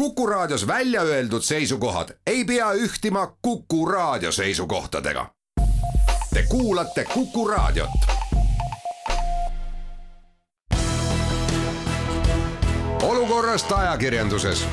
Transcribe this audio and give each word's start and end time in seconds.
Kuku 0.00 0.26
Raadios 0.26 0.66
välja 0.66 1.02
öeldud 1.02 1.42
seisukohad 1.42 2.08
ei 2.26 2.44
pea 2.44 2.72
ühtima 2.72 3.36
Kuku 3.42 3.86
Raadio 3.86 4.32
seisukohtadega. 4.32 5.26
Te 6.34 6.42
kuulate 6.48 7.04
Kuku 7.04 7.48
Raadiot. 7.48 7.90
olukorrast 13.02 13.72
ajakirjanduses 13.72 14.66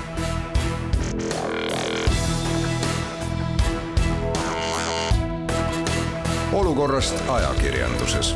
olukorrast 6.54 7.30
ajakirjanduses. 7.30 8.36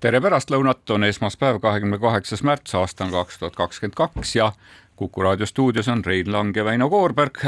tere 0.00 0.20
pärastlõunat, 0.20 0.90
on 0.90 1.04
esmaspäev, 1.04 1.60
kahekümne 1.60 1.98
kaheksas 1.98 2.42
märts, 2.42 2.74
aasta 2.74 3.04
on 3.04 3.10
kaks 3.10 3.38
tuhat 3.38 3.56
kakskümmend 3.56 3.94
kaks 3.94 4.36
ja 4.36 4.52
Kuku 4.96 5.22
raadio 5.22 5.46
stuudios 5.46 5.88
on 5.88 6.04
Rein 6.04 6.32
Lang 6.32 6.56
ja 6.56 6.64
Väino 6.64 6.88
Koorberg, 6.88 7.38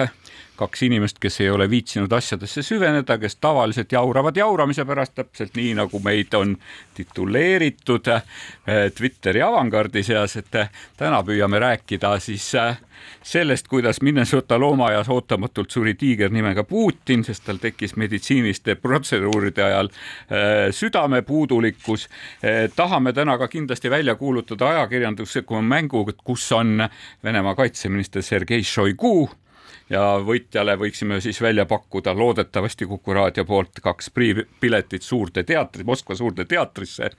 kaks 0.59 0.83
inimest, 0.83 1.19
kes 1.23 1.41
ei 1.41 1.51
ole 1.51 1.69
viitsinud 1.71 2.13
asjadesse 2.13 2.63
süveneda, 2.67 3.19
kes 3.19 3.37
tavaliselt 3.37 3.93
jauravad 3.93 4.37
jauramise 4.37 4.85
pärast, 4.89 5.15
täpselt 5.15 5.55
nii 5.57 5.77
nagu 5.79 6.01
meid 6.03 6.35
on 6.35 6.57
tituleeritud 6.99 8.11
eh, 8.11 8.91
Twitteri 8.95 9.43
avangardi 9.43 10.03
seas, 10.03 10.37
et 10.41 10.59
eh, 10.59 10.71
täna 10.99 11.23
püüame 11.27 11.63
rääkida 11.63 12.17
siis 12.23 12.49
eh, 12.59 12.81
sellest, 13.23 13.69
kuidas 13.71 14.03
Minnesota 14.03 14.59
loomaaias 14.59 15.09
ootamatult 15.15 15.71
suri 15.71 15.95
tiiger 15.95 16.35
nimega 16.35 16.65
Putin, 16.67 17.23
sest 17.25 17.47
tal 17.47 17.63
tekkis 17.63 17.95
meditsiiniliste 17.97 18.75
protseduuride 18.83 19.63
ajal 19.63 19.91
südamepuudulikkus. 20.75 22.09
tahame 22.77 23.13
täna 23.13 23.39
ka 23.39 23.49
kindlasti 23.49 23.91
välja 23.91 24.15
kuulutada 24.15 24.69
ajakirjandusliku 24.69 25.63
mängu, 25.63 26.09
kus 26.25 26.53
on 26.53 26.89
Venemaa 27.25 27.55
kaitseminister 27.55 28.23
Sergei 28.23 28.63
Šoigu 28.63 29.31
ja 29.91 30.03
võitjale 30.25 30.77
võiksime 30.79 31.21
siis 31.21 31.41
välja 31.43 31.67
pakkuda 31.67 32.15
loodetavasti 32.17 32.87
Kuku 32.87 33.15
raadio 33.15 33.45
poolt 33.45 33.81
kaks 33.83 34.11
piletit 34.61 35.03
suurde 35.03 35.45
teatri, 35.45 35.85
Moskva 35.85 36.15
suurde 36.15 36.45
teatrisse. 36.45 37.11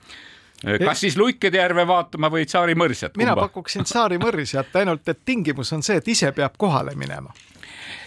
Kas 0.84 1.00
siis 1.00 1.16
Luikede 1.16 1.56
järve 1.56 1.86
vaatama 1.88 2.28
või 2.30 2.44
Tsaari 2.46 2.74
mõrsjat? 2.76 3.16
mina 3.16 3.36
pakuksin 3.36 3.84
Tsaari 3.88 4.18
mõrsjat, 4.20 4.74
ainult 4.76 5.08
et 5.08 5.24
tingimus 5.24 5.72
on 5.72 5.82
see, 5.82 5.96
et 5.96 6.08
ise 6.08 6.32
peab 6.36 6.58
kohale 6.60 6.94
minema 6.94 7.32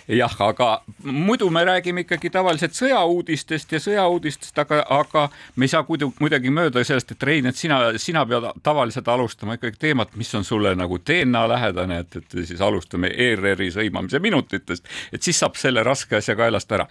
jah, 0.08 0.36
aga 0.42 0.84
muidu 1.04 1.50
me 1.50 1.66
räägime 1.66 2.04
ikkagi 2.04 2.30
tavaliselt 2.30 2.76
sõjauudistest 2.78 3.72
ja 3.72 3.80
sõjauudistest, 3.84 4.58
aga, 4.60 4.84
aga 4.90 5.28
me 5.56 5.68
ei 5.68 5.72
saa 5.72 5.84
kuidagi 5.88 6.52
mööda 6.54 6.84
sellest, 6.84 7.16
et 7.16 7.24
Rein, 7.24 7.48
et 7.50 7.60
sina, 7.60 7.80
sina 7.98 8.26
pead 8.28 8.50
tavaliselt 8.64 9.08
alustama 9.08 9.58
ikkagi 9.60 9.80
teemat, 9.80 10.16
mis 10.20 10.34
on 10.36 10.44
sulle 10.48 10.76
nagu 10.76 11.00
DNA 11.00 11.44
lähedane, 11.56 12.00
et, 12.04 12.16
et 12.22 12.40
siis 12.44 12.62
alustame 12.62 13.12
ERR-i 13.14 13.72
sõimamise 13.72 14.20
minutitest, 14.24 14.88
et 15.14 15.24
siis 15.24 15.40
saab 15.40 15.60
selle 15.60 15.84
raske 15.84 16.20
asja 16.20 16.36
kaelast 16.36 16.72
ära. 16.72 16.88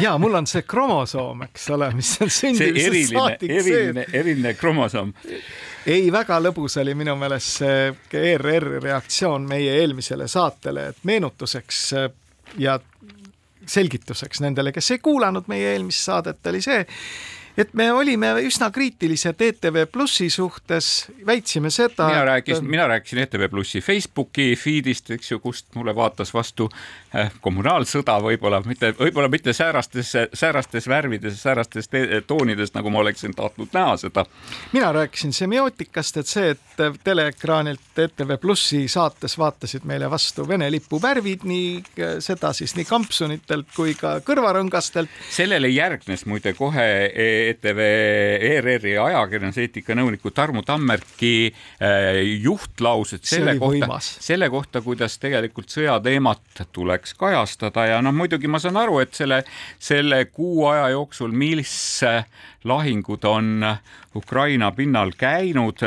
Ja 0.00 0.18
mul 0.18 0.34
on 0.34 0.46
see 0.48 0.62
kromosoom, 0.64 1.42
eks 1.44 1.68
ole, 1.74 1.90
mis 1.92 2.14
on 2.24 2.30
sündimisest 2.32 3.12
saadik 3.12 3.50
eriline, 3.52 4.06
eriline 4.12 4.54
kromosoom. 4.56 5.12
Ei, 5.84 6.08
väga 6.12 6.38
lõbus 6.40 6.78
oli 6.80 6.94
minu 6.96 7.12
meelest 7.20 7.58
see 7.60 8.22
ERR-i 8.32 8.80
reaktsioon 8.80 9.44
meie 9.48 9.74
eelmisele 9.82 10.28
saatele, 10.28 10.86
et 10.94 11.04
meenutuseks 11.04 11.82
ja 12.58 12.78
selgituseks 13.66 14.40
nendele, 14.44 14.72
kes 14.72 14.90
ei 14.90 14.98
kuulanud 15.02 15.48
meie 15.48 15.72
eelmist 15.72 16.04
saadet, 16.04 16.42
oli 16.46 16.60
see, 16.64 16.84
et 17.56 17.74
me 17.74 17.86
olime 17.92 18.32
üsna 18.42 18.70
kriitilised 18.74 19.40
ETV 19.40 19.84
Plussi 19.92 20.28
suhtes, 20.30 21.06
väitsime 21.26 21.70
seda. 21.70 22.08
mina 22.08 22.24
rääkisin, 22.24 22.70
mina 22.70 22.86
rääkisin 22.90 23.18
ETV 23.18 23.48
Plussi 23.50 23.80
Facebooki 23.80 24.54
feed'ist, 24.58 25.10
eks 25.14 25.30
ju, 25.30 25.38
kust 25.38 25.66
mulle 25.74 25.94
vaatas 25.94 26.34
vastu 26.34 26.68
äh, 27.14 27.30
kommunaalsõda 27.40 28.18
võib-olla 28.22 28.60
mitte, 28.66 28.92
võib-olla 28.98 29.28
mitte 29.30 29.52
säärastes, 29.52 30.12
säärastes 30.34 30.88
värvides, 30.88 31.38
säärastes 31.42 31.90
toonides, 32.26 32.74
nagu 32.74 32.90
ma 32.90 33.04
oleksin 33.04 33.34
tahtnud 33.34 33.70
näha 33.72 33.96
seda. 34.02 34.26
mina 34.72 34.92
rääkisin 34.92 35.32
semiootikast, 35.32 36.16
et 36.16 36.26
see, 36.26 36.50
et 36.56 36.98
teleekraanilt 37.04 38.02
ETV 38.06 38.36
Plussi 38.40 38.88
saates 38.88 39.38
vaatasid 39.38 39.86
meile 39.86 40.10
vastu 40.10 40.48
Vene 40.48 40.70
lipu 40.70 40.98
värvid, 41.02 41.46
nii 41.48 42.18
seda 42.20 42.52
siis 42.52 42.74
nii 42.76 42.84
kampsunitelt 42.84 43.70
kui 43.76 43.94
ka 43.94 44.18
kõrvarõngastelt. 44.26 45.08
sellele 45.30 45.68
järgnes 45.68 46.26
muide 46.26 46.52
kohe 46.58 46.84
ETV 47.50 47.80
ERR-i 48.50 48.94
ajakirjanduseetika 48.98 49.96
nõuniku 49.98 50.32
Tarmu 50.34 50.62
Tammerki 50.66 51.50
äh, 51.50 52.20
juhtlaused 52.42 53.24
selle 53.28 53.56
kohta, 53.60 53.98
selle 54.00 54.50
kohta, 54.52 54.82
kuidas 54.84 55.18
tegelikult 55.22 55.72
sõjateemat 55.74 56.64
tuleks 56.72 57.14
kajastada 57.18 57.88
ja 57.92 58.00
noh, 58.04 58.14
muidugi 58.16 58.50
ma 58.50 58.60
saan 58.62 58.78
aru, 58.80 59.00
et 59.04 59.14
selle, 59.14 59.42
selle 59.78 60.24
kuu 60.32 60.66
aja 60.70 60.88
jooksul, 60.94 61.32
mis 61.32 61.74
lahingud 62.64 63.24
on 63.28 63.68
Ukraina 64.16 64.72
pinnal 64.72 65.12
käinud 65.18 65.82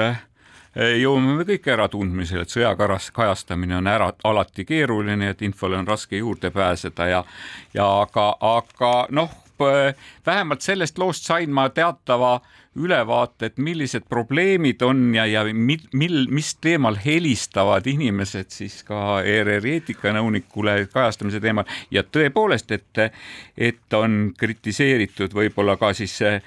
jõuame 0.78 1.40
me 1.40 1.46
kõik 1.48 1.66
äratundmisele, 1.74 2.44
et 2.46 2.54
sõjakaras 2.54 3.10
kajastamine 3.16 3.80
on 3.80 3.90
ära 3.90 4.12
alati 4.30 4.66
keeruline, 4.68 5.32
et 5.34 5.42
infole 5.42 5.80
on 5.80 5.88
raske 5.88 6.20
juurde 6.20 6.52
pääseda 6.54 7.08
ja, 7.10 7.24
ja 7.74 7.90
aga, 8.04 8.30
aga 8.54 8.94
noh 9.10 9.34
Äh, 9.34 9.47
vähemalt 10.26 10.62
sellest 10.62 10.98
loost 10.98 11.26
sain 11.26 11.54
ma 11.54 11.70
teatava 11.70 12.38
ülevaate, 12.78 13.50
et 13.50 13.58
millised 13.58 14.06
probleemid 14.10 14.82
on 14.86 15.16
ja, 15.16 15.26
ja 15.26 15.44
mil, 15.54 15.82
mil, 15.98 16.26
mis 16.34 16.54
teemal 16.62 16.98
helistavad 17.02 17.88
inimesed 17.90 18.52
siis 18.54 18.82
ka 18.88 19.22
ERR-i 19.26 19.78
eetikanõunikule 19.80 20.80
kajastamise 20.94 21.42
teemal. 21.44 21.68
Ja 21.92 22.04
tõepoolest, 22.06 22.72
et, 22.78 23.04
et 23.58 23.98
on 23.98 24.34
kritiseeritud 24.38 25.34
võib-olla 25.38 25.78
ka 25.82 25.94
siis 25.98 26.20
eh, 26.28 26.42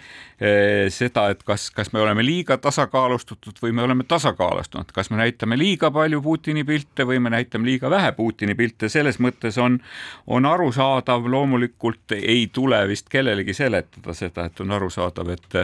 seda, 0.88 1.26
et 1.34 1.42
kas, 1.46 1.68
kas 1.74 1.92
me 1.92 2.00
oleme 2.00 2.24
liiga 2.24 2.56
tasakaalustatud 2.62 3.58
või 3.62 3.74
me 3.76 3.84
oleme 3.84 4.06
tasakaalustunud, 4.08 4.92
kas 4.94 5.10
me 5.10 5.20
näitame 5.20 5.58
liiga 5.58 5.90
palju 5.94 6.22
Putini 6.24 6.64
pilte 6.64 7.04
või 7.08 7.18
me 7.20 7.32
näitame 7.34 7.68
liiga 7.68 7.90
vähe 7.90 8.12
Putini 8.16 8.54
pilte, 8.58 8.88
selles 8.92 9.18
mõttes 9.20 9.58
on, 9.60 9.80
on 10.26 10.46
arusaadav, 10.46 11.26
loomulikult 11.26 12.16
ei 12.16 12.46
tule 12.52 12.80
vist 12.88 12.99
kellelegi 13.08 13.54
seletada 13.54 14.14
seda, 14.14 14.44
et 14.44 14.60
on 14.60 14.70
arusaadav, 14.76 15.28
et 15.28 15.58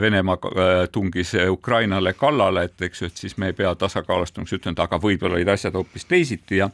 Venemaa 0.00 0.36
äh, 0.36 0.72
tungis 0.92 1.32
Ukrainale 1.48 2.12
kallale, 2.12 2.64
et 2.64 2.82
eks 2.82 3.02
ju, 3.02 3.10
et 3.10 3.22
siis 3.24 3.36
me 3.40 3.50
ei 3.50 3.56
pea 3.56 3.74
tasakaalustamaks 3.74 4.52
ütelnud, 4.58 4.82
aga 4.84 4.98
võib-olla 5.00 5.38
olid 5.38 5.48
asjad 5.48 5.74
hoopis 5.74 6.04
teisiti 6.04 6.60
ja 6.60 6.70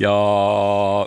ja 0.00 0.14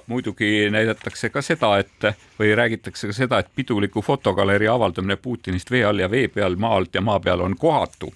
muidugi 0.07 0.69
näidatakse 0.71 1.29
ka 1.29 1.41
seda, 1.41 1.77
et 1.81 2.13
või 2.39 2.53
räägitakse 2.55 3.09
ka 3.09 3.15
seda, 3.17 3.39
et 3.39 3.49
piduliku 3.55 4.01
fotogalerii 4.01 4.67
avaldamine 4.67 5.15
Putinist 5.15 5.71
vee 5.71 5.85
all 5.85 5.99
ja 5.99 6.11
vee 6.11 6.27
peal, 6.27 6.55
maa 6.55 6.77
alt 6.77 6.95
ja 6.95 7.01
maa 7.01 7.19
peal 7.19 7.41
on 7.41 7.57
kohatu. 7.57 8.13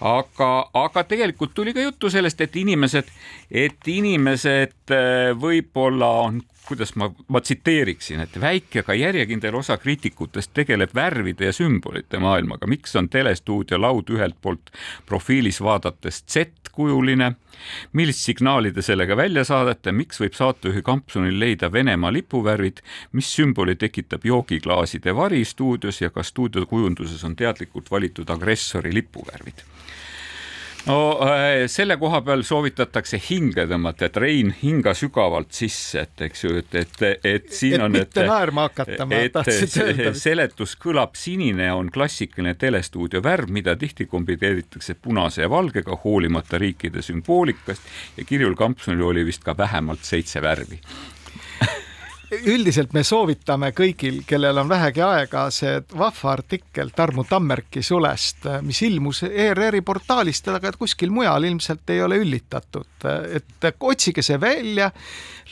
Aga, 0.00 0.68
aga 0.78 1.02
tegelikult 1.04 1.54
tuli 1.54 1.72
ka 1.74 1.82
juttu 1.82 2.10
sellest, 2.10 2.40
et 2.40 2.56
inimesed, 2.56 3.08
et 3.50 3.88
inimesed 3.90 4.94
äh, 4.94 5.32
võib-olla 5.34 6.10
on 6.28 6.38
kuidas 6.68 6.94
ma, 6.96 7.08
ma 7.28 7.40
tsiteeriksin, 7.40 8.20
et 8.20 8.36
väike, 8.40 8.82
aga 8.84 8.94
järjekindel 8.94 9.56
osa 9.58 9.78
kriitikutest 9.80 10.52
tegeleb 10.54 10.92
värvide 10.94 11.48
ja 11.48 11.52
sümbolite 11.56 12.20
maailmaga. 12.20 12.66
miks 12.66 12.96
on 12.96 13.08
telestuudio 13.08 13.80
laud 13.80 14.10
ühelt 14.12 14.36
poolt 14.42 14.72
profiilis 15.06 15.60
vaadates 15.64 16.24
Z-kujuline? 16.28 17.34
millist 17.92 18.22
signaali 18.22 18.70
te 18.72 18.82
sellega 18.82 19.16
välja 19.16 19.42
saadate, 19.44 19.92
miks 19.92 20.20
võib 20.22 20.36
saatejuhi 20.38 20.82
kampsunil 20.86 21.40
leida 21.40 21.72
Venemaa 21.72 22.12
lipuvärvid, 22.14 22.84
mis 23.12 23.32
sümboli 23.34 23.74
tekitab 23.76 24.24
joogiklaaside 24.24 25.14
vari 25.16 25.44
stuudios 25.44 26.00
ja 26.00 26.10
kas 26.14 26.30
stuudio 26.34 26.66
kujunduses 26.66 27.24
on 27.24 27.36
teadlikult 27.36 27.90
valitud 27.90 28.30
agressori 28.30 28.94
lipuvärvid? 28.94 29.64
No 30.88 30.96
äh, 31.24 31.66
selle 31.70 31.96
koha 32.00 32.20
peal 32.26 32.42
soovitatakse 32.46 33.20
hinge 33.28 33.66
tõmmata, 33.70 34.08
et 34.08 34.16
Rein 34.20 34.52
hinga 34.62 34.94
sügavalt 34.98 35.52
sisse, 35.56 36.06
et 36.06 36.24
eks 36.28 36.44
ju, 36.44 36.54
et, 36.62 36.78
et, 36.82 37.04
et 37.28 37.52
siin 37.52 37.78
et 37.78 37.84
on, 37.86 37.92
mitte 37.94 38.24
naerma 38.26 38.68
hakata, 38.68 39.06
ma 39.08 39.20
tahtsin 39.34 39.84
öelda. 39.84 40.14
seletus 40.18 40.74
kõlab, 40.80 41.14
sinine 41.18 41.70
on 41.76 41.92
klassikaline 41.94 42.56
telestuudio 42.58 43.22
värv, 43.24 43.52
mida 43.54 43.76
tihti 43.78 44.08
kombineeritakse 44.10 44.98
punase 45.02 45.44
ja 45.44 45.52
valgega, 45.52 46.00
hoolimata 46.04 46.60
riikide 46.60 47.04
sümboolikast 47.04 48.18
ja 48.18 48.26
kirjul 48.28 48.56
kampsunil 48.58 49.10
oli 49.12 49.26
vist 49.28 49.44
ka 49.46 49.56
vähemalt 49.58 50.04
seitse 50.06 50.42
värvi 50.42 50.80
üldiselt 52.32 52.92
me 52.92 53.02
soovitame 53.06 53.70
kõigil, 53.76 54.20
kellel 54.28 54.60
on 54.60 54.68
vähegi 54.68 55.02
aega, 55.04 55.46
see 55.54 55.78
vahva 55.96 56.34
artikkel 56.34 56.92
Tarmu 56.96 57.24
Tammerki 57.28 57.82
sulest, 57.82 58.46
mis 58.66 58.82
ilmus 58.86 59.22
ERR-i 59.28 59.80
portaalist, 59.86 60.48
aga 60.52 60.72
kuskil 60.78 61.12
mujal 61.14 61.48
ilmselt 61.48 61.88
ei 61.94 62.02
ole 62.04 62.20
üllitatud, 62.20 63.08
et 63.32 63.68
otsige 63.80 64.22
see 64.22 64.40
välja 64.40 64.90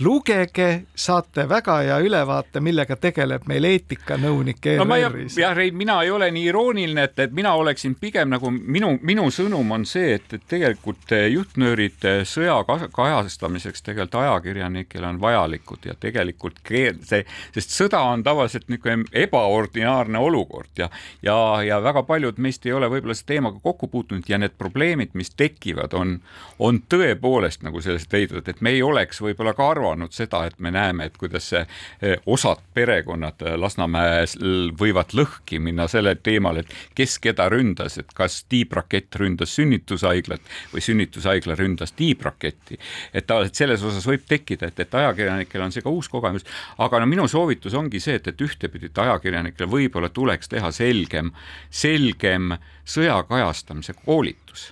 lugege, 0.05 0.83
saate 0.95 1.47
väga 1.49 1.79
hea 1.81 1.97
ülevaate, 2.05 2.61
millega 2.61 2.99
tegeleb 3.01 3.47
meil 3.49 3.65
eetikanõunik 3.65 4.67
ERR-is 4.75 5.39
no. 5.39 5.41
jah, 5.41 5.55
Rein, 5.57 5.77
mina 5.77 5.97
ei 6.05 6.11
ole 6.13 6.29
nii 6.35 6.45
irooniline, 6.51 7.07
et, 7.09 7.19
et 7.25 7.33
mina 7.33 7.55
oleksin 7.57 7.97
pigem 8.01 8.35
nagu 8.35 8.51
minu, 8.53 8.93
minu 9.01 9.31
sõnum 9.33 9.73
on 9.73 9.87
see, 9.89 10.19
et, 10.19 10.29
et 10.37 10.45
tegelikult 10.49 11.17
juhtnöörid 11.33 12.05
sõja 12.29 12.59
kajastamiseks 12.93 13.87
tegelikult 13.89 14.21
ajakirjanikele 14.27 15.09
on 15.09 15.21
vajalikud 15.21 15.89
ja 15.89 15.97
tegelikult 16.01 16.61
see, 16.71 17.23
sest 17.55 17.75
sõda 17.75 18.01
on 18.11 18.23
tavaliselt 18.27 18.69
niisugune 18.69 19.07
ebaordinaarne 19.17 20.19
olukord 20.19 20.79
ja, 20.79 20.89
ja, 21.23 21.37
ja 21.65 21.81
väga 21.83 22.03
paljud 22.09 22.41
meist 22.43 22.67
ei 22.67 22.75
ole 22.77 22.89
võib-olla 22.93 23.15
selle 23.17 23.33
teemaga 23.35 23.61
kokku 23.63 23.89
puutunud 23.93 24.29
ja 24.29 24.39
need 24.39 24.57
probleemid, 24.59 25.15
mis 25.15 25.31
tekivad, 25.37 25.95
on, 25.97 26.17
on 26.59 26.81
tõepoolest 26.89 27.65
nagu 27.67 27.81
sellised 27.85 28.13
veidrad, 28.13 28.49
et 28.49 28.63
me 28.65 28.73
ei 28.77 28.83
oleks 28.83 29.21
võib-olla 29.23 29.55
ka 29.57 29.71
arvanud 29.75 30.15
seda, 30.15 30.45
et 30.47 30.59
me 30.63 30.73
näeme, 30.75 31.09
et 31.09 31.17
kuidas 31.21 31.51
see 31.53 31.63
eh, 31.63 32.17
osad 32.27 32.63
perekonnad 32.77 33.43
eh, 33.47 33.57
Lasnamäes 33.61 34.37
võivad 34.79 35.15
lõhki 35.17 35.61
minna 35.63 35.89
sellel 35.91 36.19
teemal, 36.23 36.61
et 36.63 36.73
kes 36.97 37.19
keda 37.23 37.49
ründas, 37.53 37.99
et 38.01 38.13
kas 38.17 38.43
tiibrakett 38.51 39.17
ründas 39.21 39.55
sünnitushaiglat 39.57 40.55
või 40.73 40.85
sünnitushaigla 40.85 41.57
ründas 41.59 41.95
tiibraketti. 41.97 42.79
et 43.13 43.27
tavaliselt 43.27 43.55
selles 43.55 43.83
osas 43.83 44.07
võib 44.07 44.25
tekkida, 44.29 44.71
et, 44.71 44.81
et 44.81 44.95
ajakirjanikel 44.95 45.63
on 45.63 45.75
see 45.75 45.85
ka 45.85 45.93
uus 45.93 46.09
kogemus, 46.13 46.47
aga 46.79 47.01
no 47.01 47.11
minu 47.11 47.29
soovitus 47.29 47.75
ongi 47.75 48.01
see, 48.01 48.19
et, 48.21 48.29
et 48.29 48.47
ühtepidi, 48.47 48.91
et 48.91 48.99
ajakirjanikele 48.99 49.71
võib-olla 49.71 50.09
tuleks 50.09 50.53
teha 50.53 50.71
selgem, 50.75 51.33
selgem 51.71 52.57
sõja 52.85 53.23
kajastamise 53.29 53.97
koolitus 54.05 54.71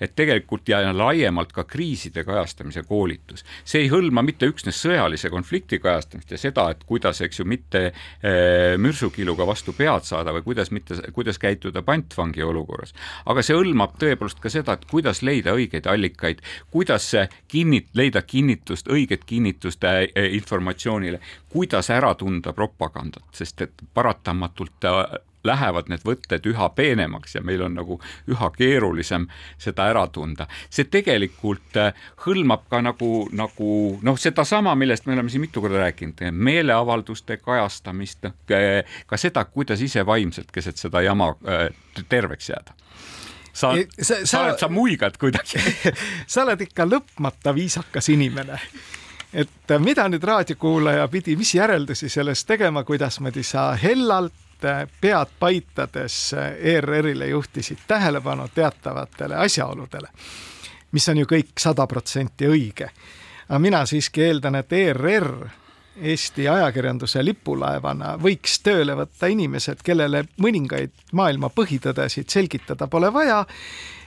et 0.00 0.14
tegelikult 0.16 0.68
ja 0.68 0.80
laiemalt 0.92 1.52
ka 1.52 1.64
kriiside 1.64 2.24
kajastamise 2.24 2.82
koolitus. 2.86 3.44
see 3.64 3.84
ei 3.84 3.90
hõlma 3.90 4.22
mitte 4.22 4.48
üksnes 4.50 4.78
sõjalise 4.82 5.30
konflikti 5.30 5.78
kajastamist 5.78 6.30
ja 6.30 6.38
seda, 6.38 6.68
et 6.70 6.84
kuidas, 6.86 7.20
eks 7.20 7.40
ju, 7.40 7.46
mitte 7.48 7.82
äh, 7.86 8.76
mürsukiluga 8.78 9.46
vastu 9.46 9.72
pead 9.76 10.04
saada 10.08 10.34
või 10.36 10.44
kuidas 10.50 10.70
mitte, 10.70 10.98
kuidas 11.12 11.38
käituda 11.38 11.82
pantvangi 11.82 12.42
olukorras. 12.42 12.94
aga 13.26 13.42
see 13.42 13.56
hõlmab 13.56 13.96
tõepoolest 14.00 14.40
ka 14.42 14.52
seda, 14.52 14.76
et 14.76 14.86
kuidas 14.90 15.22
leida 15.22 15.54
õigeid 15.56 15.88
allikaid, 15.90 16.42
kuidas 16.70 17.12
kinnit-, 17.52 17.92
leida 17.94 18.22
kinnitust, 18.22 18.88
õiget 18.88 19.24
kinnitust 19.26 19.84
äh, 19.84 20.04
informatsioonile, 20.36 21.20
kuidas 21.52 21.90
ära 21.90 22.14
tunda 22.14 22.52
propagandat, 22.52 23.24
sest 23.32 23.62
et 23.64 23.86
paratamatult 23.94 24.84
äh, 24.84 25.16
lähevad 25.46 25.90
need 25.92 26.04
võtted 26.06 26.46
üha 26.50 26.68
peenemaks 26.76 27.36
ja 27.38 27.42
meil 27.46 27.62
on 27.66 27.76
nagu 27.78 27.98
üha 28.30 28.50
keerulisem 28.56 29.28
seda 29.58 29.88
ära 29.92 30.06
tunda. 30.12 30.46
see 30.70 30.88
tegelikult 30.90 31.76
äh, 31.80 31.94
hõlmab 32.26 32.66
ka 32.70 32.82
nagu, 32.82 33.28
nagu 33.32 33.70
noh, 34.02 34.18
sedasama, 34.18 34.74
millest 34.74 35.06
me 35.06 35.14
oleme 35.16 35.30
siin 35.32 35.44
mitu 35.44 35.62
korda 35.64 35.84
rääkinud, 35.86 36.24
meeleavalduste 36.32 37.36
kajastamist, 37.36 38.24
äh, 38.26 38.98
ka 39.06 39.16
seda, 39.20 39.44
kuidas 39.44 39.82
ise 39.82 40.06
vaimselt 40.06 40.52
keset 40.52 40.76
seda 40.76 41.02
jama 41.04 41.34
äh, 41.46 41.68
terveks 42.08 42.50
jääda. 42.50 42.76
Sa, 43.56 43.72
sa, 44.02 44.20
sa 44.26 44.40
oled, 44.42 44.58
sa 44.60 44.68
muigad 44.68 45.16
kuidagi. 45.16 45.56
Sa 46.32 46.42
oled 46.42 46.60
ikka 46.60 46.84
lõpmata 46.84 47.54
viisakas 47.56 48.10
inimene. 48.12 48.58
Et 49.32 49.72
mida 49.80 50.04
nüüd 50.12 50.24
raadiokuulaja 50.24 51.06
pidi, 51.08 51.38
mis 51.40 51.54
järeldusi 51.56 52.08
sellest 52.12 52.46
tegema, 52.48 52.84
kuidasmoodi 52.84 53.42
sa 53.44 53.70
hellalt 53.80 54.45
pead 55.00 55.36
paitades 55.38 56.34
ERR-ile 56.58 57.28
juhtisid 57.28 57.84
tähelepanu 57.88 58.48
teatavatele 58.54 59.36
asjaoludele, 59.36 60.08
mis 60.92 61.08
on 61.08 61.18
ju 61.18 61.28
kõik 61.30 61.54
sada 61.58 61.86
protsenti 61.86 62.48
õige. 62.48 62.90
aga 63.48 63.58
mina 63.58 63.86
siiski 63.86 64.22
eeldan, 64.22 64.54
et 64.54 64.72
ERR 64.72 65.30
Eesti 65.96 66.44
ajakirjanduse 66.48 67.22
lipulaevana 67.24 68.16
võiks 68.20 68.58
tööle 68.60 68.92
võtta 68.98 69.30
inimesed, 69.32 69.80
kellele 69.84 70.26
mõningaid 70.44 70.92
maailma 71.16 71.48
põhitõdesid 71.48 72.28
selgitada 72.28 72.86
pole 72.86 73.08
vaja 73.12 73.46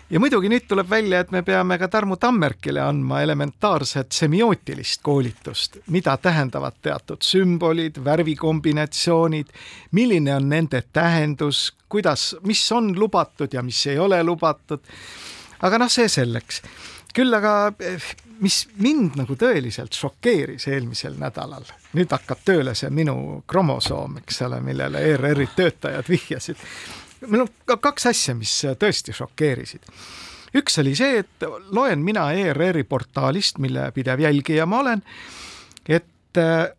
ja 0.09 0.19
muidugi 0.19 0.49
nüüd 0.49 0.65
tuleb 0.67 0.89
välja, 0.89 1.21
et 1.21 1.31
me 1.31 1.41
peame 1.45 1.77
ka 1.77 1.87
Tarmu 1.87 2.17
Tammerkile 2.17 2.81
andma 2.81 3.21
elementaarset 3.21 4.11
semiootilist 4.11 5.01
koolitust, 5.05 5.77
mida 5.87 6.17
tähendavad 6.17 6.79
teatud 6.81 7.21
sümbolid, 7.21 8.01
värvikombinatsioonid, 8.05 9.51
milline 9.91 10.35
on 10.35 10.49
nende 10.49 10.83
tähendus, 10.93 11.69
kuidas, 11.89 12.35
mis 12.43 12.63
on 12.71 12.93
lubatud 12.99 13.53
ja 13.53 13.63
mis 13.63 13.85
ei 13.87 13.99
ole 13.99 14.23
lubatud. 14.23 14.79
aga 15.61 15.77
noh, 15.77 15.89
see 15.89 16.07
selleks. 16.07 16.61
küll 17.13 17.33
aga 17.33 17.73
mis 18.39 18.67
mind 18.77 19.17
nagu 19.19 19.35
tõeliselt 19.35 19.93
šokeeris 19.93 20.67
eelmisel 20.67 21.17
nädalal, 21.19 21.65
nüüd 21.93 22.11
hakkab 22.11 22.41
tööle 22.45 22.75
see 22.75 22.89
minu 22.89 23.43
kromosoom, 23.47 24.17
eks 24.17 24.41
ole, 24.41 24.61
millele 24.61 25.01
ERR-i 25.11 25.49
töötajad 25.55 26.09
vihjasid 26.09 26.57
meil 27.27 27.41
on 27.45 27.53
ka 27.65 27.77
kaks 27.77 28.09
asja, 28.11 28.35
mis 28.35 28.53
tõesti 28.79 29.13
šokeerisid. 29.15 29.85
üks 30.55 30.79
oli 30.81 30.95
see, 30.95 31.19
et 31.23 31.47
loen 31.71 32.03
mina 32.05 32.31
ERR-i 32.33 32.83
portaalist, 32.83 33.59
mille 33.59 33.91
pidev 33.91 34.19
jälgija 34.19 34.65
ma 34.65 34.79
olen, 34.79 35.03
et 35.87 36.37
äh, 36.37 36.69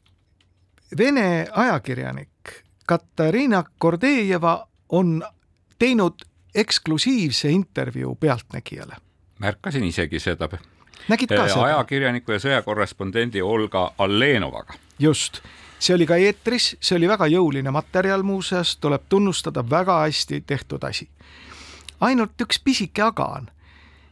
Vene 0.98 1.46
ajakirjanik 1.52 2.64
Katariina 2.86 3.64
Kordejeva 3.78 4.68
on 4.88 5.22
teinud 5.78 6.24
eksklusiivse 6.54 7.50
intervjuu 7.50 8.14
Pealtnägijale. 8.14 8.96
märkasin 9.38 9.84
isegi 9.84 10.18
seda. 10.18 10.48
nägid 11.08 11.28
ka 11.28 11.48
seda? 11.48 11.64
ajakirjaniku 11.64 12.32
ja 12.32 12.38
sõjakorrespondendi 12.38 13.42
Olga 13.42 13.92
Allenovaga. 13.98 14.74
just 14.98 15.38
see 15.80 15.94
oli 15.96 16.06
ka 16.06 16.16
eetris, 16.20 16.74
see 16.80 16.96
oli 16.98 17.08
väga 17.08 17.26
jõuline 17.32 17.72
materjal 17.72 18.22
muuseas, 18.22 18.76
tuleb 18.76 19.08
tunnustada, 19.08 19.64
väga 19.70 20.02
hästi 20.04 20.42
tehtud 20.46 20.84
asi. 20.84 21.08
ainult 22.00 22.40
üks 22.40 22.60
pisike 22.64 23.02
aga 23.02 23.24
on 23.24 23.50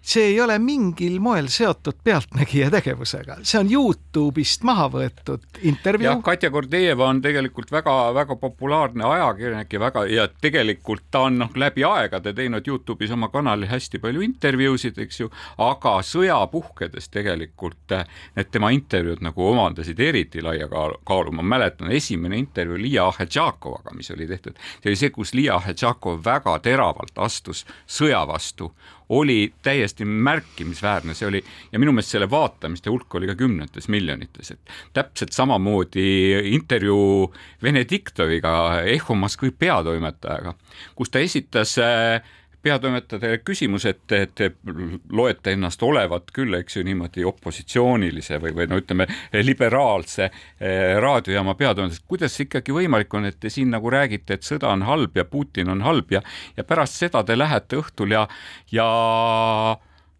see 0.08 0.30
ei 0.32 0.40
ole 0.40 0.56
mingil 0.58 1.18
moel 1.20 1.50
seotud 1.52 1.98
Pealtnägija 2.04 2.70
tegevusega, 2.72 3.38
see 3.42 3.60
on 3.60 3.68
Youtube'ist 3.72 4.64
maha 4.64 4.86
võetud 4.92 5.44
intervjuu. 5.68 6.08
jah, 6.08 6.22
Katja 6.24 6.50
Gordejeva 6.50 7.10
on 7.12 7.20
tegelikult 7.24 7.72
väga-väga 7.72 8.38
populaarne 8.40 9.04
ajakirjanik 9.04 9.72
ja 9.72 9.80
väga 9.82 10.04
ja 10.08 10.26
tegelikult 10.40 11.04
ta 11.10 11.26
on 11.28 11.38
noh, 11.42 11.52
läbi 11.54 11.84
aegade 11.84 12.32
teinud 12.32 12.68
Youtube'is 12.68 13.12
oma 13.12 13.28
kanalil 13.32 13.68
hästi 13.68 14.00
palju 14.00 14.24
intervjuusid, 14.24 14.98
eks 15.04 15.20
ju, 15.20 15.30
aga 15.64 15.98
sõja 16.06 16.40
puhkedes 16.52 17.10
tegelikult 17.12 17.96
eh, 17.98 18.06
need 18.38 18.52
tema 18.54 18.72
intervjuud 18.72 19.24
nagu 19.28 19.48
omandasid 19.50 20.00
eriti 20.00 20.44
laia 20.44 20.70
kaalu, 20.72 21.36
ma 21.36 21.44
mäletan 21.56 21.92
esimene 21.92 22.40
intervjuu 22.40 22.80
Liia 22.80 23.08
Ahetšakovaga, 23.12 23.92
mis 23.96 24.10
oli 24.14 24.28
tehtud, 24.30 24.56
see 24.80 24.92
oli 24.92 25.02
see, 25.02 25.12
kus 25.12 25.34
Liia 25.36 25.58
Ahetšakov 25.60 26.22
väga 26.24 26.56
teravalt 26.64 27.26
astus 27.28 27.66
sõja 27.84 28.24
vastu 28.28 28.72
oli 29.08 29.52
täiesti 29.62 30.04
märkimisväärne, 30.04 31.14
see 31.14 31.28
oli 31.28 31.42
ja 31.72 31.78
minu 31.80 31.92
meelest 31.96 32.12
selle 32.12 32.30
vaatamiste 32.30 32.90
hulk 32.90 33.14
oli 33.14 33.30
ka 33.30 33.34
kümnetes 33.40 33.88
miljonites, 33.88 34.50
et 34.52 34.74
täpselt 34.96 35.32
samamoodi 35.32 36.08
intervjuu 36.52 37.34
Venediktoviga, 37.62 38.82
Eho 38.84 39.14
Moskvi 39.14 39.50
peatoimetajaga, 39.50 40.54
kus 40.94 41.10
ta 41.10 41.24
esitas 41.24 41.78
äh, 41.80 42.20
peatoimetajale 42.62 43.38
küsimus, 43.46 43.86
et, 43.88 44.00
te 44.08 44.50
loete 45.12 45.54
ennast 45.54 45.82
olevat 45.86 46.32
küll, 46.34 46.56
eks 46.58 46.78
ju, 46.78 46.84
niimoodi 46.86 47.24
opositsioonilise 47.28 48.40
või, 48.42 48.54
või 48.56 48.68
no 48.70 48.80
ütleme, 48.80 49.06
liberaalse 49.42 50.26
eh, 50.28 50.96
raadiojaama 51.00 51.54
peatoimetaja, 51.58 52.06
kuidas 52.08 52.38
ikkagi 52.44 52.74
võimalik 52.74 53.14
on, 53.14 53.28
et 53.30 53.38
te 53.40 53.52
siin 53.52 53.70
nagu 53.74 53.90
räägite, 53.92 54.38
et 54.38 54.46
sõda 54.46 54.72
on 54.74 54.84
halb 54.88 55.16
ja 55.18 55.26
Putin 55.28 55.70
on 55.74 55.84
halb 55.86 56.12
ja, 56.12 56.22
ja 56.56 56.66
pärast 56.66 56.98
seda 56.98 57.22
te 57.24 57.38
lähete 57.38 57.78
õhtul 57.82 58.16
ja, 58.16 58.26
ja 58.74 58.88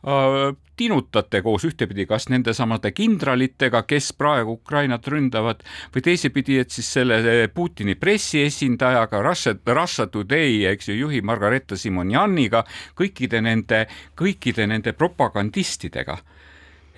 äh, 0.07 0.55
tinutate 0.79 1.43
koos 1.43 1.67
ühtepidi 1.69 2.07
kas 2.09 2.29
nendesamade 2.33 2.93
kindralitega, 2.95 3.83
kes 3.89 4.13
praegu 4.19 4.57
Ukrainat 4.59 5.07
ründavad, 5.11 5.65
või 5.95 6.05
teisipidi, 6.07 6.61
et 6.63 6.75
siis 6.75 6.89
selle 6.99 7.21
Putini 7.55 7.99
pressiesindajaga, 7.99 9.23
Russia, 9.27 9.57
Russia 9.67 10.07
Today, 10.07 10.65
eks 10.73 10.93
ju, 10.93 10.99
juhi 11.05 11.23
Margareeta 11.23 11.77
Simonjaniga, 11.77 12.65
kõikide 12.99 13.43
nende, 13.45 13.85
kõikide 14.19 14.69
nende 14.71 14.95
propagandistidega 14.97 16.19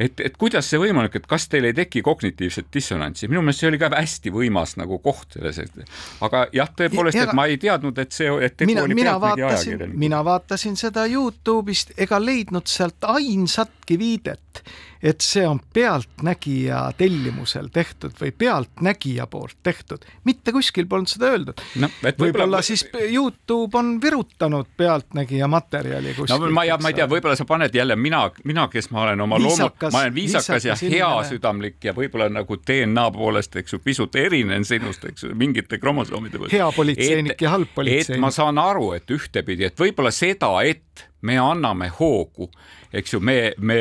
et, 0.01 0.21
et 0.25 0.37
kuidas 0.41 0.69
see 0.71 0.81
võimalik, 0.81 1.19
et 1.21 1.27
kas 1.29 1.47
teil 1.53 1.69
ei 1.69 1.77
teki 1.77 2.03
kognitiivset 2.05 2.71
dissonantsi, 2.73 3.29
minu 3.31 3.43
meelest 3.45 3.65
see 3.65 3.71
oli 3.71 3.81
ka 3.81 3.91
hästi 3.93 4.33
võimas 4.35 4.77
nagu 4.81 4.99
koht 5.05 5.37
selles, 5.37 5.61
et 5.63 6.25
aga 6.27 6.47
jah, 6.57 6.71
tõepoolest, 6.77 7.21
et 7.25 7.35
ma 7.37 7.47
ei 7.51 7.59
teadnud, 7.61 7.99
et 8.03 8.17
see, 8.17 8.31
et 8.47 8.57
tegu 8.57 8.73
mina, 8.73 8.85
oli 8.89 8.99
mina 8.99 9.17
vaatasin, 9.21 9.85
mina 10.01 10.23
vaatasin 10.27 10.79
seda 10.81 11.07
Youtube'ist 11.11 11.95
ega 12.01 12.21
leidnud 12.23 12.71
sealt 12.71 13.11
ainsatki 13.13 13.99
viidet, 14.01 14.65
et 15.03 15.25
see 15.25 15.47
on 15.49 15.61
pealtnägija 15.73 16.83
tellimusel 16.99 17.71
tehtud 17.73 18.13
või 18.21 18.33
pealtnägija 18.37 19.27
poolt 19.31 19.57
tehtud, 19.63 20.05
mitte 20.29 20.53
kuskil 20.53 20.89
polnud 20.91 21.09
seda 21.09 21.33
öeldud 21.33 21.63
no,. 21.81 21.89
võib-olla 22.05 22.61
võib 22.61 22.69
siis 22.69 22.85
Youtube 23.09 23.79
on 23.79 23.95
virutanud 24.03 24.69
pealtnägija 24.77 25.49
materjali 25.49 26.15
kuskil. 26.15 26.37
no 26.37 26.53
ma 26.53 26.67
ja 26.69 26.77
ma 26.83 26.93
ei 26.93 26.99
tea, 27.01 27.09
võib-olla 27.09 27.37
sa 27.39 27.49
paned 27.49 27.75
jälle 27.75 27.97
mina, 27.97 28.27
mina, 28.45 28.69
kes 28.73 28.91
ma 28.91 29.07
olen 29.07 29.25
oma 29.25 29.41
loomult, 29.41 29.89
ma 29.89 30.05
olen 30.05 30.15
viisakas, 30.15 30.51
viisakas 30.65 30.85
ja 30.85 30.97
heasüdamlik 30.99 31.81
ja 31.85 31.97
võib-olla 31.97 32.29
nagu 32.33 32.61
DNA 32.61 33.07
poolest, 33.17 33.57
eks 33.57 33.77
ju, 33.77 33.83
pisut 33.85 34.17
erinen 34.21 34.65
sinust, 34.69 35.05
eks 35.09 35.25
ju, 35.25 35.35
mingite 35.35 35.81
kromosoomide 35.81 36.39
pealt. 36.39 36.53
hea 36.53 36.73
politseinik 36.77 37.41
ja 37.41 37.57
halb 37.57 37.73
politseinik. 37.75 38.19
et 38.19 38.23
ma 38.23 38.33
saan 38.35 38.61
aru, 38.61 38.93
et 38.99 39.17
ühtepidi, 39.17 39.71
et 39.71 39.81
võib-olla 39.81 40.13
seda, 40.15 40.53
et 40.67 41.09
me 41.27 41.39
anname 41.39 41.91
hoogu 41.99 42.49
eks 42.93 43.15
ju, 43.15 43.21
me, 43.23 43.53
me 43.59 43.81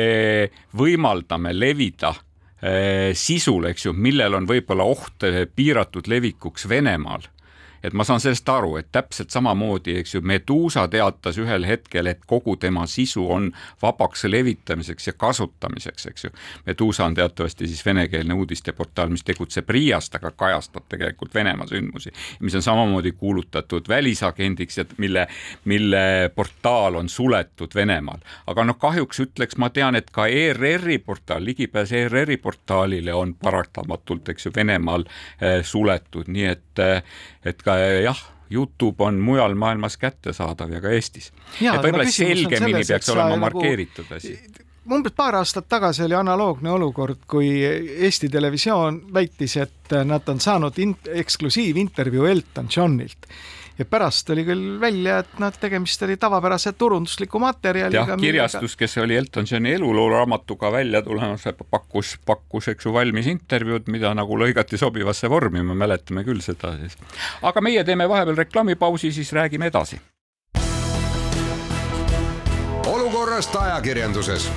võimaldame 0.76 1.52
levida 1.56 2.12
eh, 2.62 3.10
sisul, 3.16 3.70
eks 3.70 3.88
ju, 3.88 3.94
millel 3.96 4.38
on 4.38 4.48
võib-olla 4.48 4.86
oht 4.86 5.26
eh, 5.28 5.44
piiratud 5.46 6.10
levikuks 6.10 6.68
Venemaal 6.70 7.26
et 7.82 7.92
ma 7.92 8.04
saan 8.04 8.20
sellest 8.20 8.48
aru, 8.48 8.76
et 8.80 8.88
täpselt 8.92 9.30
samamoodi, 9.30 9.96
eks 10.00 10.14
ju, 10.14 10.20
Meduusa 10.20 10.86
teatas 10.88 11.38
ühel 11.40 11.66
hetkel, 11.66 12.06
et 12.10 12.24
kogu 12.26 12.56
tema 12.60 12.86
sisu 12.86 13.26
on 13.32 13.50
vabaks 13.82 14.24
levitamiseks 14.24 15.06
ja 15.06 15.12
kasutamiseks, 15.16 16.06
eks 16.06 16.24
ju. 16.24 16.30
Meduusa 16.66 17.04
on 17.04 17.14
teatavasti 17.14 17.66
siis 17.66 17.84
venekeelne 17.86 18.34
uudisteportaal, 18.34 19.08
mis 19.08 19.24
tegutseb 19.24 19.70
Riiast, 19.70 20.14
aga 20.14 20.30
kajastab 20.30 20.88
tegelikult 20.88 21.34
Venemaa 21.34 21.66
sündmusi, 21.66 22.12
mis 22.40 22.54
on 22.54 22.62
samamoodi 22.62 23.12
kuulutatud 23.12 23.88
välisagendiks 23.88 24.78
ja 24.78 24.84
mille, 24.96 25.26
mille 25.64 26.30
portaal 26.34 26.94
on 26.94 27.08
suletud 27.08 27.74
Venemaal. 27.74 28.18
aga 28.46 28.64
noh, 28.64 28.78
kahjuks 28.78 29.20
ütleks, 29.20 29.56
ma 29.58 29.70
tean, 29.70 29.96
et 29.96 30.10
ka 30.10 30.26
ERR-i 30.26 30.98
portaal, 30.98 31.44
ligipääs 31.44 31.92
ERR-i 31.92 32.36
portaalile 32.36 33.14
on 33.14 33.34
paratamatult, 33.34 34.28
eks 34.28 34.46
ju, 34.46 34.52
Venemaal 34.56 35.04
äh, 35.06 35.60
suletud, 35.64 36.28
nii 36.28 36.46
et, 36.46 36.78
äh, 36.78 37.02
et 37.44 37.62
ka 37.62 37.69
ka 37.70 37.76
jah, 38.04 38.24
Youtube 38.50 39.04
on 39.06 39.20
mujal 39.22 39.54
maailmas 39.54 39.96
kättesaadav 40.00 40.72
ja 40.74 40.80
ka 40.82 40.90
Eestis. 40.96 41.30
et 41.60 41.84
võib-olla 41.84 42.10
selgemini 42.10 42.82
peaks 42.86 43.14
olema 43.14 43.36
nagu 43.36 43.46
markeeritud 43.46 44.18
asi 44.18 44.34
umbes 44.90 45.12
paar 45.14 45.36
aastat 45.38 45.68
tagasi 45.70 46.02
oli 46.02 46.16
analoogne 46.18 46.70
olukord, 46.72 47.22
kui 47.30 47.50
Eesti 47.62 48.28
Televisioon 48.28 49.02
väitis, 49.14 49.56
et 49.60 49.94
nad 50.04 50.28
on 50.28 50.40
saanud 50.40 50.78
in 50.82 50.96
eksklusiivintervjuu 51.22 52.26
Elton 52.26 52.68
Johnilt 52.76 53.28
ja 53.80 53.84
pärast 53.88 54.26
tuli 54.28 54.44
küll 54.44 54.76
välja, 54.80 55.20
et 55.24 55.38
noh, 55.40 55.54
tegemist 55.60 56.02
oli 56.04 56.18
tavapärase 56.20 56.72
turundusliku 56.76 57.40
materjaliga. 57.40 58.04
jah, 58.12 58.20
kirjastus, 58.20 58.76
kes 58.76 58.98
oli 59.00 59.16
Elton 59.16 59.48
Johni 59.50 59.72
elulooraamatuga 59.72 60.72
välja 60.72 61.02
tulemas, 61.02 61.44
pakkus, 61.70 62.18
pakkus, 62.26 62.68
eks 62.68 62.86
ju, 62.86 62.92
valmis 62.92 63.30
intervjuud, 63.32 63.88
mida 63.88 64.12
nagu 64.14 64.36
lõigati 64.38 64.78
sobivasse 64.78 65.30
vormi, 65.32 65.64
me 65.64 65.74
mäletame 65.74 66.24
küll 66.28 66.44
seda 66.44 66.74
siis. 66.76 66.98
aga 67.42 67.64
meie 67.64 67.84
teeme 67.84 68.08
vahepeal 68.08 68.36
reklaamipausi, 68.44 69.12
siis 69.16 69.32
räägime 69.32 69.72
edasi. 69.72 70.00
olukorrast 72.90 73.56
ajakirjanduses 73.56 74.50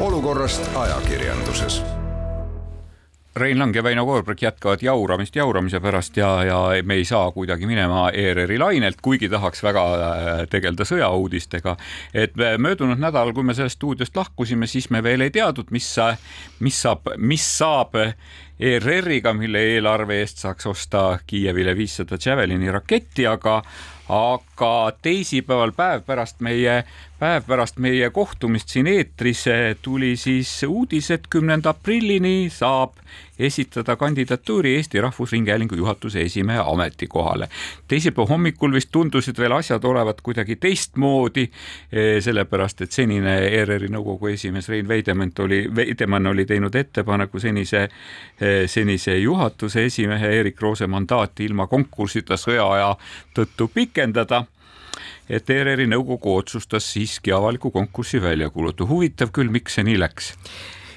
olukorrast 0.00 0.76
ajakirjanduses 0.76 1.82
Rein 3.36 3.58
Lang 3.58 3.76
ja 3.76 3.82
Väino 3.82 4.04
Koorberg 4.06 4.42
jätkavad 4.42 4.82
jauramist 4.82 5.36
jauramise 5.36 5.80
pärast 5.80 6.16
ja, 6.16 6.30
ja 6.44 6.58
me 6.82 6.94
ei 6.98 7.04
saa 7.04 7.30
kuidagi 7.30 7.66
minema 7.66 8.08
ERR-i 8.10 8.58
lainelt, 8.58 8.98
kuigi 9.02 9.28
tahaks 9.30 9.62
väga 9.62 9.84
äh, 9.94 10.30
tegeleda 10.50 10.84
sõjauudistega. 10.88 11.76
et 12.14 12.34
möödunud 12.58 12.98
nädalal, 12.98 13.32
kui 13.32 13.46
me 13.46 13.54
sellest 13.54 13.78
stuudiost 13.78 14.16
lahkusime, 14.16 14.66
siis 14.66 14.90
me 14.90 15.02
veel 15.02 15.20
ei 15.20 15.30
teadnud, 15.30 15.70
mis, 15.70 15.86
mis 16.58 16.82
saab, 16.82 17.12
mis 17.18 17.46
saab 17.58 17.94
ERR-iga, 18.60 19.32
mille 19.32 19.62
eelarve 19.76 20.18
eest 20.20 20.42
saaks 20.42 20.66
osta 20.66 21.04
Kiievile 21.26 21.76
viissada 21.76 22.18
Javelini 22.20 22.70
raketti, 22.70 23.26
aga 23.30 23.62
aga 24.10 24.49
teisipäeval, 25.02 25.72
päev 25.76 26.02
pärast 26.06 26.40
meie, 26.40 26.84
päev 27.18 27.46
pärast 27.46 27.78
meie 27.78 28.10
kohtumist 28.10 28.68
siin 28.68 28.86
eetris 28.86 29.44
tuli 29.82 30.16
siis 30.16 30.52
uudis, 30.68 31.10
et 31.10 31.28
kümnenda 31.30 31.74
aprillini 31.74 32.50
saab 32.52 32.98
esitada 33.40 33.96
kandidatuuri 33.96 34.74
Eesti 34.76 35.00
Rahvusringhäälingu 35.00 35.74
juhatuse 35.74 36.20
esimehe 36.20 36.62
ametikohale. 36.72 37.48
teisipäeva 37.88 38.28
hommikul 38.28 38.72
vist 38.72 38.88
tundusid 38.92 39.38
veel 39.38 39.52
asjad 39.52 39.84
olevat 39.84 40.20
kuidagi 40.20 40.56
teistmoodi, 40.56 41.50
eh, 41.92 42.22
sellepärast 42.22 42.80
et 42.80 42.92
senine 42.92 43.38
ERR-i 43.38 43.88
nõukogu 43.88 44.32
esimees 44.32 44.68
Rein 44.68 44.88
Veidemann 44.88 45.32
oli, 45.38 45.68
Veidemann 45.76 46.26
oli 46.26 46.44
teinud 46.44 46.74
ettepaneku 46.74 47.40
senise, 47.40 47.88
eh, 48.40 48.68
senise 48.68 49.18
juhatuse 49.18 49.84
esimehe 49.84 50.40
Erik 50.40 50.60
Roose 50.60 50.86
mandaati 50.86 51.44
ilma 51.44 51.66
konkursita 51.66 52.34
sõjaaja 52.34 52.96
tõttu 53.34 53.70
pikendada 53.74 54.44
et 55.30 55.50
ERR-i 55.50 55.86
nõukogu 55.90 56.34
otsustas 56.40 56.90
siiski 56.92 57.32
avaliku 57.32 57.70
konkursi 57.70 58.20
välja 58.22 58.50
kuulutada. 58.50 58.88
huvitav 58.90 59.32
küll, 59.32 59.50
miks 59.50 59.78
see 59.78 59.86
nii 59.86 59.98
läks. 60.00 60.34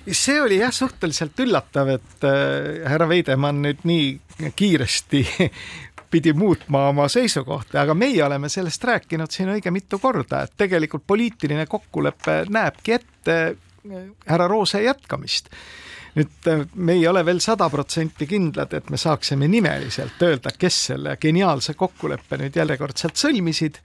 See 0.03 0.41
oli 0.41 0.57
jah, 0.59 0.71
suhteliselt 0.75 1.39
üllatav, 1.39 1.93
et 1.95 2.25
äh, 2.27 2.83
härra 2.91 3.07
Veidemann 3.07 3.61
nüüd 3.63 3.85
nii 3.87 4.49
kiiresti 4.55 5.21
pidi 6.13 6.33
muutma 6.35 6.89
oma 6.89 7.07
seisukohta, 7.09 7.79
aga 7.81 7.95
meie 7.97 8.19
oleme 8.25 8.49
sellest 8.51 8.83
rääkinud 8.83 9.31
siin 9.31 9.53
õige 9.55 9.71
mitu 9.71 9.97
korda, 10.03 10.43
et 10.43 10.57
tegelikult 10.59 11.07
poliitiline 11.07 11.65
kokkulepe 11.71 12.43
näebki 12.51 12.97
ette 12.99 13.37
äh, 13.47 14.03
härra 14.27 14.49
Roose 14.51 14.83
jätkamist. 14.83 15.49
Nüüd 16.19 16.51
äh, 16.51 16.65
me 16.75 16.97
ei 16.99 17.07
ole 17.07 17.23
veel 17.25 17.39
sada 17.41 17.69
protsenti 17.71 18.27
kindlad, 18.27 18.75
et 18.75 18.91
me 18.91 18.99
saaksime 18.99 19.47
nimeliselt 19.47 20.19
öelda, 20.21 20.51
kes 20.59 20.81
selle 20.91 21.15
geniaalse 21.21 21.77
kokkuleppe 21.79 22.43
nüüd 22.43 22.59
järjekordselt 22.59 23.15
sõlmisid 23.23 23.79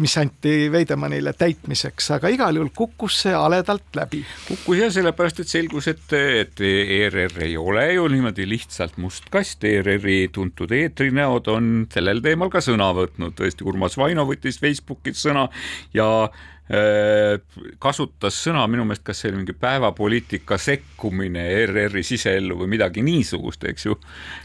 mis 0.00 0.16
anti 0.20 0.54
Veidemannile 0.72 1.32
täitmiseks, 1.36 2.10
aga 2.16 2.30
igal 2.32 2.58
juhul 2.58 2.72
kukkus 2.76 3.20
see 3.24 3.34
haledalt 3.34 3.96
läbi. 3.96 4.22
kukkus 4.48 4.80
jah, 4.80 4.92
sellepärast 4.94 5.42
et 5.42 5.52
selgus, 5.52 5.88
et, 5.92 6.04
et 6.12 6.60
ERR 6.60 7.42
ei 7.46 7.56
ole 7.60 7.86
ju 7.94 8.08
niimoodi 8.12 8.48
lihtsalt 8.48 8.98
must 9.02 9.30
kast, 9.32 9.64
ERR-i 9.64 10.26
tuntud 10.32 10.72
eetrinäod 10.76 11.48
on 11.52 11.70
sellel 11.92 12.22
teemal 12.24 12.52
ka 12.52 12.62
sõna 12.64 12.90
võtnud, 12.96 13.36
tõesti 13.38 13.66
Urmas 13.66 13.96
Vaino 14.00 14.26
võttis 14.28 14.60
Facebookis 14.62 15.24
sõna 15.26 15.48
ja 15.96 16.08
kasutas 17.78 18.38
sõna 18.42 18.64
minu 18.66 18.82
meelest, 18.86 19.04
kas 19.06 19.20
see 19.22 19.30
oli 19.30 19.38
mingi 19.38 19.54
päevapoliitika 19.54 20.58
sekkumine 20.58 21.44
ERR-i 21.60 22.02
siseellu 22.02 22.56
või 22.58 22.72
midagi 22.74 23.04
niisugust, 23.06 23.62
eks 23.70 23.86
ju. 23.86 23.94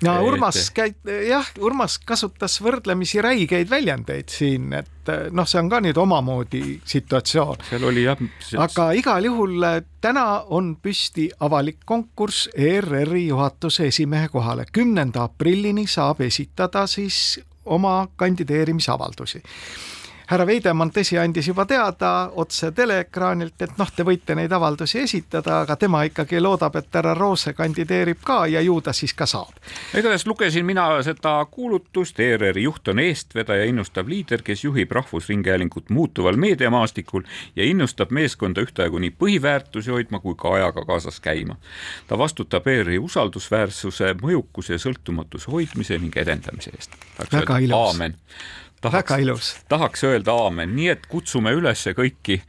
no 0.05 0.13
Urmas 0.27 0.69
käi-, 0.75 0.93
jah, 1.25 1.47
Urmas 1.65 1.97
kasutas 2.05 2.59
võrdlemisi 2.61 3.23
räigeid 3.25 3.69
väljendeid 3.71 4.29
siin, 4.29 4.69
et 4.77 5.09
noh, 5.33 5.49
see 5.49 5.63
on 5.63 5.71
ka 5.71 5.79
nüüd 5.81 5.97
omamoodi 5.97 6.61
situatsioon. 6.85 7.63
seal 7.71 7.87
oli 7.89 8.05
jah 8.05 8.21
see.... 8.21 8.59
aga 8.61 8.91
igal 8.97 9.25
juhul 9.25 9.65
äh, 9.65 9.79
täna 10.01 10.43
on 10.53 10.75
püsti 10.77 11.31
avalik 11.41 11.81
konkurss 11.89 12.51
ERR-i 12.53 13.25
juhatuse 13.31 13.87
esimehe 13.89 14.29
kohale. 14.29 14.67
kümnenda 14.71 15.25
aprillini 15.25 15.87
saab 15.89 16.21
esitada 16.21 16.85
siis 16.87 17.39
oma 17.65 18.07
kandideerimisavaldusi 18.15 19.41
härra 20.31 20.45
Veidemann, 20.47 20.91
tõsi, 20.95 21.17
andis 21.19 21.49
juba 21.49 21.65
teada 21.67 22.31
otse 22.39 22.69
teleekraanilt, 22.75 23.57
et 23.65 23.73
noh, 23.79 23.89
te 23.91 24.05
võite 24.07 24.35
neid 24.37 24.53
avaldusi 24.55 25.01
esitada, 25.01 25.61
aga 25.65 25.75
tema 25.79 26.05
ikkagi 26.07 26.39
loodab, 26.39 26.77
et 26.79 26.95
härra 26.95 27.13
Roose 27.17 27.51
kandideerib 27.57 28.21
ka 28.23 28.45
ja 28.47 28.61
ju 28.63 28.77
ta 28.81 28.93
siis 28.95 29.13
ka 29.17 29.27
saab. 29.27 29.51
igatahes 29.91 30.25
lugesin 30.27 30.65
mina 30.65 30.85
seda 31.03 31.33
kuulutust, 31.51 32.19
ERR-i 32.19 32.63
juht 32.63 32.87
on 32.87 33.03
eestvedaja, 33.03 33.67
innustav 33.67 34.07
liider, 34.07 34.43
kes 34.43 34.63
juhib 34.63 34.91
Rahvusringhäälingut 34.91 35.89
muutuval 35.89 36.39
meediamaastikul 36.39 37.27
ja 37.55 37.67
innustab 37.67 38.11
meeskonda 38.11 38.63
ühtaegu 38.63 39.03
nii 39.03 39.11
põhiväärtusi 39.19 39.91
hoidma 39.91 40.23
kui 40.23 40.35
ka 40.39 40.55
ajaga 40.55 40.85
kaasas 40.87 41.19
käima. 41.19 41.57
ta 42.07 42.17
vastutab 42.17 42.67
ERR-i 42.67 42.99
usaldusväärsuse, 42.99 44.15
mõjukuse 44.21 44.79
ja 44.79 44.79
sõltumatuse 44.79 45.51
hoidmise 45.51 45.97
ning 45.97 46.17
edendamise 46.17 46.71
eest. 46.77 46.95
väga 47.31 47.57
ilus 47.59 47.99
tahaks, 48.81 49.55
tahaks 49.69 50.03
öelda 50.03 50.33
aamen, 50.33 50.75
nii 50.75 50.89
et 50.95 51.05
kutsume 51.09 51.53
üles 51.57 51.85
kõiki 51.97 52.41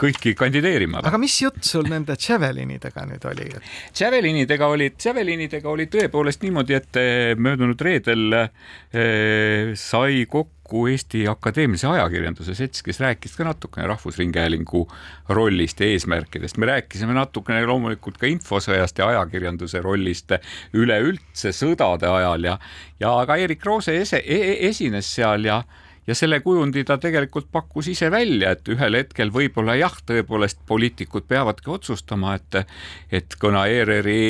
kõiki 0.00 0.34
kandideerima. 0.38 1.00
aga 1.04 1.18
mis 1.20 1.36
jutt 1.40 1.64
sul 1.66 1.88
nende 1.90 2.16
Javelinidega 2.20 3.06
nüüd 3.08 3.24
oli? 3.30 3.48
Javelinidega 3.96 4.68
oli, 4.72 4.90
Javelinidega 5.04 5.70
oli 5.70 5.88
tõepoolest 5.92 6.44
niimoodi, 6.44 6.76
et 6.76 7.00
eh, 7.00 7.32
möödunud 7.38 7.80
reedel 7.80 8.36
eh, 8.36 9.72
sai 9.78 10.26
kokku 10.30 10.86
Eesti 10.90 11.24
Akadeemilise 11.30 11.88
Ajakirjanduse 11.90 12.56
Selts, 12.58 12.82
kes 12.82 13.00
rääkis 13.00 13.36
ka 13.38 13.46
natukene 13.46 13.86
Rahvusringhäälingu 13.86 14.82
rollist 15.28 15.80
ja 15.80 15.88
eesmärkidest. 15.94 16.58
me 16.58 16.66
rääkisime 16.72 17.14
natukene 17.14 17.64
loomulikult 17.66 18.18
ka 18.18 18.26
infosõjast 18.30 18.98
ja 18.98 19.10
ajakirjanduse 19.14 19.80
rollist 19.84 20.36
üleüldse 20.74 21.54
sõdade 21.54 22.10
ajal 22.10 22.52
ja, 22.52 22.58
ja 23.00 23.16
ka 23.26 23.36
Erik 23.36 23.64
Roose 23.64 23.96
ese, 24.00 24.22
e, 24.24 24.68
esines 24.68 25.14
seal 25.14 25.46
ja 25.46 25.62
ja 26.06 26.14
selle 26.14 26.40
kujundi 26.40 26.84
ta 26.86 26.98
tegelikult 27.02 27.48
pakkus 27.52 27.88
ise 27.90 28.10
välja, 28.10 28.52
et 28.54 28.68
ühel 28.70 28.98
hetkel 29.00 29.32
võib-olla 29.34 29.74
jah, 29.78 29.94
tõepoolest 30.06 30.62
poliitikud 30.68 31.26
peavadki 31.28 31.70
otsustama, 31.70 32.36
et 32.38 32.60
et 33.12 33.34
kuna 33.40 33.66
ERR-i, 33.70 34.20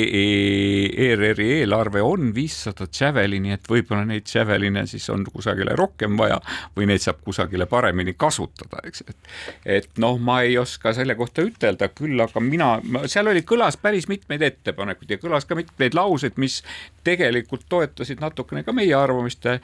ERR-i 1.07 1.49
eelarve 1.59 2.01
on 2.01 2.31
viissada 2.35 2.87
Javelini, 2.99 3.53
et 3.55 3.69
võib-olla 3.69 4.05
neid 4.09 4.27
Javeline 4.33 4.85
siis 4.89 5.05
on 5.13 5.25
kusagile 5.29 5.75
rohkem 5.77 6.17
vaja 6.17 6.39
või 6.75 6.89
neid 6.89 7.03
saab 7.03 7.21
kusagile 7.25 7.67
paremini 7.69 8.15
kasutada, 8.17 8.81
eks, 8.87 9.05
et 9.07 9.77
et 9.77 10.01
noh, 10.01 10.17
ma 10.17 10.41
ei 10.47 10.57
oska 10.57 10.93
selle 10.97 11.15
kohta 11.15 11.45
ütelda, 11.45 11.91
küll 11.95 12.19
aga 12.23 12.41
mina, 12.41 12.71
seal 13.05 13.29
oli, 13.29 13.43
kõlas 13.47 13.77
päris 13.81 14.07
mitmeid 14.09 14.41
ettepanekuid 14.41 15.15
ja 15.15 15.21
kõlas 15.21 15.45
ka 15.45 15.57
mitmeid 15.57 15.97
lauseid, 15.97 16.37
mis 16.41 16.61
tegelikult 17.07 17.67
toetasid 17.69 18.21
natukene 18.23 18.63
ka 18.67 18.73
meie 18.75 18.95
arvamist 18.97 19.45
äh,, 19.47 19.61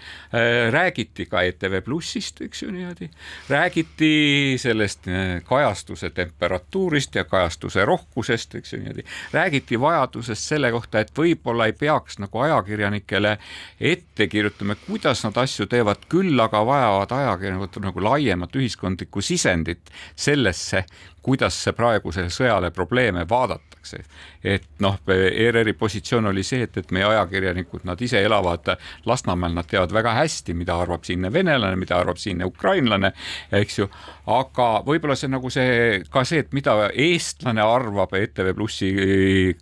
räägiti 0.74 1.25
ka 1.29 1.43
ETV 1.48 1.82
Plussist, 2.04 2.42
eks 2.44 2.62
ju 2.64 2.72
niimoodi, 2.72 3.08
räägiti 3.50 4.56
sellest 4.60 5.08
äh, 5.08 5.38
kajastuse 5.48 6.10
temperatuurist 6.10 7.16
ja 7.16 7.24
kajastuse 7.24 7.86
rohkusest, 7.86 8.56
eks 8.60 8.74
ju 8.74 8.80
niimoodi, 8.82 9.06
räägiti 9.32 9.80
vajadusest 9.80 10.50
selle 10.52 10.72
kohta, 10.76 11.00
et 11.00 11.14
võib-olla 11.16 11.70
ei 11.72 11.76
peaks 11.80 12.20
nagu 12.20 12.44
ajakirjanikele 12.44 13.38
ette 13.80 14.28
kirjutama, 14.28 14.76
kuidas 14.84 15.24
nad 15.24 15.40
asju 15.46 15.70
teevad, 15.72 16.04
küll 16.12 16.44
aga 16.44 16.66
vajavad 16.68 17.16
ajakirjanikud 17.22 17.88
nagu 17.88 18.04
laiemat 18.04 18.60
ühiskondlikku 18.60 19.24
sisendit 19.24 19.96
sellesse, 20.16 20.84
kuidas 21.24 21.56
see 21.63 21.74
praegusele 21.75 22.32
sõjale 22.34 22.72
probleeme 22.75 23.24
vaadatakse. 23.30 24.00
et 24.44 24.63
noh, 24.80 24.96
ERR-i 25.08 25.74
positsioon 25.75 26.30
oli 26.32 26.44
see, 26.44 26.63
et, 26.63 26.77
et 26.77 26.92
meie 26.92 27.06
ajakirjanikud, 27.06 27.84
nad 27.88 28.01
ise 28.01 28.22
elavad 28.24 28.74
Lasnamäel, 29.06 29.53
nad 29.56 29.68
teavad 29.68 29.92
väga 29.94 30.13
hästi, 30.18 30.53
mida 30.56 30.77
arvab 30.80 31.03
siinne 31.03 31.32
venelane, 31.34 31.75
mida 31.80 31.98
arvab 32.00 32.20
siinne 32.20 32.48
ukrainlane, 32.48 33.12
eks 33.51 33.80
ju, 33.80 33.89
aga 34.32 34.70
võib-olla 34.88 35.18
see 35.20 35.32
nagu 35.32 35.51
see 35.51 36.00
ka 36.12 36.24
see, 36.27 36.44
et 36.44 36.56
mida 36.56 36.77
eestlane 36.89 37.63
arvab 37.63 38.15
ETV 38.20 38.53
Plussi 38.56 38.94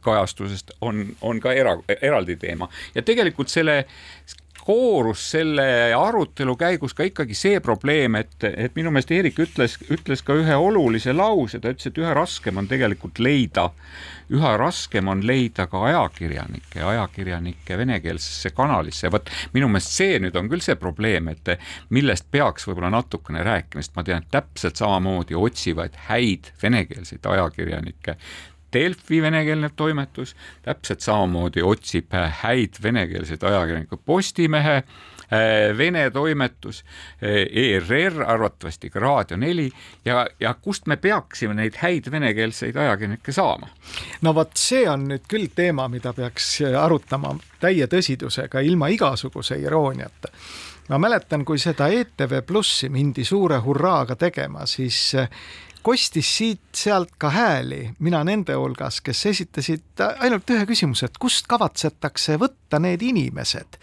kajastusest, 0.06 0.78
on, 0.82 1.04
on 1.22 1.42
ka 1.42 1.54
era, 1.58 1.76
eraldi 2.02 2.38
teema 2.42 2.70
ja 2.96 3.06
tegelikult 3.06 3.50
selle 3.50 3.82
koorus 4.66 5.24
selle 5.34 5.66
arutelu 5.98 6.56
käigus 6.60 6.94
ka 6.98 7.06
ikkagi 7.08 7.36
see 7.38 7.60
probleem, 7.64 8.16
et, 8.20 8.36
et 8.50 8.76
minu 8.78 8.92
meelest 8.94 9.12
Eerik 9.16 9.40
ütles, 9.44 9.78
ütles 9.92 10.24
ka 10.26 10.36
ühe 10.38 10.56
olulise 10.58 11.14
lause, 11.16 11.60
ta 11.60 11.74
ütles, 11.74 11.90
et 11.90 12.00
üha 12.02 12.14
raskem 12.18 12.62
on 12.62 12.70
tegelikult 12.70 13.22
leida, 13.24 13.70
üha 14.32 14.54
raskem 14.60 15.10
on 15.12 15.24
leida 15.28 15.68
ka 15.72 15.82
ajakirjanikke, 15.90 16.84
ajakirjanikke 16.94 17.78
venekeelsesse 17.82 18.54
kanalisse, 18.56 19.12
vot 19.12 19.32
minu 19.56 19.72
meelest 19.72 19.98
see 19.98 20.22
nüüd 20.24 20.38
on 20.40 20.52
küll 20.52 20.64
see 20.64 20.78
probleem, 20.80 21.32
et 21.34 21.56
millest 21.90 22.30
peaks 22.32 22.68
võib-olla 22.70 22.94
natukene 22.96 23.44
rääkima, 23.48 23.84
sest 23.84 23.98
ma 23.98 24.06
tean, 24.08 24.24
et 24.24 24.32
täpselt 24.34 24.80
samamoodi 24.80 25.38
otsivad 25.38 25.98
häid 26.08 26.54
venekeelseid 26.62 27.28
ajakirjanikke 27.34 28.18
Delfi 28.74 29.22
venekeelne 29.22 29.70
toimetus 29.76 30.36
täpselt 30.64 31.02
samamoodi 31.02 31.64
otsib 31.64 32.14
häid 32.44 32.82
venekeelseid 32.84 33.44
ajakirjanikke, 33.44 33.98
Postimehe 34.06 34.76
äh, 34.76 35.02
Vene 35.78 36.12
toimetus, 36.12 36.84
ERR, 37.22 38.24
arvatavasti 38.28 38.90
ka 38.90 39.00
Raadio 39.00 39.38
neli 39.38 39.72
ja, 40.06 40.28
ja 40.40 40.54
kust 40.54 40.88
me 40.88 40.98
peaksime 40.98 41.54
neid 41.54 41.78
häid 41.80 42.12
venekeelseid 42.12 42.76
ajakirjanikke 42.76 43.32
saama? 43.32 43.70
no 44.22 44.36
vot, 44.36 44.52
see 44.60 44.84
on 44.90 45.08
nüüd 45.14 45.24
küll 45.32 45.48
teema, 45.56 45.88
mida 45.88 46.12
peaks 46.14 46.58
arutama 46.84 47.38
täie 47.62 47.88
tõsidusega, 47.88 48.60
ilma 48.60 48.92
igasuguse 48.92 49.56
irooniata. 49.62 50.34
ma 50.90 50.98
mäletan, 51.00 51.46
kui 51.46 51.60
seda 51.60 51.88
ETV 51.88 52.42
Plussi 52.48 52.90
mindi 52.90 53.24
suure 53.24 53.62
hurraaga 53.64 54.16
tegema, 54.16 54.66
siis 54.66 55.14
kostis 55.82 56.38
siit-sealt 56.38 57.16
ka 57.18 57.30
hääli, 57.30 57.92
mina 58.00 58.24
nende 58.24 58.56
hulgas, 58.56 59.02
kes 59.02 59.26
esitasid 59.26 60.04
ainult 60.20 60.50
ühe 60.50 60.66
küsimuse, 60.70 61.10
et 61.10 61.20
kust 61.22 61.48
kavatsetakse 61.50 62.38
võtta 62.42 62.80
need 62.80 63.02
inimesed, 63.02 63.80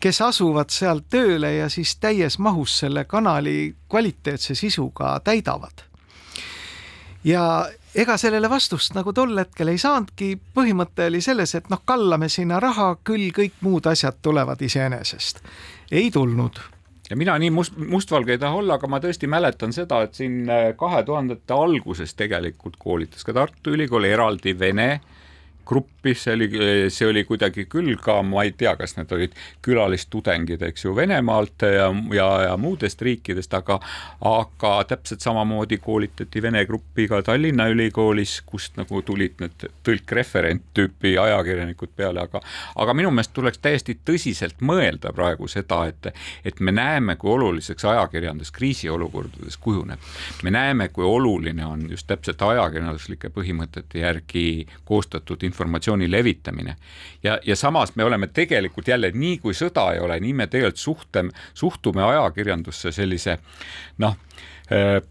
kes 0.00 0.20
asuvad 0.22 0.70
seal 0.74 1.02
tööle 1.10 1.52
ja 1.56 1.68
siis 1.72 1.96
täies 2.02 2.38
mahus 2.38 2.78
selle 2.82 3.04
kanali 3.04 3.74
kvaliteetse 3.88 4.54
sisuga 4.54 5.18
täidavad. 5.24 5.84
ja 7.24 7.68
ega 7.94 8.16
sellele 8.16 8.50
vastust 8.50 8.94
nagu 8.94 9.12
tol 9.12 9.38
hetkel 9.38 9.68
ei 9.68 9.78
saanudki, 9.78 10.38
põhimõte 10.54 11.06
oli 11.10 11.20
selles, 11.20 11.54
et 11.54 11.68
noh, 11.70 11.82
kallame 11.84 12.28
sinna 12.28 12.60
raha, 12.60 12.96
küll 13.04 13.30
kõik 13.34 13.60
muud 13.60 13.86
asjad 13.86 14.22
tulevad 14.22 14.62
iseenesest. 14.62 15.42
ei 15.90 16.10
tulnud 16.10 16.77
ja 17.10 17.16
mina 17.16 17.36
nii 17.38 17.50
must, 17.50 17.76
mustvalge 17.76 18.34
ei 18.36 18.40
taha 18.42 18.60
olla, 18.60 18.76
aga 18.78 18.90
ma 18.90 19.00
tõesti 19.02 19.30
mäletan 19.30 19.72
seda, 19.72 20.02
et 20.04 20.18
siin 20.18 20.42
äh, 20.50 20.70
kahe 20.78 21.02
tuhandete 21.06 21.54
alguses 21.54 22.14
tegelikult 22.18 22.76
koolitas 22.78 23.24
ka 23.24 23.34
Tartu 23.36 23.74
Ülikool 23.76 24.08
eraldi 24.08 24.54
vene 24.58 24.90
gruppi, 25.68 26.14
see 26.16 26.34
oli, 26.34 26.48
see 26.90 27.08
oli 27.08 27.24
kuidagi 27.28 27.66
küll 27.70 27.96
ka, 28.00 28.20
ma 28.24 28.44
ei 28.46 28.54
tea, 28.56 28.74
kas 28.78 28.96
need 28.96 29.12
olid 29.12 29.36
külalistudengid, 29.64 30.62
eks 30.70 30.86
ju, 30.86 30.94
Venemaalt 30.96 31.66
ja, 31.68 31.88
ja, 32.14 32.28
ja 32.48 32.56
muudest 32.60 33.02
riikidest, 33.04 33.54
aga 33.54 33.78
aga 34.24 34.72
täpselt 34.88 35.24
samamoodi 35.24 35.78
koolitati 35.82 36.42
vene 36.42 36.64
gruppi 36.66 37.08
ka 37.10 37.20
Tallinna 37.26 37.68
Ülikoolis, 37.72 38.38
kust 38.46 38.78
nagu 38.80 39.02
tulid 39.06 39.38
need 39.42 39.68
tõlkreferent 39.86 40.64
tüüpi 40.76 41.16
ajakirjanikud 41.20 41.92
peale, 41.96 42.24
aga 42.24 42.42
aga 42.76 42.96
minu 42.96 43.12
meelest 43.14 43.34
tuleks 43.36 43.60
täiesti 43.62 43.98
tõsiselt 44.08 44.62
mõelda 44.64 45.12
praegu 45.14 45.48
seda, 45.50 45.84
et 45.90 46.10
et 46.48 46.60
me 46.60 46.72
näeme, 46.72 47.16
kui 47.20 47.32
oluliseks 47.34 47.84
ajakirjandus 47.84 48.50
kriisiolukordades 48.54 49.56
kujuneb. 49.60 50.00
me 50.42 50.50
näeme, 50.50 50.88
kui 50.88 51.04
oluline 51.04 51.66
on 51.66 51.90
just 51.90 52.06
täpselt 52.06 52.42
ajakirjanduslike 52.42 53.28
põhimõtete 53.34 54.00
järgi 54.00 54.66
koostatud 54.84 55.42
informatsioon, 55.42 55.57
informatsiooni 55.58 56.10
levitamine. 56.10 56.76
ja, 57.22 57.38
ja 57.46 57.56
samas 57.56 57.96
me 57.96 58.04
oleme 58.04 58.26
tegelikult 58.26 58.88
jälle 58.88 59.10
nii, 59.14 59.38
kui 59.38 59.54
sõda 59.54 59.92
ei 59.94 60.00
ole, 60.00 60.20
nii 60.20 60.32
me 60.32 60.46
tegelikult 60.46 60.78
suhtem, 60.78 61.30
suhtume 61.54 62.04
ajakirjandusse 62.04 62.92
sellise 62.92 63.38
noh, 63.98 64.16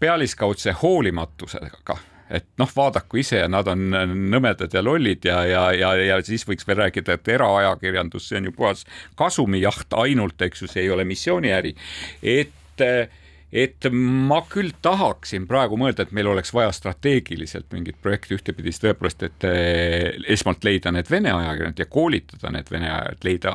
pealiskaudse 0.00 0.72
hoolimatusega 0.82 1.98
et 2.30 2.44
noh, 2.60 2.68
vaadaku 2.76 3.22
ise, 3.22 3.40
nad 3.48 3.68
on 3.72 3.88
nõmedad 4.32 4.72
ja 4.72 4.82
lollid 4.84 5.24
ja, 5.24 5.38
ja, 5.48 5.62
ja, 5.72 5.94
ja 5.96 6.18
siis 6.24 6.44
võiks 6.48 6.66
veel 6.68 6.82
rääkida, 6.82 7.16
et 7.16 7.30
eraajakirjandus, 7.32 8.28
see 8.28 8.40
on 8.42 8.50
ju 8.50 8.52
puhas 8.56 8.84
kasumijaht 9.16 9.96
ainult, 9.96 10.36
eks 10.44 10.62
ju, 10.62 10.68
see 10.68 10.84
ei 10.84 10.90
ole 10.92 11.08
missiooniäri. 11.08 11.74
et 12.22 12.84
et 13.52 13.86
ma 13.92 14.42
küll 14.50 14.74
tahaksin 14.82 15.46
praegu 15.48 15.78
mõelda, 15.80 16.04
et 16.04 16.12
meil 16.16 16.28
oleks 16.28 16.52
vaja 16.52 16.72
strateegiliselt 16.74 17.70
mingit 17.72 17.96
projekti 18.02 18.36
ühtepidi 18.36 18.74
tõepoolest, 18.76 19.22
et 19.24 19.46
eh, 19.48 20.18
esmalt 20.34 20.64
leida 20.66 20.92
need 20.92 21.08
vene 21.10 21.32
ajakirjanikud 21.32 21.80
ja 21.80 21.88
koolitada 21.88 22.52
need 22.52 22.68
vene 22.70 22.90
ajakirjanikud, 22.90 23.24
leida 23.24 23.54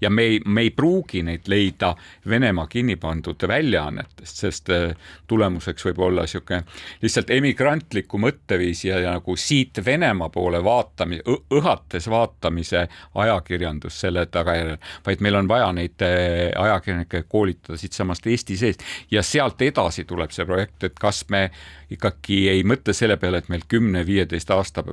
ja 0.00 0.10
me 0.10 0.24
ei, 0.30 0.40
me 0.46 0.64
ei 0.66 0.70
pruugi 0.70 1.22
neid 1.26 1.48
leida 1.52 1.92
Venemaa 2.28 2.66
kinni 2.66 2.96
pandud 2.96 3.44
väljaannetest, 3.48 4.40
sest 4.40 4.72
eh, 4.72 4.94
tulemuseks 5.28 5.84
võib 5.90 6.00
olla 6.08 6.24
niisugune 6.24 6.62
lihtsalt 7.02 7.30
emigrantliku 7.36 8.18
mõtteviisi 8.22 8.88
ja, 8.88 9.02
ja 9.04 9.14
nagu 9.18 9.36
siit 9.36 9.82
Venemaa 9.84 10.30
poole 10.32 10.62
vaatamise, 10.64 11.36
õhates 11.52 12.08
vaatamise 12.10 12.86
ajakirjandus 13.14 14.00
selle 14.00 14.24
tagajärjel, 14.32 14.80
vaid 15.06 15.24
meil 15.24 15.42
on 15.42 15.52
vaja 15.52 15.68
neid 15.76 16.08
eh, 16.08 16.50
ajakirjanikke 16.56 17.26
koolitada 17.28 17.76
siitsamast 17.80 18.26
Eesti 18.32 18.56
sees 18.56 18.80
ja 19.10 19.25
sealt 19.32 19.62
edasi 19.62 20.04
tuleb 20.04 20.32
see 20.34 20.46
projekt, 20.46 20.84
et 20.88 20.98
kas 21.00 21.24
me 21.32 21.48
ikkagi 21.90 22.46
ei 22.52 22.64
mõtle 22.66 22.94
selle 22.96 23.16
peale, 23.20 23.42
et 23.42 23.52
meil 23.52 23.66
kümne-viieteist 23.68 24.50
aasta 24.54 24.84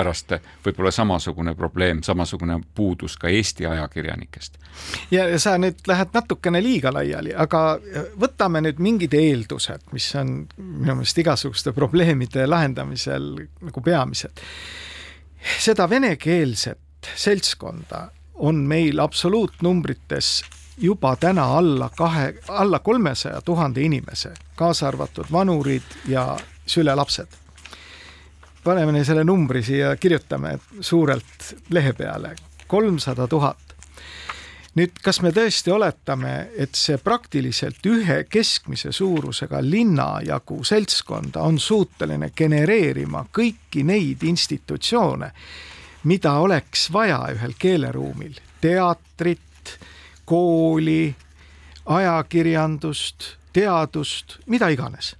pärast 0.00 0.32
võib-olla 0.64 0.90
samasugune 0.94 1.54
probleem, 1.58 2.02
samasugune 2.06 2.60
puudus 2.74 3.16
ka 3.20 3.28
Eesti 3.28 3.66
ajakirjanikest. 3.66 4.58
ja, 5.10 5.26
ja 5.28 5.38
sa 5.38 5.56
nüüd 5.58 5.82
lähed 5.86 6.14
natukene 6.14 6.62
liiga 6.62 6.92
laiali, 6.94 7.34
aga 7.34 7.78
võtame 8.20 8.62
nüüd 8.64 8.80
mingid 8.82 9.14
eeldused, 9.16 9.90
mis 9.92 10.08
on 10.20 10.36
minu 10.56 11.00
meelest 11.00 11.18
igasuguste 11.18 11.74
probleemide 11.76 12.46
lahendamisel 12.46 13.32
nagu 13.66 13.82
peamised. 13.84 14.40
seda 15.58 15.88
venekeelset 15.90 17.12
seltskonda 17.16 18.08
on 18.40 18.64
meil 18.68 19.00
absoluutnumbrites 19.00 20.40
juba 20.80 21.16
täna 21.16 21.44
alla 21.58 21.90
kahe, 21.96 22.34
alla 22.48 22.78
kolmesaja 22.78 23.40
tuhande 23.40 23.82
inimese, 23.82 24.32
kaasa 24.56 24.88
arvatud 24.88 25.24
vanurid 25.32 25.82
ja 26.08 26.38
sülelapsed. 26.66 27.26
paneme 28.64 29.04
selle 29.04 29.24
numbri 29.24 29.62
siia, 29.62 29.96
kirjutame 29.96 30.58
suurelt 30.80 31.54
lehe 31.70 31.92
peale, 31.92 32.36
kolmsada 32.66 33.26
tuhat. 33.28 33.56
nüüd, 34.74 34.92
kas 35.02 35.20
me 35.22 35.32
tõesti 35.34 35.72
oletame, 35.74 36.50
et 36.56 36.74
see 36.78 36.98
praktiliselt 36.98 37.86
ühe 37.86 38.24
keskmise 38.30 38.92
suurusega 38.92 39.58
linna 39.60 40.20
jagu 40.24 40.64
seltskonda 40.64 41.42
on 41.42 41.58
suuteline 41.58 42.30
genereerima 42.30 43.24
kõiki 43.32 43.82
neid 43.84 44.22
institutsioone, 44.22 45.32
mida 46.04 46.32
oleks 46.32 46.92
vaja 46.92 47.26
ühel 47.34 47.54
keeleruumil, 47.58 48.38
teatrit, 48.60 49.49
kooli, 50.30 51.10
ajakirjandust, 51.90 53.34
teadust, 53.52 54.38
mida 54.46 54.70
iganes. 54.70 55.16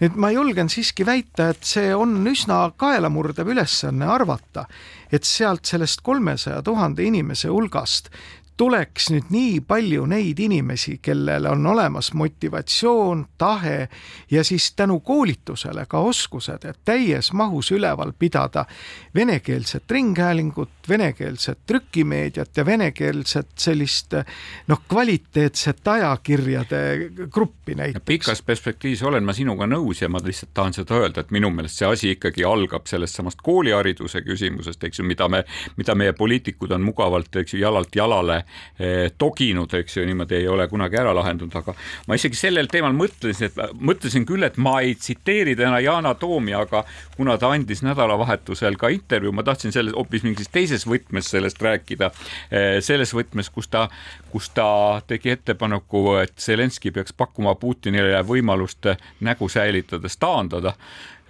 Et 0.00 0.12
ma 0.12 0.28
julgen 0.32 0.68
siiski 0.68 1.06
väita, 1.08 1.50
et 1.52 1.64
see 1.64 1.92
on 1.96 2.18
üsna 2.28 2.66
kaelamurdev 2.76 3.48
ülesanne 3.54 4.08
arvata, 4.12 4.66
et 5.12 5.24
sealt 5.24 5.64
sellest 5.64 6.02
kolmesaja 6.04 6.60
tuhande 6.64 7.04
inimese 7.04 7.48
hulgast 7.48 8.10
tuleks 8.56 9.10
nüüd 9.12 9.28
nii 9.30 9.60
palju 9.68 10.06
neid 10.08 10.38
inimesi, 10.40 10.96
kellel 11.02 11.46
on 11.50 11.66
olemas 11.66 12.12
motivatsioon, 12.16 13.26
tahe 13.38 13.88
ja 14.30 14.44
siis 14.44 14.72
tänu 14.72 15.00
koolitusele 15.00 15.84
ka 15.88 15.98
oskused, 15.98 16.64
et 16.64 16.78
täies 16.84 17.32
mahus 17.32 17.70
üleval 17.72 18.12
pidada 18.18 18.64
venekeelset 19.14 19.90
ringhäälingut, 19.90 20.70
venekeelset 20.88 21.58
trükimeediat 21.66 22.56
ja 22.56 22.66
venekeelset 22.66 23.48
sellist 23.58 24.14
noh, 24.66 24.82
kvaliteetset 24.88 25.88
ajakirjade 25.88 26.82
gruppi 27.32 27.74
näiteks. 27.74 28.04
pikas 28.04 28.42
perspektiivis 28.42 29.02
olen 29.02 29.24
ma 29.24 29.32
sinuga 29.36 29.66
nõus 29.66 30.00
ja 30.02 30.08
ma 30.08 30.20
lihtsalt 30.24 30.54
tahan 30.54 30.72
seda 30.72 30.96
öelda, 30.96 31.20
et 31.20 31.30
minu 31.30 31.50
meelest 31.50 31.82
see 31.82 31.88
asi 31.88 32.14
ikkagi 32.16 32.44
algab 32.44 32.88
sellest 32.88 33.20
samast 33.20 33.44
koolihariduse 33.44 34.22
küsimusest, 34.24 34.84
eks 34.84 35.02
ju, 35.02 35.04
mida 35.04 35.28
me, 35.28 35.44
mida 35.76 35.94
meie 35.94 36.16
poliitikud 36.16 36.72
on 36.72 36.88
mugavalt, 36.88 37.36
eks 37.36 37.54
ju, 37.54 37.60
jalalt 37.60 37.94
jalale 37.96 38.45
toginud, 39.18 39.72
eks 39.74 39.96
ju, 39.96 40.04
niimoodi 40.06 40.38
ei 40.40 40.48
ole 40.48 40.68
kunagi 40.68 40.98
ära 41.00 41.14
lahendatud, 41.16 41.54
aga 41.60 41.74
ma 42.08 42.18
isegi 42.18 42.38
sellel 42.38 42.68
teemal 42.70 42.94
mõtlesin, 42.96 43.50
et 43.50 43.74
mõtlesin 43.80 44.26
küll, 44.28 44.44
et 44.46 44.58
ma 44.60 44.78
ei 44.84 44.94
tsiteeri 44.98 45.56
täna 45.58 45.80
Yana 45.84 46.14
Toomi, 46.18 46.54
aga 46.56 46.84
kuna 47.16 47.36
ta 47.40 47.50
andis 47.54 47.82
nädalavahetusel 47.86 48.78
ka 48.80 48.90
intervjuu, 48.94 49.32
ma 49.36 49.44
tahtsin 49.46 49.74
selles 49.74 49.96
hoopis 49.96 50.24
mingis 50.26 50.50
teises 50.52 50.86
võtmes 50.88 51.30
sellest 51.32 51.62
rääkida, 51.62 52.10
eh, 52.50 52.78
selles 52.84 53.14
võtmes, 53.16 53.50
kus 53.52 53.70
ta, 53.72 53.86
kus 54.32 54.50
ta 54.54 54.68
tegi 55.06 55.34
ettepaneku, 55.34 56.06
et 56.22 56.36
Zelenskõi 56.40 56.92
peaks 56.92 57.16
pakkuma 57.16 57.54
Putinile 57.54 58.22
võimalust 58.26 58.90
nägu 59.20 59.48
säilitades 59.48 60.16
taandada 60.20 60.76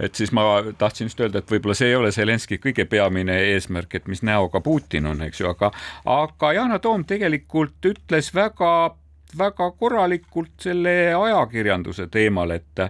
et 0.00 0.14
siis 0.14 0.32
ma 0.32 0.62
tahtsin 0.78 1.10
just 1.10 1.20
öelda, 1.20 1.40
et 1.40 1.50
võib-olla 1.50 1.76
see 1.78 1.90
ei 1.92 1.96
ole 1.96 2.12
Zelenskõi 2.12 2.58
kõige 2.62 2.84
peamine 2.90 3.38
eesmärk, 3.54 3.94
et 3.94 4.06
mis 4.12 4.22
näoga 4.26 4.60
Putin 4.60 5.06
on, 5.06 5.22
eks 5.26 5.40
ju, 5.40 5.50
aga, 5.50 5.72
aga 6.04 6.52
Yana 6.56 6.78
Toom 6.78 7.04
tegelikult 7.08 7.92
ütles 7.92 8.32
väga 8.34 8.72
väga 9.38 9.70
korralikult 9.74 10.54
selle 10.62 10.92
ajakirjanduse 11.14 12.06
teemal, 12.12 12.54
et 12.54 12.86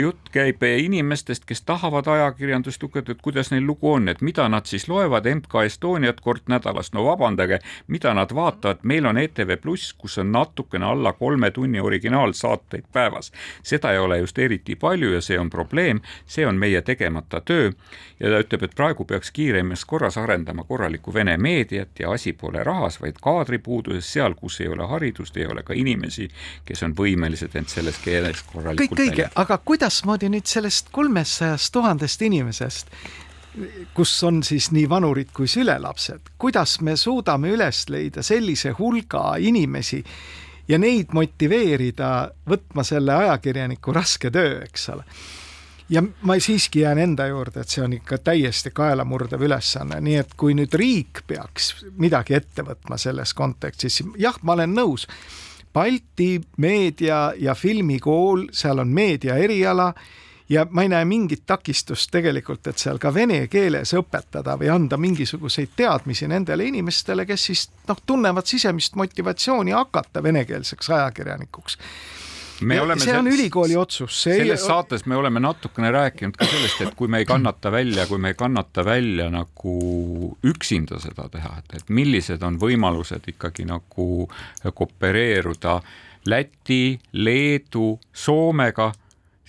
jutt 0.00 0.30
käib 0.32 0.62
inimestest, 0.62 1.44
kes 1.46 1.62
tahavad 1.62 2.06
ajakirjandust 2.06 2.82
lugeda, 2.82 3.12
et 3.12 3.22
kuidas 3.22 3.50
neil 3.50 3.66
lugu 3.66 3.92
on, 3.92 4.08
et 4.08 4.20
mida 4.20 4.48
nad 4.48 4.66
siis 4.66 4.88
loevad 4.88 5.26
MK 5.30 5.64
Estoniat 5.66 6.20
kord 6.20 6.48
nädalas, 6.50 6.92
no 6.92 7.04
vabandage, 7.06 7.60
mida 7.86 8.14
nad 8.14 8.34
vaatavad, 8.34 8.82
meil 8.82 9.06
on 9.06 9.18
ETV 9.18 9.56
Pluss, 9.62 9.92
kus 9.92 10.18
on 10.18 10.32
natukene 10.32 10.86
alla 10.86 11.12
kolme 11.12 11.50
tunni 11.50 11.80
originaalsaateid 11.80 12.84
päevas. 12.92 13.32
seda 13.62 13.92
ei 13.92 13.98
ole 13.98 14.18
just 14.18 14.38
eriti 14.38 14.76
palju 14.76 15.12
ja 15.12 15.20
see 15.20 15.38
on 15.38 15.50
probleem, 15.50 16.00
see 16.26 16.46
on 16.46 16.56
meie 16.56 16.82
tegemata 16.82 17.40
töö. 17.40 17.70
Ja 18.20 18.30
ta 18.30 18.40
ütleb, 18.44 18.64
et 18.64 18.74
praegu 18.76 19.04
peaks 19.04 19.30
kiiremas 19.30 19.84
korras 19.84 20.18
arendama 20.20 20.64
korralikku 20.64 21.14
vene 21.14 21.36
meediat 21.36 22.00
ja 22.00 22.10
asi 22.12 22.32
pole 22.32 22.64
rahas, 22.64 23.00
vaid 23.00 23.16
kaadripuuduses, 23.22 24.12
seal, 24.12 24.34
kus 24.34 24.60
ei 24.60 24.68
ole 24.68 24.86
haridust, 24.86 25.36
ei 25.36 25.46
ole 25.46 25.62
ka 25.62 25.74
inimesi, 25.74 26.28
kes 26.68 26.82
on 26.82 26.94
võimelised 26.96 27.56
end 27.56 27.72
selles 27.72 27.98
keeles 28.04 28.42
korralikult 28.52 28.99
kõik 29.00 29.16
õige, 29.16 29.30
aga 29.40 29.58
kuidasmoodi 29.64 30.30
nüüd 30.32 30.46
sellest 30.46 30.92
kolmesajast 30.94 31.72
tuhandest 31.72 32.22
inimesest 32.22 32.94
kus 33.94 34.12
on 34.24 34.42
siis 34.46 34.70
nii 34.70 34.88
vanurid 34.88 35.32
kui 35.34 35.48
sülelapsed, 35.50 36.34
kuidas 36.38 36.78
me 36.86 36.94
suudame 36.96 37.50
üles 37.50 37.82
leida 37.90 38.22
sellise 38.22 38.70
hulga 38.78 39.34
inimesi 39.42 39.98
ja 40.70 40.78
neid 40.78 41.10
motiveerida 41.16 42.30
võtma 42.48 42.84
selle 42.86 43.14
ajakirjaniku 43.14 43.94
raske 43.94 44.30
töö, 44.30 44.60
eks 44.64 44.88
ole. 44.94 45.04
ja 45.90 46.02
ma 46.22 46.38
siiski 46.38 46.84
jään 46.84 46.98
enda 46.98 47.26
juurde, 47.26 47.60
et 47.60 47.68
see 47.68 47.82
on 47.82 47.92
ikka 47.98 48.18
täiesti 48.18 48.70
kaelamurdev 48.70 49.42
ülesanne, 49.42 49.98
nii 50.00 50.16
et 50.22 50.34
kui 50.38 50.54
nüüd 50.54 50.74
riik 50.78 51.24
peaks 51.26 51.72
midagi 51.98 52.38
ette 52.38 52.62
võtma 52.62 52.98
selles 52.98 53.34
kontekstis, 53.34 54.02
jah, 54.18 54.38
ma 54.42 54.54
olen 54.54 54.78
nõus 54.78 55.08
Balti 55.72 56.40
meedia- 56.56 57.32
ja 57.38 57.54
filmikool, 57.54 58.48
seal 58.52 58.78
on 58.78 58.88
meedia 58.88 59.36
eriala 59.36 59.94
ja 60.50 60.66
ma 60.70 60.82
ei 60.82 60.88
näe 60.88 61.04
mingit 61.04 61.42
takistust 61.46 62.10
tegelikult, 62.10 62.66
et 62.66 62.78
seal 62.78 62.98
ka 62.98 63.14
vene 63.14 63.46
keeles 63.46 63.94
õpetada 63.94 64.56
või 64.58 64.70
anda 64.74 64.96
mingisuguseid 64.96 65.76
teadmisi 65.76 66.28
nendele 66.28 66.64
inimestele, 66.64 67.26
kes 67.26 67.44
siis 67.44 67.68
noh, 67.88 67.98
tunnevad 68.06 68.46
sisemist 68.50 68.98
motivatsiooni 68.98 69.70
hakata 69.70 70.22
venekeelseks 70.22 70.90
ajakirjanikuks 70.90 71.78
oleme 72.80 73.00
see 73.00 73.16
on 73.18 73.28
ülikooli 73.30 73.76
otsus. 73.76 74.22
selles 74.22 74.60
ei... 74.60 74.66
saates 74.66 75.06
me 75.06 75.16
oleme 75.16 75.40
natukene 75.40 75.90
rääkinud 75.94 76.36
ka 76.38 76.46
sellest, 76.46 76.80
et 76.86 76.94
kui 76.98 77.08
me 77.08 77.22
ei 77.22 77.28
kannata 77.28 77.72
välja, 77.72 78.06
kui 78.06 78.18
me 78.18 78.32
ei 78.32 78.38
kannata 78.38 78.84
välja 78.84 79.30
nagu 79.32 80.36
üksinda 80.46 81.00
seda 81.00 81.28
teha, 81.32 81.56
et, 81.58 81.76
et 81.80 81.92
millised 81.92 82.42
on 82.46 82.58
võimalused 82.60 83.28
ikkagi 83.34 83.66
nagu 83.68 84.28
koopereeruda 84.74 85.80
Läti, 86.28 86.98
Leedu, 87.12 87.94
Soomega 88.12 88.90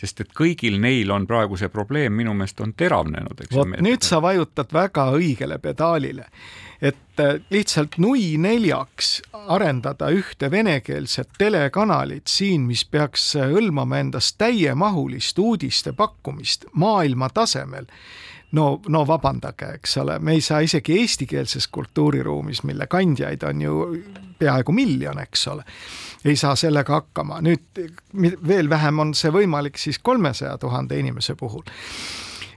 sest 0.01 0.23
et 0.23 0.33
kõigil 0.33 0.79
neil 0.81 1.11
on 1.13 1.27
praegu 1.29 1.59
see 1.59 1.69
probleem 1.69 2.15
minu 2.17 2.33
meelest 2.33 2.61
on 2.65 2.73
teravnenud. 2.73 3.45
vot 3.53 3.77
nüüd 3.79 4.03
sa 4.05 4.21
vajutad 4.23 4.73
väga 4.73 5.11
õigele 5.17 5.61
pedaalile 5.61 6.27
et 6.81 7.19
äh, 7.19 7.37
lihtsalt 7.53 7.97
nui 8.01 8.37
neljaks 8.41 9.21
arendada 9.33 10.09
ühte 10.13 10.49
venekeelset 10.51 11.29
telekanalit 11.37 12.31
siin, 12.31 12.65
mis 12.65 12.83
peaks 12.85 13.35
äh, 13.37 13.51
hõlmama 13.53 14.01
endas 14.01 14.33
täiemahulist 14.41 15.39
uudiste 15.39 15.93
pakkumist 15.93 16.65
maailma 16.73 17.29
tasemel 17.29 17.85
no, 18.51 18.81
no 18.87 19.07
vabandage, 19.07 19.69
eks 19.77 19.97
ole, 19.97 20.19
me 20.19 20.35
ei 20.37 20.41
saa 20.41 20.59
isegi 20.59 20.99
eestikeelses 20.99 21.67
kultuuriruumis, 21.67 22.63
mille 22.63 22.87
kandjaid 22.87 23.43
on 23.47 23.61
ju 23.61 23.77
peaaegu 24.39 24.71
miljon, 24.71 25.19
eks 25.19 25.47
ole, 25.47 25.63
ei 26.25 26.35
saa 26.35 26.55
sellega 26.55 26.93
hakkama. 26.93 27.41
nüüd 27.41 27.81
veel 28.47 28.69
vähem 28.69 28.99
on 28.99 29.13
see 29.15 29.31
võimalik 29.31 29.77
siis 29.77 29.99
kolmesaja 29.99 30.57
tuhande 30.57 30.99
inimese 30.99 31.35
puhul. 31.35 31.63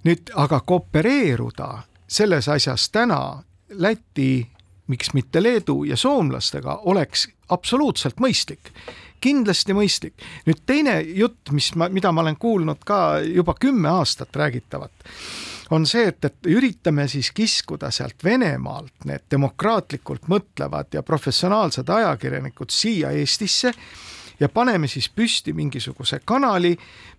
nüüd 0.04 0.34
aga 0.34 0.60
koopereeruda 0.60 1.78
selles 2.08 2.48
asjas 2.48 2.90
täna 2.90 3.42
Läti, 3.74 4.46
miks 4.86 5.14
mitte 5.14 5.42
Leedu 5.42 5.84
ja 5.84 5.96
soomlastega 5.96 6.76
oleks 6.84 7.28
absoluutselt 7.48 8.20
mõistlik 8.20 8.70
kindlasti 9.24 9.72
mõistlik. 9.72 10.14
nüüd 10.46 10.60
teine 10.66 11.00
jutt, 11.00 11.50
mis 11.50 11.72
ma, 11.74 11.88
mida 11.88 12.12
ma 12.12 12.20
olen 12.20 12.36
kuulnud 12.36 12.84
ka 12.84 13.20
juba 13.24 13.54
kümme 13.60 13.88
aastat 13.88 14.36
räägitavat, 14.36 14.92
on 15.70 15.86
see, 15.86 16.08
et, 16.08 16.24
et 16.24 16.50
üritame 16.52 17.06
siis 17.08 17.30
kiskuda 17.34 17.90
sealt 17.94 18.24
Venemaalt 18.24 19.06
need 19.08 19.24
demokraatlikult 19.30 20.28
mõtlevad 20.28 20.92
ja 20.94 21.02
professionaalsed 21.02 21.88
ajakirjanikud 21.88 22.74
siia 22.74 23.14
Eestisse 23.16 23.72
ja 24.40 24.48
paneme 24.48 24.88
siis 24.88 25.08
püsti 25.08 25.52
mingisuguse 25.52 26.20
kanali, 26.24 26.74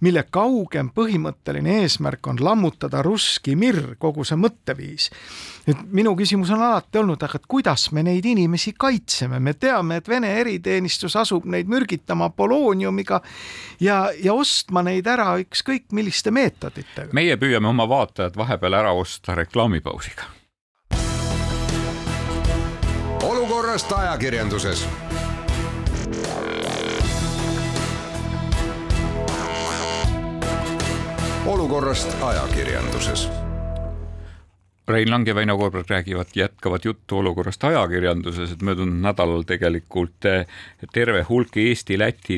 mille 0.06 0.25
kaugem 0.30 0.89
põhimõtteline 0.95 1.80
eesmärk 1.82 2.28
on 2.28 2.41
lammutada 2.43 3.01
russki 3.06 3.56
mirr, 3.56 3.95
kogu 3.99 4.25
see 4.25 4.38
mõtteviis. 4.39 5.10
nüüd 5.67 5.82
minu 5.91 6.15
küsimus 6.15 6.51
on 6.54 6.62
alati 6.62 6.99
olnud, 6.99 7.23
aga 7.23 7.39
et 7.39 7.47
kuidas 7.47 7.89
me 7.91 8.04
neid 8.04 8.25
inimesi 8.25 8.75
kaitseme, 8.78 9.39
me 9.39 9.54
teame, 9.54 9.97
et 9.97 10.10
Vene 10.10 10.32
eriteenistus 10.39 11.15
asub 11.15 11.45
neid 11.45 11.67
mürgitama 11.67 12.30
polooniumiga 12.30 13.21
ja, 13.80 14.10
ja 14.23 14.34
ostma 14.34 14.84
neid 14.86 15.08
ära 15.08 15.36
ükskõik 15.41 15.91
milliste 15.91 16.32
meetoditega. 16.32 17.13
meie 17.13 17.38
püüame 17.38 17.67
oma 17.67 17.89
vaatajad 17.89 18.38
vahepeal 18.38 18.73
ära 18.73 18.93
osta 18.93 19.36
reklaamipausiga 19.36 20.36
olukorrast 23.25 23.91
ajakirjanduses 23.91 24.88
olukorrast 31.45 32.08
ajakirjanduses 32.21 33.29
Rein 34.87 35.09
Lang 35.09 35.27
ja 35.27 35.35
Väino 35.35 35.57
Koorberg 35.57 35.89
räägivad, 35.89 36.27
jätkavad 36.33 36.79
juttu 36.83 37.17
olukorrast 37.17 37.63
ajakirjanduses, 37.63 38.51
et 38.51 38.61
möödunud 38.61 39.01
nädalal 39.01 39.41
tegelikult 39.43 40.25
eh, 40.29 40.43
terve 40.93 41.23
hulk 41.25 41.57
Eesti, 41.57 41.97
Läti, 41.97 42.37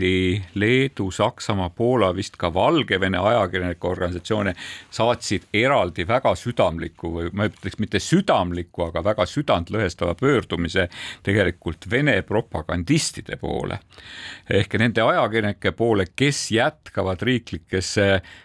Leedu, 0.55 1.09
Saksamaa, 1.11 1.69
Poola, 1.69 2.13
vist 2.15 2.37
ka 2.39 2.53
Valgevene 2.53 3.19
ajakirjanike 3.19 3.87
organisatsioone 3.87 4.53
saatsid 4.89 5.49
eraldi 5.53 6.05
väga 6.07 6.31
südamliku 6.39 7.11
või 7.17 7.33
ma 7.33 7.49
ütleks 7.51 7.81
mitte 7.83 7.99
südamliku, 7.99 8.85
aga 8.87 9.03
väga 9.03 9.25
südantlõhestava 9.27 10.15
pöördumise 10.15 10.87
tegelikult 11.27 11.89
Vene 11.91 12.21
propagandistide 12.21 13.35
poole. 13.35 13.79
ehk 14.49 14.79
nende 14.79 15.01
ajakirjanike 15.01 15.71
poole, 15.71 16.05
kes 16.15 16.51
jätkavad 16.51 17.21
riiklikes 17.21 17.95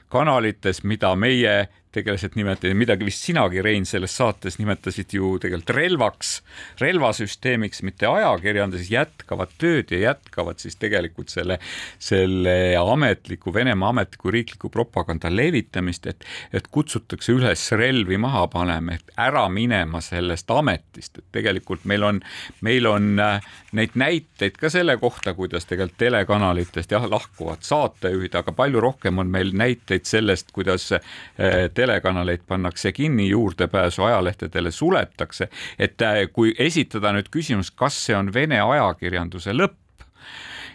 kanalites, 0.08 0.82
mida 0.82 1.14
meie 1.14 1.68
tegelased 1.92 2.36
nimetati, 2.38 2.72
midagi 2.78 3.06
vist 3.06 3.26
sinagi, 3.26 3.62
Rein, 3.62 3.86
selles 3.88 4.14
saates 4.16 4.58
nimetasid 4.60 5.12
ju 5.16 5.34
tegelikult 5.42 5.74
relvaks, 5.76 6.32
relvasüsteemiks, 6.80 7.82
mitte 7.86 8.08
ajakirjanduses, 8.08 8.90
jätkavad 8.92 9.52
tööd 9.60 9.92
ja 9.92 10.00
jätkavad 10.08 10.62
siis 10.62 10.78
tegelikult 10.80 11.32
selle, 11.32 11.58
selle 12.02 12.56
ametliku, 12.80 13.52
Venemaa 13.54 13.92
ametliku 13.92 14.32
riikliku 14.32 14.70
propaganda 14.72 15.30
levitamist, 15.32 16.06
et, 16.08 16.24
et 16.52 16.68
kutsutakse 16.72 17.34
üles 17.36 17.66
relvi 17.76 18.18
maha 18.20 18.46
panema, 18.52 18.96
et 18.96 19.12
ära 19.20 19.44
minema 19.52 20.00
sellest 20.04 20.50
ametist, 20.50 21.18
et 21.18 21.28
tegelikult 21.38 21.84
meil 21.88 22.08
on, 22.08 22.22
meil 22.64 22.88
on 22.88 23.12
äh, 23.20 23.52
neid 23.76 23.96
näiteid 23.98 24.56
ka 24.60 24.70
selle 24.72 24.96
kohta, 25.00 25.34
kuidas 25.36 25.68
tegelikult 25.68 26.00
telekanalitest 26.02 26.92
jah, 26.92 27.04
lahkuvad 27.08 27.62
saatejuhid, 27.66 28.34
aga 28.38 28.54
palju 28.56 28.80
rohkem 28.82 29.20
on 29.22 29.30
meil 29.32 29.52
näiteid 29.56 30.08
sellest, 30.08 30.52
kuidas 30.56 30.88
äh, 30.96 31.68
telekanaleid 31.82 32.46
pannakse 32.48 32.92
kinni, 32.94 33.28
juurdepääsu 33.32 34.06
ajalehtedele 34.08 34.70
suletakse, 34.70 35.48
et 35.78 36.02
äh, 36.02 36.24
kui 36.32 36.54
esitada 36.58 37.12
nüüd 37.14 37.30
küsimus, 37.32 37.72
kas 37.74 37.98
see 38.06 38.16
on 38.16 38.32
Vene 38.34 38.60
ajakirjanduse 38.62 39.54
lõpp, 39.56 39.78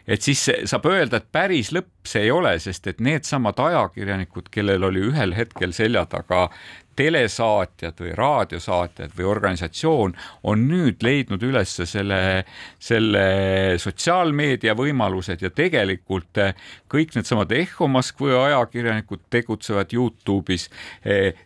et 0.07 0.23
siis 0.23 0.43
saab 0.69 0.87
öelda, 0.87 1.19
et 1.19 1.31
päris 1.31 1.71
lõpp 1.75 2.07
see 2.07 2.27
ei 2.27 2.31
ole, 2.31 2.55
sest 2.63 2.87
et 2.91 3.01
needsamad 3.03 3.59
ajakirjanikud, 3.59 4.51
kellel 4.51 4.87
oli 4.87 5.03
ühel 5.09 5.35
hetkel 5.35 5.75
selja 5.75 6.05
taga 6.09 6.47
telesaatjad 6.97 7.99
või 8.01 8.11
raadiosaatjad 8.17 9.13
või 9.17 9.27
organisatsioon 9.29 10.15
on 10.49 10.65
nüüd 10.69 11.03
leidnud 11.05 11.43
üles 11.45 11.75
selle, 11.77 12.19
selle 12.79 13.23
sotsiaalmeedia 13.81 14.75
võimalused 14.77 15.43
ja 15.45 15.51
tegelikult 15.53 16.41
eh, 16.41 16.53
kõik 16.91 17.15
needsamad 17.15 17.51
Ehho 17.55 17.89
Moskva 17.91 18.45
ajakirjanikud 18.47 19.27
tegutsevad 19.33 19.93
Youtube'is. 19.93 20.69
Eh, 21.05 21.37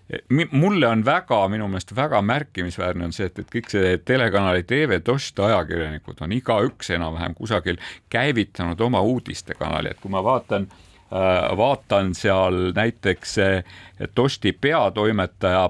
mulle 0.52 0.88
on 0.88 1.06
väga, 1.06 1.42
minu 1.52 1.68
meelest 1.72 1.96
väga 1.96 2.22
märkimisväärne 2.26 3.10
on 3.10 3.16
see, 3.16 3.28
et, 3.32 3.44
et 3.44 3.52
kõik 3.52 3.72
see 3.74 3.98
telekanali 4.06 4.64
TV 4.68 5.02
Dost 5.06 5.40
ajakirjanikud 5.40 6.24
on 6.24 6.38
igaüks 6.38 6.94
enam-vähem 6.96 7.36
kusagil 7.38 7.82
käivitanud 8.10 8.80
oma 8.82 9.02
uudistekanali, 9.02 9.92
et 9.92 10.00
kui 10.02 10.12
ma 10.14 10.24
vaatan 10.24 10.70
vaatan 11.58 12.16
seal 12.16 12.72
näiteks 12.76 13.36
Tosti 14.16 14.52
peatoimetaja 14.62 15.70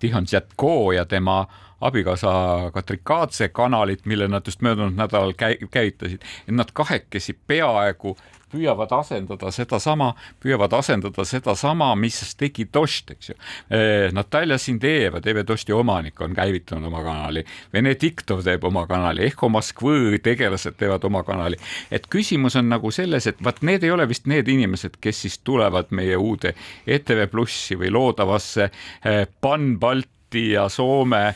Tihon 0.00 0.24
Tšetko 0.24 0.92
ja 0.92 1.04
tema 1.04 1.46
abikaasa 1.80 2.30
Katrikatse 2.74 3.48
kanalit, 3.48 4.06
mille 4.06 4.28
nad 4.28 4.42
just 4.46 4.60
möödunud 4.60 4.94
nädalal 4.96 5.32
käivitasid, 5.70 6.22
et 6.48 6.54
nad 6.54 6.68
kahekesi 6.72 7.38
peaaegu 7.46 8.16
püüavad 8.52 8.92
asendada 8.98 9.50
sedasama, 9.54 10.12
püüavad 10.42 10.72
asendada 10.78 11.24
sedasama, 11.24 11.92
mis 11.98 12.20
tegi 12.38 12.68
Dost, 12.74 13.12
eks 13.14 13.30
ju. 13.30 13.36
Eh, 13.70 14.08
Natalja 14.14 14.58
Sindejeva, 14.58 15.20
TV 15.24 15.44
Dosti 15.46 15.72
omanik, 15.72 16.20
on 16.20 16.34
käivitanud 16.36 16.88
oma 16.88 17.02
kanali, 17.04 17.44
Venediktov 17.72 18.42
teeb 18.46 18.64
oma 18.64 18.86
kanali, 18.90 19.26
Ehho 19.28 19.50
Moskvõ 19.52 20.18
tegelased 20.22 20.78
teevad 20.78 21.04
oma 21.04 21.22
kanali. 21.22 21.56
et 21.90 22.06
küsimus 22.06 22.56
on 22.56 22.68
nagu 22.68 22.90
selles, 22.90 23.26
et 23.26 23.42
vaat 23.44 23.62
need 23.62 23.84
ei 23.84 23.90
ole 23.90 24.08
vist 24.08 24.26
need 24.26 24.48
inimesed, 24.48 24.98
kes 25.00 25.22
siis 25.22 25.38
tulevad 25.38 25.90
meie 25.90 26.16
uude 26.16 26.54
ETV 26.86 27.26
Plussi 27.30 27.76
või 27.76 27.90
loodavasse 27.90 28.70
eh, 29.04 29.26
Pan-Balti 29.40 30.52
ja 30.52 30.68
Soome 30.68 31.34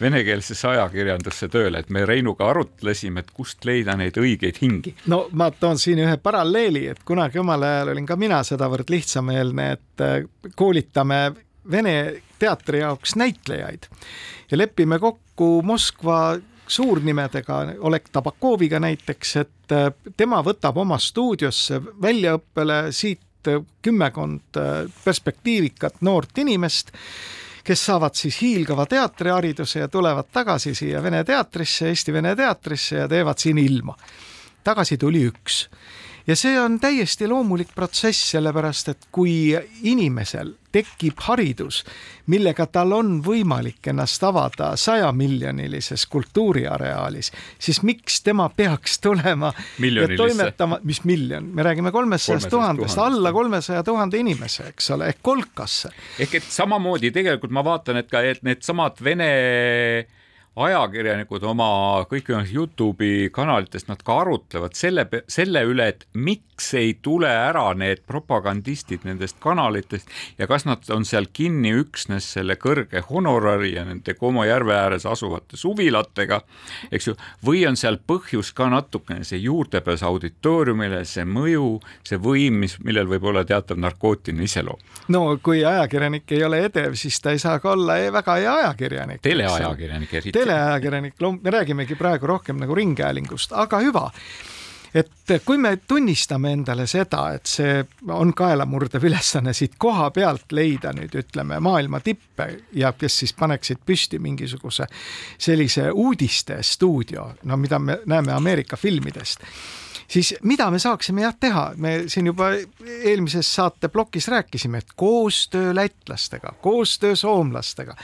venekeelsesse 0.00 0.68
ajakirjandusse 0.68 1.48
tööle, 1.52 1.80
et 1.80 1.90
me 1.94 2.04
Reinuga 2.06 2.48
arutlesime, 2.50 3.22
et 3.22 3.30
kust 3.34 3.64
leida 3.66 3.96
neid 3.98 4.18
õigeid 4.20 4.58
hingi. 4.62 4.94
no 5.10 5.24
ma 5.32 5.50
toon 5.50 5.78
siin 5.78 6.02
ühe 6.04 6.16
paralleeli, 6.22 6.86
et 6.90 7.02
kunagi 7.06 7.40
omal 7.42 7.62
ajal 7.62 7.94
olin 7.94 8.06
ka 8.06 8.16
mina 8.20 8.42
sedavõrd 8.46 8.90
lihtsameelne, 8.90 9.68
et 9.78 10.04
äh, 10.04 10.22
koolitame 10.54 11.24
Vene 11.70 12.20
teatri 12.36 12.82
jaoks 12.82 13.14
näitlejaid 13.16 13.86
ja 14.50 14.56
lepime 14.58 14.98
kokku 15.00 15.62
Moskva 15.64 16.36
suurnimedega, 16.68 17.60
Oleg 17.88 18.10
Tabakoviga 18.12 18.80
näiteks, 18.84 19.36
et 19.40 19.72
äh, 19.72 19.86
tema 20.16 20.42
võtab 20.44 20.76
oma 20.82 20.98
stuudiosse 21.00 21.80
väljaõppele 22.02 22.82
siit 22.92 23.48
äh, 23.48 23.64
kümmekond 23.80 24.60
perspektiivikat 25.06 26.02
noort 26.04 26.44
inimest 26.44 26.92
kes 27.64 27.86
saavad 27.86 28.14
siis 28.14 28.40
hiilgava 28.42 28.86
teatrihariduse 28.86 29.80
ja 29.80 29.88
tulevad 29.88 30.28
tagasi 30.32 30.74
siia 30.74 31.02
Vene 31.02 31.24
teatrisse, 31.24 31.88
Eesti 31.88 32.12
Vene 32.12 32.36
teatrisse 32.36 32.96
ja 32.96 33.08
teevad 33.08 33.38
siin 33.38 33.58
ilma. 33.58 33.96
tagasi 34.64 34.96
tuli 34.96 35.26
üks 35.28 35.68
ja 36.26 36.36
see 36.36 36.58
on 36.60 36.78
täiesti 36.80 37.28
loomulik 37.28 37.74
protsess, 37.74 38.30
sellepärast 38.30 38.88
et 38.92 39.08
kui 39.12 39.54
inimesel 39.82 40.54
tekib 40.74 41.20
haridus, 41.28 41.82
millega 42.32 42.66
tal 42.66 42.92
on 42.96 43.18
võimalik 43.22 43.90
ennast 43.92 44.24
avada 44.26 44.72
sajamiljonilises 44.80 46.06
kultuuriareaalis, 46.10 47.30
siis 47.58 47.82
miks 47.86 48.22
tema 48.26 48.48
peaks 48.56 48.98
tulema 49.04 49.52
ja 49.78 50.08
toimetama, 50.16 50.80
mis 50.82 51.04
miljon, 51.04 51.52
me 51.54 51.62
räägime 51.62 51.92
kolmesajast 51.94 52.50
tuhandest, 52.50 52.98
alla 52.98 53.32
kolmesaja 53.32 53.84
tuhande 53.86 54.18
inimese, 54.18 54.72
eks 54.72 54.90
ole, 54.96 55.12
ehk 55.14 55.22
kolkasse. 55.22 55.92
ehk 56.18 56.40
et 56.40 56.50
samamoodi 56.50 57.12
tegelikult 57.14 57.54
ma 57.54 57.64
vaatan, 57.64 58.02
et 58.02 58.10
ka, 58.10 58.24
et 58.26 58.42
needsamad 58.42 58.98
Vene 59.04 59.30
ajakirjanikud 60.54 61.42
oma 61.50 61.68
kõikvõimalikes 62.10 62.54
Youtube'i 62.54 63.30
kanalitest, 63.34 63.88
nad 63.90 64.02
ka 64.06 64.20
arutlevad 64.22 64.76
selle, 64.78 65.06
selle 65.30 65.64
üle, 65.66 65.88
et 65.90 66.06
miks 66.14 66.70
ei 66.78 66.92
tule 67.02 67.28
ära 67.28 67.66
need 67.74 68.04
propagandistid 68.06 69.02
nendest 69.08 69.40
kanalitest 69.42 70.10
ja 70.38 70.46
kas 70.50 70.66
nad 70.68 70.86
on 70.94 71.06
seal 71.08 71.26
kinni 71.34 71.72
üksnes 71.74 72.28
selle 72.36 72.54
kõrge 72.60 73.02
honorari 73.08 73.72
ja 73.74 73.84
nende 73.88 74.14
Como 74.14 74.44
järve 74.46 74.76
ääres 74.78 75.06
asuvate 75.10 75.58
suvilatega, 75.58 76.40
eks 76.94 77.08
ju, 77.08 77.16
või 77.44 77.64
on 77.66 77.76
seal 77.76 77.98
põhjus 77.98 78.52
ka 78.54 78.68
natukene 78.70 79.26
see 79.26 79.42
juurdepääs 79.42 80.04
auditooriumile, 80.06 81.02
see 81.08 81.26
mõju, 81.26 81.80
see 82.06 82.20
võim, 82.22 82.62
mis, 82.62 82.78
millel 82.84 83.10
võib 83.10 83.26
olla 83.32 83.42
teatav 83.44 83.80
narkootiline 83.82 84.46
iseloom. 84.46 84.78
no 85.08 85.24
kui 85.42 85.64
ajakirjanik 85.66 86.30
ei 86.30 86.44
ole 86.46 86.62
edev, 86.68 86.94
siis 86.94 87.18
ta 87.20 87.34
ei 87.34 87.42
saa 87.42 87.58
ka 87.58 87.74
olla 87.74 87.98
väga 88.14 88.38
hea 88.38 88.54
ajakirjanik. 88.62 89.22
teleajakirjanik 89.26 90.14
eriti 90.14 90.43
teleajakirjanik, 90.44 91.20
me 91.42 91.50
räägimegi 91.50 91.96
praegu 91.98 92.26
rohkem 92.26 92.60
nagu 92.62 92.74
ringhäälingust, 92.74 93.52
aga 93.52 93.80
hüva. 93.84 94.10
Et 94.94 95.32
kui 95.42 95.58
me 95.58 95.72
tunnistame 95.76 96.52
endale 96.54 96.84
seda, 96.86 97.24
et 97.34 97.50
see 97.50 97.80
on 98.14 98.30
kaelamurdev 98.36 99.02
ülesanne 99.08 99.50
siit 99.56 99.74
koha 99.82 100.12
pealt 100.14 100.54
leida 100.54 100.92
nüüd 100.94 101.16
ütleme 101.18 101.58
maailma 101.58 101.98
tippe 102.00 102.46
ja 102.78 102.92
kes 102.94 103.16
siis 103.24 103.34
paneksid 103.34 103.82
püsti 103.86 104.20
mingisuguse 104.22 104.86
sellise 105.38 105.88
uudistestuudio, 105.90 107.26
no 107.42 107.58
mida 107.58 107.78
me 107.82 107.98
näeme 108.06 108.32
Ameerika 108.38 108.76
filmidest 108.78 109.42
siis 110.08 110.34
mida 110.42 110.70
me 110.70 110.78
saaksime 110.78 111.22
jah 111.22 111.36
teha, 111.40 111.64
me 111.76 112.04
siin 112.06 112.26
juba 112.26 112.52
eelmises 113.02 113.54
saate 113.54 113.88
plokis 113.88 114.28
rääkisime, 114.28 114.78
et 114.78 114.96
koostöö 114.96 115.74
lätlastega, 115.74 116.54
koostöö 116.62 117.16
soomlastega 117.16 117.96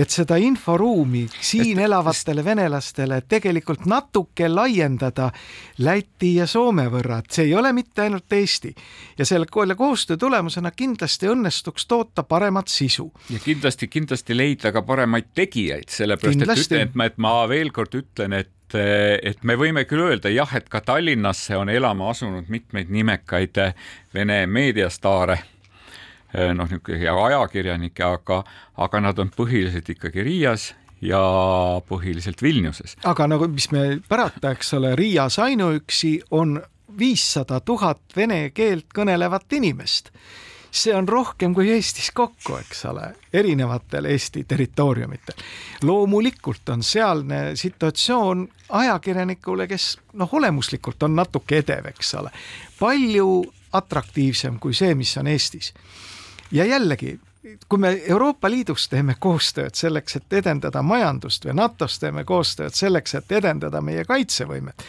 et 0.00 0.10
seda 0.10 0.36
inforuumi 0.40 1.24
siin 1.40 1.78
et, 1.78 1.84
elavatele 1.84 2.44
venelastele 2.44 3.20
tegelikult 3.28 3.86
natuke 3.90 4.48
laiendada 4.48 5.30
Läti 5.80 6.34
ja 6.36 6.46
Soome 6.46 6.86
võrra, 6.92 7.20
et 7.20 7.32
see 7.34 7.48
ei 7.48 7.54
ole 7.56 7.72
mitte 7.76 8.04
ainult 8.04 8.32
Eesti. 8.32 8.74
ja 9.18 9.26
selle 9.26 9.46
koostöö 9.76 10.16
tulemusena 10.16 10.70
kindlasti 10.70 11.28
õnnestuks 11.28 11.86
toota 11.88 12.22
paremat 12.22 12.68
sisu. 12.68 13.10
ja 13.30 13.38
kindlasti, 13.44 13.88
kindlasti 13.88 14.36
leida 14.36 14.72
ka 14.72 14.82
paremaid 14.82 15.32
tegijaid, 15.34 15.88
sellepärast 15.88 16.38
kindlasti. 16.38 16.60
et 16.60 16.70
ütlen, 16.70 16.88
et 16.88 16.94
ma, 16.94 17.10
et 17.10 17.18
ma 17.18 17.34
veel 17.48 17.72
kord 17.72 17.94
ütlen, 17.94 18.38
et 18.40 18.52
et 18.74 19.44
me 19.44 19.56
võime 19.58 19.84
küll 19.88 20.04
öelda 20.06 20.30
jah, 20.32 20.50
et 20.56 20.68
ka 20.68 20.80
Tallinnasse 20.80 21.56
on 21.56 21.68
elama 21.68 22.10
asunud 22.10 22.48
mitmeid 22.48 22.90
nimekaid 22.90 23.58
Vene 24.14 24.44
meediastaare 24.46 25.38
noh, 26.54 26.66
niisugune 26.68 26.98
hea 27.00 27.14
ajakirjanikke, 27.24 28.04
aga, 28.04 28.42
aga 28.78 29.00
nad 29.02 29.18
on 29.18 29.32
põhiliselt 29.34 29.88
ikkagi 29.90 30.24
Riias 30.26 30.70
ja 31.02 31.20
põhiliselt 31.88 32.42
Vilniuses. 32.42 32.96
aga 33.04 33.26
nagu, 33.26 33.48
mis 33.48 33.70
me 33.72 34.00
pärata, 34.08 34.52
eks 34.54 34.74
ole, 34.78 34.94
Riias 34.96 35.38
ainuüksi 35.38 36.20
on 36.30 36.60
viissada 36.98 37.60
tuhat 37.60 38.00
vene 38.16 38.50
keelt 38.50 38.90
kõnelevat 38.94 39.52
inimest. 39.52 40.10
see 40.70 40.94
on 40.94 41.08
rohkem 41.08 41.54
kui 41.54 41.70
Eestis 41.74 42.12
kokku, 42.14 42.54
eks 42.60 42.84
ole, 42.86 43.14
erinevatel 43.32 44.04
Eesti 44.04 44.44
territooriumitel. 44.44 45.34
loomulikult 45.82 46.68
on 46.68 46.82
sealne 46.82 47.56
situatsioon 47.56 48.48
ajakirjanikule, 48.70 49.66
kes 49.68 49.98
noh, 50.12 50.28
olemuslikult 50.32 51.02
on 51.02 51.16
natuke 51.16 51.60
edev, 51.62 51.90
eks 51.92 52.14
ole, 52.20 52.30
palju 52.78 53.30
atraktiivsem 53.72 54.58
kui 54.58 54.74
see, 54.74 54.94
mis 54.94 55.16
on 55.20 55.30
Eestis. 55.30 55.72
Ja 56.50 56.64
jällegi, 56.64 57.18
kui 57.68 57.78
me 57.78 57.94
Euroopa 58.08 58.50
Liidus 58.50 58.88
teeme 58.88 59.14
koostööd 59.18 59.74
selleks, 59.78 60.16
et 60.16 60.38
edendada 60.42 60.82
majandust 60.82 61.46
või 61.46 61.56
NATO-s 61.60 61.98
teeme 62.02 62.24
koostööd 62.24 62.74
selleks, 62.74 63.14
et 63.14 63.32
edendada 63.32 63.80
meie 63.80 64.04
kaitsevõimet, 64.04 64.84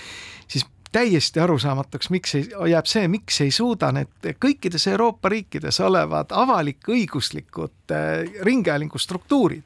siis 0.48 0.66
täiesti 0.92 1.40
arusaamatuks, 1.40 2.10
miks 2.10 2.36
ei, 2.36 2.48
jääb 2.74 2.90
see, 2.90 3.08
miks 3.08 3.42
ei 3.42 3.52
suuda 3.56 3.92
need 3.96 4.32
kõikides 4.44 4.88
Euroopa 4.92 5.30
riikides 5.32 5.80
olevad 5.80 6.34
avalik-õiguslikud 6.36 7.94
äh, 7.96 8.42
ringhäälingustruktuurid 8.44 9.64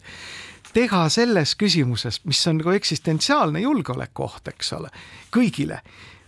teha 0.76 1.06
selles 1.10 1.56
küsimuses, 1.56 2.20
mis 2.28 2.42
on 2.48 2.60
nagu 2.60 2.74
eksistentsiaalne 2.76 3.64
julgeolekuoht, 3.64 4.52
eks 4.52 4.74
ole, 4.76 4.92
kõigile 5.34 5.80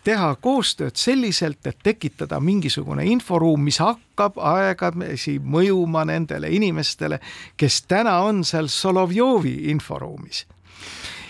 teha 0.08 0.30
koostööd 0.40 0.96
selliselt, 0.96 1.68
et 1.68 1.82
tekitada 1.84 2.40
mingisugune 2.40 3.04
inforuum, 3.12 3.66
mis 3.68 3.82
hakkab 3.84 4.38
aegamisi 4.40 5.36
mõjuma 5.44 6.06
nendele 6.08 6.48
inimestele, 6.56 7.20
kes 7.60 7.82
täna 7.92 8.22
on 8.24 8.46
seal 8.48 8.72
Solovjovi 8.72 9.68
inforuumis 9.74 10.46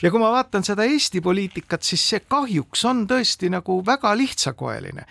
ja 0.02 0.12
kui 0.14 0.22
ma 0.22 0.30
vaatan 0.30 0.62
seda 0.62 0.86
Eesti 0.86 1.24
poliitikat, 1.26 1.82
siis 1.82 2.04
see 2.12 2.22
kahjuks 2.30 2.86
on 2.86 3.08
tõesti 3.10 3.50
nagu 3.50 3.80
väga 3.86 4.14
lihtsakoeline. 4.18 5.10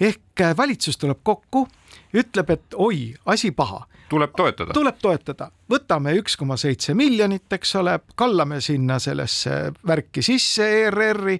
ehk 0.00 0.42
valitsus 0.56 0.98
tuleb 0.98 1.22
kokku, 1.22 1.68
ütleb, 2.14 2.50
et 2.50 2.74
oi, 2.74 3.14
asi 3.26 3.50
paha 3.50 3.84
tuleb 4.08 4.34
toetada. 4.36 4.72
tuleb 4.76 4.98
toetada, 5.02 5.50
võtame 5.70 6.14
üks 6.20 6.36
koma 6.40 6.56
seitse 6.60 6.94
miljonit, 6.94 7.46
eks 7.52 7.74
ole, 7.80 7.98
kallame 8.14 8.60
sinna 8.64 8.98
sellesse 9.02 9.72
värki 9.86 10.22
sisse 10.22 10.68
ERR-i, 10.84 11.38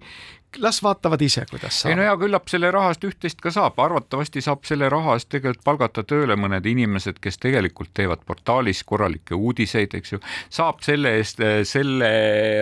las 0.58 0.82
vaatavad 0.82 1.22
ise, 1.22 1.44
kuidas 1.50 1.80
saab. 1.80 1.90
ei 1.90 1.96
no 1.98 2.04
hea, 2.04 2.14
küllap 2.20 2.48
selle 2.50 2.70
raha 2.74 2.92
eest 2.92 3.04
üht-teist 3.08 3.40
ka 3.42 3.50
saab, 3.54 3.78
arvatavasti 3.80 4.42
saab 4.44 4.64
selle 4.68 4.88
raha 4.92 5.16
eest 5.18 5.30
tegelikult 5.32 5.64
palgata 5.66 6.04
tööle 6.06 6.36
mõned 6.40 6.66
inimesed, 6.68 7.18
kes 7.22 7.38
tegelikult 7.42 7.92
teevad 7.96 8.22
portaalis 8.26 8.84
korralikke 8.86 9.34
uudiseid, 9.34 9.96
eks 9.98 10.14
ju. 10.14 10.20
saab 10.52 10.82
selle 10.86 11.16
eest, 11.18 11.42
selle 11.68 12.10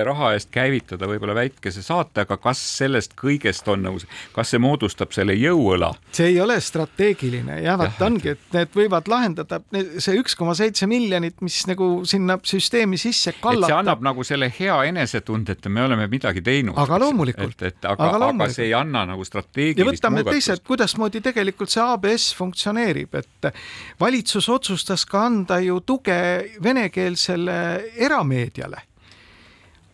raha 0.06 0.32
eest 0.36 0.52
käivitada 0.54 1.08
võib-olla 1.10 1.36
väikese 1.38 1.84
saate, 1.84 2.26
aga 2.26 2.38
kas 2.40 2.62
sellest 2.78 3.16
kõigest 3.18 3.68
on 3.72 3.84
nõus, 3.88 4.06
kas 4.36 4.54
see 4.54 4.62
moodustab 4.62 5.14
selle 5.16 5.36
jõuõla? 5.38 5.92
see 6.12 6.32
ei 6.32 6.40
ole 6.40 6.58
strateegiline, 6.60 7.60
jah, 7.64 7.78
vot 7.80 8.06
ongi, 8.08 8.36
et 8.36 8.56
need 8.56 8.74
võivad 8.76 9.10
lahendada, 9.12 9.60
see 9.98 10.16
üks 10.20 10.36
koma 10.38 10.56
seitse 10.58 10.88
miljonit, 10.90 11.40
mis 11.44 11.62
nagu 11.70 11.92
sinna 12.08 12.38
süsteemi 12.46 13.00
sisse 13.00 13.36
kallata. 13.40 13.72
see 13.72 13.80
annab 13.82 14.04
nagu 14.04 14.24
selle 14.26 14.52
hea 14.58 14.80
enesetunde, 14.88 15.58
et 15.58 15.70
me 15.72 15.84
oleme 15.84 16.08
midagi 16.10 16.44
teinud. 16.44 16.78
aga 16.78 16.98
loomulikult. 17.02 17.62
et 17.62 17.81
et 17.81 17.81
aga, 17.88 18.10
aga, 18.16 18.28
aga 18.30 18.48
see 18.52 18.68
ei 18.68 18.74
anna 18.76 19.04
nagu 19.08 19.24
strateegilist 19.26 19.80
ja 19.80 19.86
võtame 20.10 20.24
teised, 20.26 20.62
kuidasmoodi 20.66 21.22
tegelikult 21.24 21.72
see 21.72 21.82
ABS 21.82 22.30
funktsioneerib, 22.38 23.18
et 23.20 23.50
valitsus 24.00 24.48
otsustas 24.52 25.06
ka 25.08 25.26
anda 25.26 25.58
ju 25.62 25.80
tuge 25.86 26.18
venekeelsele 26.62 27.58
erameediale. 27.96 28.82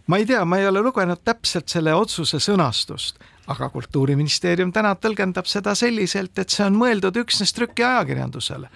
ma 0.06 0.16
ei 0.16 0.26
tea, 0.26 0.44
ma 0.44 0.58
ei 0.58 0.68
ole 0.68 0.82
lugenud 0.82 1.20
täpselt 1.24 1.68
selle 1.68 1.94
otsuse 1.94 2.40
sõnastust, 2.40 3.18
aga 3.48 3.68
Kultuuriministeerium 3.72 4.72
täna 4.74 4.92
tõlgendab 5.00 5.48
seda 5.48 5.72
selliselt, 5.78 6.36
et 6.40 6.52
see 6.52 6.64
on 6.66 6.76
mõeldud 6.78 7.16
üksnes 7.22 7.54
trükiajakirjandusele. 7.56 8.68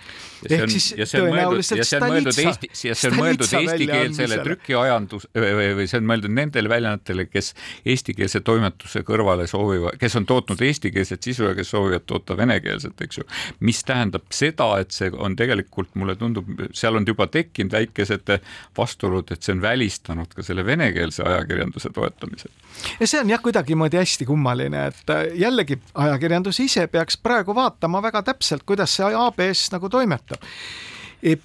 ehk 0.48 0.72
siis 0.72 1.12
tõenäoliselt 1.12 1.84
Stalitsa, 1.86 2.54
ja 2.88 2.96
see 2.96 3.10
on 3.10 3.18
mõeldud 3.20 3.52
eestikeelsele 3.60 4.38
trükiajandus 4.46 5.28
või, 5.36 5.68
või 5.78 5.88
see 5.90 6.00
on 6.00 6.08
mõeldud 6.08 6.34
nendele 6.34 6.72
väljaannetele, 6.72 7.26
kes 7.30 7.52
eestikeelse 7.84 8.40
toimetuse 8.40 9.04
kõrvale 9.06 9.46
soovivad, 9.50 9.98
kes 10.00 10.16
on 10.20 10.26
tootnud 10.26 10.64
eestikeelset 10.64 11.22
sisu 11.22 11.50
ja 11.50 11.54
kes 11.58 11.74
soovivad 11.74 12.08
toota 12.08 12.36
venekeelset, 12.36 13.04
eks 13.06 13.20
ju. 13.20 13.28
mis 13.60 13.84
tähendab 13.84 14.24
seda, 14.32 14.70
et 14.80 14.96
see 14.96 15.12
on 15.12 15.36
tegelikult, 15.36 15.92
mulle 16.00 16.16
tundub, 16.16 16.48
seal 16.72 16.96
on 16.96 17.06
juba 17.06 17.28
tekkinud 17.28 17.76
väikesed 17.76 18.36
vastuolud, 18.78 19.30
et 19.30 19.42
see 19.42 19.52
on 19.56 19.62
välistanud 19.62 20.32
ka 20.32 20.44
selle 20.46 20.64
venekeelse 20.66 21.22
ajakirjanduse 21.28 21.92
toetamise. 21.92 22.48
Ja 23.00 23.06
see 23.06 23.20
on 23.20 23.30
jah, 23.30 23.42
kuidagimoodi 23.42 24.00
hästi 24.00 24.26
kummaline 24.28 24.86
et 24.86 25.10
äh, 25.10 25.24
jällegi 25.34 25.78
ajakirjandus 25.94 26.60
ise 26.60 26.86
peaks 26.86 27.18
praegu 27.18 27.54
vaatama 27.54 28.02
väga 28.02 28.22
täpselt, 28.22 28.66
kuidas 28.66 28.96
see 28.96 29.14
ABS 29.14 29.70
nagu 29.72 29.88
toimetab 29.88 30.44
e 31.22 31.36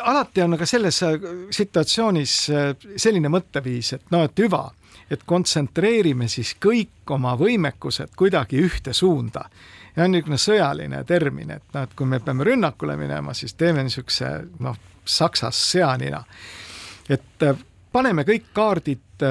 alati 0.00 0.42
on 0.42 0.54
aga 0.54 0.66
selles 0.66 1.02
äh, 1.02 1.16
situatsioonis 1.50 2.34
äh, 2.50 2.74
selline 2.96 3.30
mõtteviis, 3.32 3.94
et 3.96 4.10
no, 4.12 4.22
et 4.24 4.44
hüva, 4.44 4.66
et 5.10 5.24
kontsentreerime 5.24 6.28
siis 6.28 6.54
kõik 6.60 7.12
oma 7.14 7.34
võimekused 7.40 8.14
kuidagi 8.16 8.60
ühte 8.64 8.92
suunda. 8.92 9.48
ja 9.96 10.04
on 10.04 10.12
niisugune 10.12 10.38
sõjaline 10.38 11.04
termin, 11.04 11.50
et 11.50 11.74
noh, 11.74 11.82
et 11.82 11.94
kui 11.96 12.06
me 12.06 12.20
peame 12.20 12.44
rünnakule 12.44 12.96
minema, 12.96 13.34
siis 13.34 13.54
teeme 13.54 13.82
niisuguse 13.82 14.30
noh, 14.60 14.76
Saksas 15.08 15.56
seanina. 15.70 16.24
et 17.08 17.44
paneme 17.92 18.22
kõik 18.28 18.50
kaardid 18.52 19.24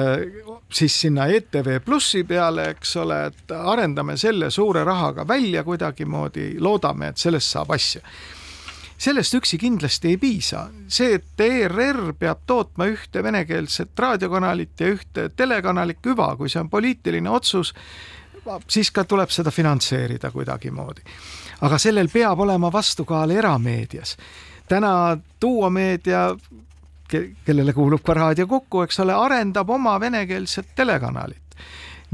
siis 0.72 1.00
sinna 1.00 1.26
ETV 1.26 1.80
Plussi 1.84 2.24
peale, 2.24 2.70
eks 2.70 2.96
ole, 2.96 3.20
et 3.26 3.54
arendame 3.56 4.16
selle 4.16 4.50
suure 4.50 4.84
rahaga 4.84 5.28
välja 5.28 5.64
kuidagimoodi, 5.64 6.56
loodame, 6.60 7.08
et 7.08 7.16
sellest 7.16 7.56
saab 7.56 7.70
asja. 7.70 8.00
sellest 8.98 9.34
üksi 9.34 9.58
kindlasti 9.58 10.08
ei 10.08 10.16
piisa, 10.18 10.68
see, 10.88 11.14
et 11.14 11.40
ERR 11.40 12.12
peab 12.18 12.40
tootma 12.46 12.88
ühte 12.90 13.22
venekeelset 13.22 13.98
raadiokanalit 13.98 14.80
ja 14.80 14.88
ühte 14.90 15.28
telekanalit, 15.36 16.02
hüva, 16.06 16.34
kui 16.36 16.48
see 16.48 16.60
on 16.60 16.70
poliitiline 16.70 17.30
otsus, 17.30 17.74
siis 18.68 18.90
ka 18.90 19.04
tuleb 19.04 19.30
seda 19.30 19.50
finantseerida 19.50 20.30
kuidagimoodi. 20.30 21.02
aga 21.60 21.78
sellel 21.78 22.08
peab 22.08 22.40
olema 22.40 22.72
vastukaal 22.72 23.30
erameedias 23.30 24.16
täna 24.68 25.18
Duo 25.40 25.70
meedia 25.70 26.36
kellele 27.08 27.72
kuulub 27.72 28.04
ka 28.04 28.14
Raadio 28.14 28.46
Kuku, 28.46 28.84
eks 28.86 29.00
ole, 29.04 29.16
arendab 29.16 29.70
oma 29.70 29.98
venekeelset 30.00 30.74
telekanalit 30.76 31.48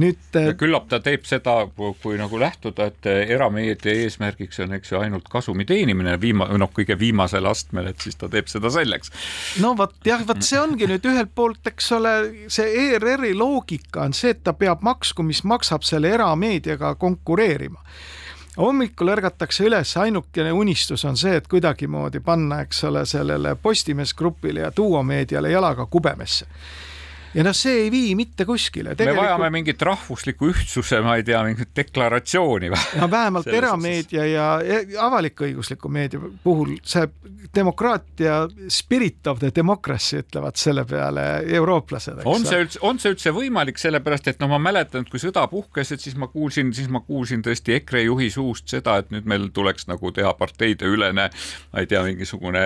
nüüd. 0.01 0.39
küllap 0.59 0.89
ta 0.91 0.99
teeb 1.03 1.27
seda, 1.29 1.57
kui 1.75 2.17
nagu 2.19 2.39
lähtuda, 2.41 2.89
et 2.91 3.09
erameedia 3.35 3.95
eesmärgiks 4.05 4.61
on, 4.65 4.75
eks 4.79 4.93
ju, 4.93 4.99
ainult 5.01 5.29
kasumi 5.31 5.67
teenimine 5.69 6.17
viima-, 6.21 6.49
noh, 6.59 6.73
kõige 6.75 6.97
viimasel 6.99 7.47
astmel, 7.51 7.93
et 7.93 8.03
siis 8.03 8.19
ta 8.19 8.29
teeb 8.33 8.51
seda 8.51 8.73
selleks. 8.75 9.13
no 9.63 9.75
vot 9.79 9.95
jah, 10.07 10.25
vot 10.27 10.43
see 10.45 10.59
ongi 10.61 10.89
nüüd 10.91 11.07
ühelt 11.11 11.35
poolt, 11.35 11.63
eks 11.71 11.93
ole, 11.99 12.15
see 12.53 12.67
ERR-i 12.89 13.35
loogika 13.39 14.05
on 14.09 14.17
see, 14.17 14.35
et 14.35 14.43
ta 14.47 14.57
peab 14.59 14.83
maksku, 14.87 15.27
mis 15.27 15.45
maksab 15.47 15.87
selle 15.87 16.11
erameediaga 16.17 16.95
konkureerima 17.01 17.83
hommikul 18.57 19.09
ärgatakse 19.09 19.67
üles, 19.67 19.97
ainukene 19.97 20.53
unistus 20.53 21.05
on 21.05 21.17
see, 21.17 21.37
et 21.37 21.49
kuidagimoodi 21.51 22.21
panna, 22.21 22.61
eks 22.65 22.85
ole, 22.85 23.05
sellele 23.07 23.57
Postimees 23.63 24.15
Grupile 24.15 24.61
ja 24.61 24.73
Duo 24.77 25.03
meediale 25.03 25.51
jalaga 25.51 25.87
kubemesse 25.87 26.47
ja 27.35 27.45
noh, 27.47 27.57
see 27.57 27.85
ei 27.85 27.91
vii 27.93 28.15
mitte 28.19 28.47
kuskile 28.49 28.95
Tegelikult.... 28.95 29.23
me 29.23 29.29
vajame 29.29 29.51
mingit 29.59 29.83
rahvusliku 29.83 30.51
ühtsuse, 30.53 31.01
ma 31.05 31.17
ei 31.19 31.27
tea, 31.27 31.43
mingit 31.47 31.73
deklaratsiooni 31.77 32.73
või? 32.75 32.83
no 33.01 33.11
vähemalt 33.11 33.51
erameedia 33.51 34.27
ja 34.31 34.49
avalik-õigusliku 35.07 35.91
meedia 35.93 36.23
puhul 36.45 36.77
see 36.83 37.09
demokraatia 37.55 38.49
spirit 38.69 39.27
of 39.27 39.39
the 39.39 39.51
democracy 39.55 40.19
ütlevad 40.23 40.59
selle 40.59 40.85
peale 40.89 41.25
eurooplased. 41.57 42.23
on 42.25 42.47
see 42.47 42.63
üldse, 42.65 42.81
on 42.83 42.99
see 43.03 43.15
üldse 43.15 43.33
võimalik, 43.35 43.79
sellepärast 43.81 44.31
et 44.33 44.43
no 44.43 44.49
ma 44.51 44.59
mäletan, 44.63 45.05
et 45.05 45.13
kui 45.13 45.23
sõda 45.23 45.47
puhkes, 45.51 45.93
et 45.95 46.03
siis 46.03 46.17
ma 46.19 46.29
kuulsin, 46.33 46.73
siis 46.77 46.91
ma 46.93 47.03
kuulsin 47.05 47.45
tõesti 47.45 47.77
EKRE 47.79 48.05
juhi 48.07 48.31
suust 48.35 48.71
seda, 48.71 48.99
et 49.03 49.13
nüüd 49.15 49.29
meil 49.31 49.49
tuleks 49.55 49.89
nagu 49.91 50.13
teha 50.15 50.35
parteide 50.39 50.89
ülene, 50.91 51.29
ma 51.73 51.83
ei 51.83 51.91
tea, 51.91 52.03
mingisugune 52.07 52.65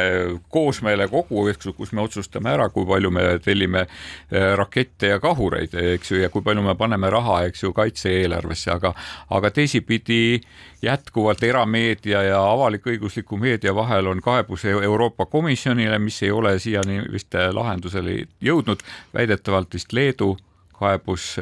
koosmeelekogu, 0.52 1.46
eks 1.52 1.70
ju, 1.70 1.74
kus 1.76 1.92
me 1.92 2.04
otsustame 2.04 2.52
ära, 2.54 2.68
kui 2.72 2.86
palju 2.88 3.12
me 3.14 3.26
tellime 3.44 3.84
eh, 3.84 4.54
rakette 4.58 5.12
ja 5.12 5.20
kahureid, 5.22 5.74
eks 5.94 6.12
ju, 6.12 6.20
ja 6.22 6.30
kui 6.32 6.42
palju 6.44 6.62
me 6.64 6.74
paneme 6.78 7.10
raha, 7.10 7.42
eks 7.48 7.62
ju, 7.62 7.72
kaitse-eelarvesse, 7.76 8.70
aga, 8.74 8.92
aga 9.34 9.50
teisipidi 9.54 10.40
jätkuvalt 10.82 11.42
erameedia 11.42 12.22
ja 12.26 12.42
avalik-õigusliku 12.52 13.38
meedia 13.40 13.74
vahel 13.74 14.10
on 14.12 14.22
kaebus 14.24 14.64
Euroopa 14.70 15.26
Komisjonile, 15.26 15.98
mis 15.98 16.22
ei 16.22 16.30
ole 16.30 16.58
siiani 16.58 17.00
vist 17.12 17.34
lahendusele 17.52 18.24
jõudnud, 18.40 18.84
väidetavalt 19.14 19.74
vist 19.74 19.92
Leedu 19.92 20.36
kaebus 20.78 21.38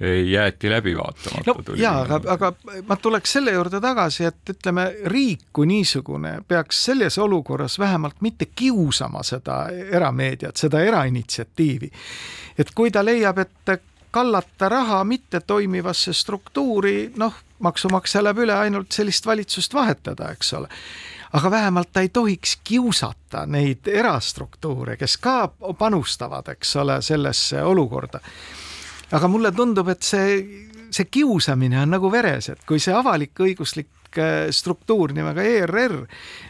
jäeti 0.00 0.70
läbi 0.70 0.96
vaatamata. 0.96 1.42
no 1.46 1.76
jaa, 1.76 2.00
aga, 2.00 2.20
aga 2.26 2.52
ma 2.86 2.96
tuleks 2.96 3.32
selle 3.32 3.52
juurde 3.52 3.80
tagasi, 3.80 4.24
et 4.24 4.52
ütleme, 4.54 4.86
riik 5.10 5.48
kui 5.52 5.66
niisugune 5.66 6.38
peaks 6.48 6.84
selles 6.84 7.18
olukorras 7.18 7.78
vähemalt 7.78 8.20
mitte 8.20 8.46
kiusama 8.46 9.22
seda 9.22 9.66
erameediat, 9.90 10.56
seda 10.56 10.80
erainitsiatiivi. 10.80 11.90
et 12.58 12.70
kui 12.74 12.90
ta 12.90 13.04
leiab, 13.04 13.38
et 13.38 13.82
kallata 14.10 14.68
raha 14.68 15.04
mittetoimivasse 15.04 16.12
struktuuri, 16.12 17.12
noh, 17.16 17.34
maksumaksja 17.58 18.22
läheb 18.24 18.38
üle 18.46 18.54
ainult 18.54 18.92
sellist 18.92 19.26
valitsust 19.26 19.74
vahetada, 19.74 20.30
eks 20.30 20.52
ole 20.52 20.68
aga 21.32 21.50
vähemalt 21.50 21.90
ta 21.92 22.00
ei 22.00 22.08
tohiks 22.08 22.56
kiusata 22.64 23.46
neid 23.46 23.90
erastruktuure, 23.92 24.96
kes 24.96 25.16
ka 25.16 25.48
panustavad, 25.78 26.48
eks 26.54 26.76
ole, 26.76 27.02
sellesse 27.02 27.62
olukorda 27.62 28.20
aga 29.12 29.28
mulle 29.30 29.52
tundub, 29.56 29.88
et 29.92 30.02
see, 30.04 30.40
see 30.90 31.08
kiusamine 31.08 31.80
on 31.82 31.94
nagu 31.96 32.10
veres, 32.12 32.50
et 32.52 32.64
kui 32.68 32.80
see 32.82 32.94
avalik-õiguslik 32.96 33.88
struktuur 34.54 35.12
nimega 35.12 35.42
ERR 35.44 35.94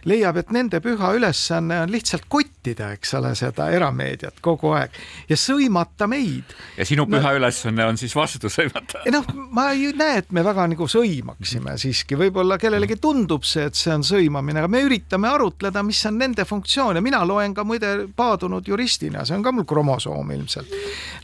leiab, 0.09 0.39
et 0.41 0.53
nende 0.55 0.81
püha 0.85 1.11
ülesanne 1.17 1.81
on 1.85 1.93
lihtsalt 1.93 2.29
kottida, 2.31 2.93
eks 2.97 3.15
ole, 3.19 3.35
seda 3.39 3.69
erameediat 3.75 4.39
kogu 4.45 4.73
aeg 4.79 4.95
ja 5.29 5.37
sõimata 5.39 6.09
meid. 6.11 6.55
ja 6.77 6.87
sinu 6.89 7.07
püha 7.11 7.33
no, 7.33 7.37
ülesanne 7.41 7.87
on 7.89 8.01
siis 8.01 8.15
vastu 8.17 8.51
sõimata? 8.53 9.03
noh, 9.13 9.29
ma 9.55 9.71
ei 9.75 9.93
näe, 9.97 10.23
et 10.23 10.33
me 10.33 10.45
väga 10.47 10.69
nagu 10.75 10.89
sõimaksime 10.91 11.77
siiski, 11.81 12.19
võib-olla 12.19 12.59
kellelegi 12.61 12.99
tundub 13.03 13.47
see, 13.49 13.69
et 13.69 13.79
see 13.79 13.95
on 13.95 14.05
sõimamine, 14.07 14.63
aga 14.63 14.71
me 14.73 14.83
üritame 14.87 15.31
arutleda, 15.31 15.83
mis 15.87 16.01
on 16.09 16.19
nende 16.21 16.45
funktsioon. 16.49 16.99
Ja 16.99 17.05
mina 17.05 17.23
loen 17.27 17.55
ka 17.55 17.65
muide 17.67 17.95
paadunud 18.17 18.69
juristina, 18.69 19.25
see 19.27 19.37
on 19.39 19.47
ka 19.47 19.53
mul 19.55 19.67
kromosoom 19.69 20.35
ilmselt, 20.37 20.75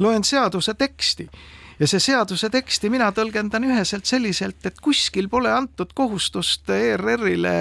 loen 0.05 0.25
seaduse 0.27 0.75
teksti 0.79 1.29
ja 1.79 1.89
see 1.89 2.03
seaduse 2.03 2.51
teksti 2.53 2.91
mina 2.93 3.11
tõlgendan 3.15 3.67
üheselt 3.69 4.07
selliselt, 4.09 4.61
et 4.67 4.81
kuskil 4.83 5.29
pole 5.33 5.51
antud 5.53 5.93
kohustust 5.95 6.71
ERR-ile 6.71 7.55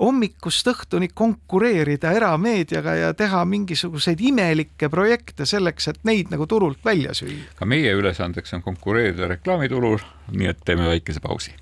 hommikust 0.00 0.68
õhtuni 0.72 1.10
konkureerida 1.14 2.12
erameediaga 2.16 2.96
ja 3.00 3.12
teha 3.14 3.44
mingisuguseid 3.48 4.20
imelikke 4.20 4.88
projekte 4.92 5.46
selleks, 5.46 5.88
et 5.92 6.00
neid 6.04 6.32
nagu 6.34 6.46
turult 6.50 6.82
välja 6.84 7.14
süüa. 7.14 7.50
ka 7.56 7.66
meie 7.66 7.92
ülesandeks 7.94 8.54
on 8.54 8.62
konkureerida 8.62 9.28
reklaamiturul, 9.36 9.98
nii 10.32 10.50
et 10.50 10.64
teeme 10.64 10.88
väikese 10.88 11.20
pausi. 11.20 11.54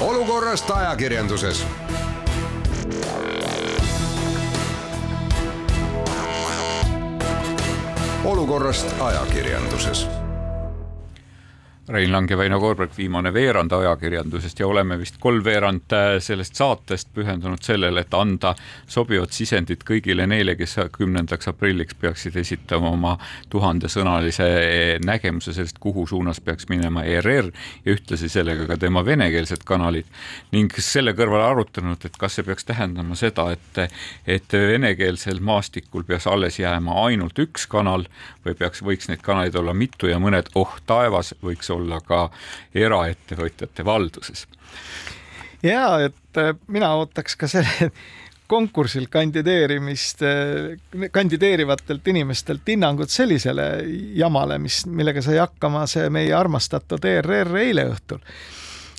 olukorrast 0.00 0.70
ajakirjanduses 0.70 1.64
olukorrast 8.26 8.86
ajakirjanduses 9.00 10.06
Rein 11.88 12.12
Lang 12.12 12.30
ja 12.30 12.36
Väino 12.38 12.58
Koorberg, 12.60 12.90
viimane 12.96 13.30
veerand 13.32 13.72
ajakirjandusest 13.72 14.58
ja 14.58 14.66
oleme 14.66 14.98
vist 14.98 15.20
kolmveerand 15.22 15.92
äh, 15.94 16.06
sellest 16.18 16.58
saatest 16.58 17.12
pühendunud 17.14 17.62
sellele, 17.62 18.02
et 18.02 18.14
anda 18.14 18.56
sobivat 18.90 19.30
sisendit 19.30 19.84
kõigile 19.86 20.26
neile, 20.26 20.56
kes 20.58 20.74
kümnendaks 20.96 21.46
aprilliks 21.52 21.94
peaksid 22.00 22.36
esitama 22.42 22.90
oma 22.90 23.12
tuhandesõnalise 23.54 24.48
nägemuse 25.06 25.54
sellest, 25.54 25.78
kuhu 25.78 26.08
suunas 26.10 26.40
peaks 26.42 26.66
minema 26.72 27.04
ERR 27.06 27.52
ja 27.84 27.94
ühtlasi 27.94 28.32
sellega 28.34 28.66
ka 28.66 28.80
tema 28.82 29.04
venekeelsed 29.06 29.62
kanalid. 29.64 30.10
ning 30.50 30.74
selle 30.82 31.14
kõrval 31.14 31.46
arutanud, 31.52 32.02
et 32.04 32.18
kas 32.18 32.34
see 32.34 32.48
peaks 32.50 32.66
tähendama 32.66 33.14
seda, 33.14 33.52
et, 33.54 33.94
et 34.26 34.52
venekeelsel 34.52 35.38
maastikul 35.38 36.02
peaks 36.02 36.26
alles 36.26 36.58
jääma 36.58 36.98
ainult 37.06 37.38
üks 37.38 37.70
kanal 37.70 38.08
või 38.46 38.58
peaks, 38.58 38.82
võiks 38.84 39.10
neid 39.10 39.22
kanaleid 39.24 39.56
olla 39.58 39.74
mitu 39.76 40.10
ja 40.10 40.20
mõned, 40.22 40.50
oh 40.54 40.76
taevas, 40.86 41.34
võiks 41.44 41.70
olla 41.74 42.00
ka 42.04 42.28
eraettevõtjate 42.74 43.84
valduses. 43.84 44.46
ja 45.62 45.88
et 46.06 46.40
äh, 46.40 46.54
mina 46.68 46.94
ootaks 47.00 47.36
ka 47.36 47.48
selle 47.50 47.90
konkursil 48.52 49.08
kandideerimist, 49.10 50.22
äh, 50.22 51.08
kandideerivatelt 51.12 52.08
inimestelt 52.08 52.68
hinnangut 52.68 53.10
sellisele 53.10 53.70
jamale, 54.14 54.58
mis, 54.58 54.84
millega 54.86 55.22
sai 55.22 55.40
hakkama 55.42 55.86
see 55.90 56.10
meie 56.10 56.34
armastatud 56.34 57.04
ERR 57.04 57.56
eile 57.64 57.90
õhtul 57.94 58.22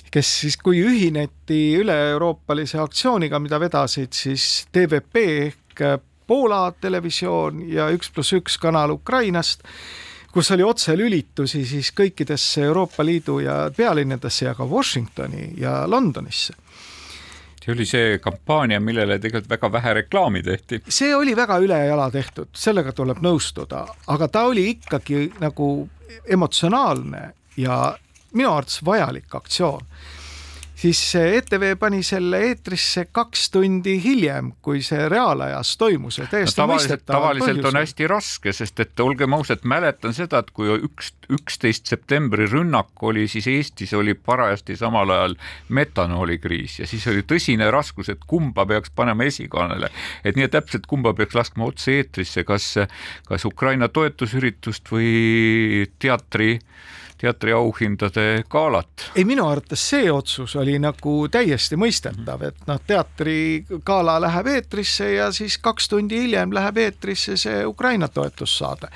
kes 0.08 0.28
siis, 0.40 0.56
kui 0.56 0.80
ühineti 0.80 1.76
üle-euroopalise 1.76 2.78
aktsiooniga, 2.80 3.40
mida 3.44 3.58
vedasid 3.60 4.16
siis 4.16 4.66
TVP 4.72 5.24
ehk 5.28 5.82
Poola 6.28 6.68
televisioon 6.80 7.64
ja 7.72 7.88
Üks 7.94 8.12
pluss 8.12 8.36
üks 8.36 8.60
kanal 8.60 8.92
Ukrainast 8.94 9.64
kus 10.32 10.50
oli 10.52 10.62
otselülitusi 10.62 11.64
siis 11.66 11.88
kõikidesse 11.96 12.62
Euroopa 12.68 13.04
Liidu 13.04 13.38
ja 13.40 13.70
pealinnadesse 13.76 14.44
ja 14.44 14.54
ka 14.54 14.68
Washingtoni 14.68 15.54
ja 15.56 15.82
Londonisse 15.90 16.54
see 17.68 17.74
oli 17.74 17.84
see 17.86 18.18
kampaania, 18.24 18.80
millele 18.80 19.18
tegelikult 19.20 19.50
väga 19.50 19.72
vähe 19.72 19.94
reklaami 19.94 20.42
tehti. 20.42 20.82
see 20.88 21.14
oli 21.16 21.34
väga 21.36 21.58
ülejala 21.60 22.10
tehtud, 22.10 22.48
sellega 22.56 22.92
tuleb 22.96 23.20
nõustuda, 23.20 23.82
aga 24.06 24.28
ta 24.28 24.46
oli 24.48 24.68
ikkagi 24.70 25.26
nagu 25.40 25.88
emotsionaalne 26.24 27.22
ja 27.56 27.98
minu 28.32 28.52
arvates 28.54 28.80
vajalik 28.84 29.34
aktsioon 29.34 29.84
siis 30.78 31.00
ETV 31.18 31.72
pani 31.78 32.02
selle 32.06 32.40
eetrisse 32.48 33.08
kaks 33.12 33.48
tundi 33.54 33.96
hiljem, 34.02 34.52
kui 34.62 34.82
see 34.86 35.08
reaalajas 35.10 35.74
toimus 35.80 36.20
ja 36.20 36.26
täiesti 36.30 36.60
no, 36.60 36.66
tavaliselt, 36.66 37.04
tavaliselt 37.08 37.58
põhjus. 37.58 37.68
on 37.70 37.80
hästi 37.80 38.08
raske, 38.10 38.54
sest 38.54 38.82
et 38.84 39.02
olgem 39.02 39.34
ausad, 39.34 39.64
mäletan 39.68 40.14
seda, 40.14 40.42
et 40.44 40.52
kui 40.54 40.70
üks, 40.76 41.10
üksteist 41.34 41.90
septembri 41.90 42.46
rünnak 42.50 43.02
oli, 43.02 43.26
siis 43.30 43.48
Eestis 43.50 43.94
oli 43.98 44.14
parajasti 44.14 44.76
samal 44.78 45.10
ajal 45.14 45.34
metanoolikriis 45.74 46.78
ja 46.82 46.90
siis 46.90 47.06
oli 47.10 47.24
tõsine 47.26 47.70
raskus, 47.74 48.12
et 48.14 48.22
kumba 48.26 48.66
peaks 48.68 48.94
panema 48.94 49.26
esikaanele. 49.26 49.90
et 50.24 50.38
nii, 50.38 50.46
et 50.46 50.54
täpselt 50.54 50.86
kumba 50.86 51.14
peaks 51.14 51.34
laskma 51.34 51.66
otse 51.72 51.98
eetrisse, 51.98 52.44
kas, 52.46 52.74
kas 53.26 53.48
Ukraina 53.50 53.88
toetusüritust 53.88 54.92
või 54.94 55.88
teatri 55.98 56.58
teatriauhindade 57.18 58.44
galat. 58.50 59.10
ei, 59.14 59.24
minu 59.24 59.46
arvates 59.48 59.88
see 59.90 60.12
otsus 60.12 60.56
oli 60.56 60.78
nagu 60.82 61.14
täiesti 61.30 61.78
mõistetav, 61.80 62.44
et 62.50 62.62
noh, 62.66 62.78
teatrigala 62.86 64.18
läheb 64.22 64.52
eetrisse 64.54 65.12
ja 65.14 65.32
siis 65.32 65.58
kaks 65.58 65.88
tundi 65.88 66.22
hiljem 66.22 66.54
läheb 66.54 66.84
eetrisse 66.84 67.36
see 67.36 67.64
Ukraina 67.66 68.08
toetussaade 68.08 68.92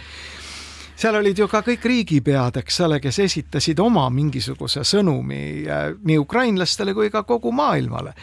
seal 1.03 1.19
olid 1.19 1.39
ju 1.39 1.49
ka 1.51 1.63
kõik 1.67 1.85
riigipead, 1.89 2.61
eks 2.63 2.81
ole, 2.87 3.01
kes 3.03 3.19
esitasid 3.25 3.81
oma 3.83 4.05
mingisuguse 4.15 4.85
sõnumi 4.87 5.65
nii 6.07 6.19
ukrainlastele 6.21 6.95
kui 6.95 7.11
ka 7.11 7.25
kogu 7.27 7.51
maailmale. 7.53 8.15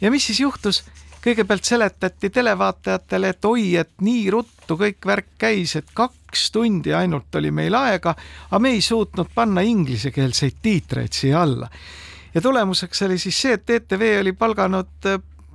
ja 0.00 0.10
mis 0.10 0.26
siis 0.26 0.40
juhtus? 0.40 0.82
Kõigepealt 1.22 1.64
seletati 1.64 2.30
televaatajatele, 2.30 3.28
et 3.34 3.44
oi, 3.44 3.66
et 3.78 3.92
nii 4.02 4.30
ruttu 4.30 4.76
kõik 4.78 5.06
värk 5.06 5.34
käis, 5.38 5.76
et 5.78 5.90
kaks 5.94 6.50
tundi 6.54 6.94
ainult 6.94 7.34
oli 7.38 7.52
meil 7.54 7.74
aega, 7.78 8.14
aga 8.50 8.62
me 8.62 8.74
ei 8.74 8.80
suutnud 8.82 9.30
panna 9.34 9.62
inglisekeelseid 9.66 10.58
tiitreid 10.62 11.12
siia 11.12 11.42
alla. 11.42 11.68
ja 12.34 12.40
tulemuseks 12.40 13.02
oli 13.02 13.18
siis 13.18 13.42
see, 13.42 13.52
et 13.52 13.70
ETV 13.70 14.02
oli 14.20 14.32
palganud 14.32 15.10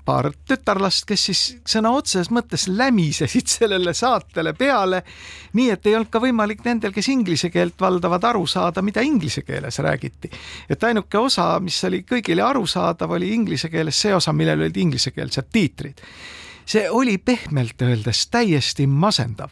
paar 0.08 0.30
tütarlast, 0.47 1.03
kes 1.08 1.24
siis 1.30 1.41
sõna 1.68 1.91
otseses 1.97 2.30
mõttes 2.32 2.68
lämisesid 2.72 3.49
sellele 3.51 3.91
saatele 3.97 4.53
peale, 4.58 5.01
nii 5.58 5.72
et 5.74 5.89
ei 5.89 5.97
olnud 5.97 6.12
ka 6.14 6.22
võimalik 6.24 6.64
nendel, 6.66 6.93
kes 6.95 7.10
inglise 7.12 7.51
keelt 7.51 7.76
valdavad, 7.82 8.24
aru 8.30 8.45
saada, 8.47 8.84
mida 8.86 9.03
inglise 9.03 9.43
keeles 9.47 9.80
räägiti. 9.84 10.32
et 10.70 10.84
ainuke 10.84 11.20
osa, 11.20 11.49
mis 11.60 11.80
oli 11.84 12.03
kõigile 12.08 12.45
arusaadav, 12.45 13.12
oli 13.18 13.34
inglise 13.34 13.70
keeles 13.74 13.99
see 14.01 14.16
osa, 14.16 14.34
millel 14.34 14.64
olid 14.64 14.78
inglisekeelsed 14.78 15.51
tiitrid. 15.51 16.01
see 16.66 16.89
oli 16.89 17.18
pehmelt 17.18 17.82
öeldes 17.82 18.28
täiesti 18.32 18.88
masendav 18.88 19.51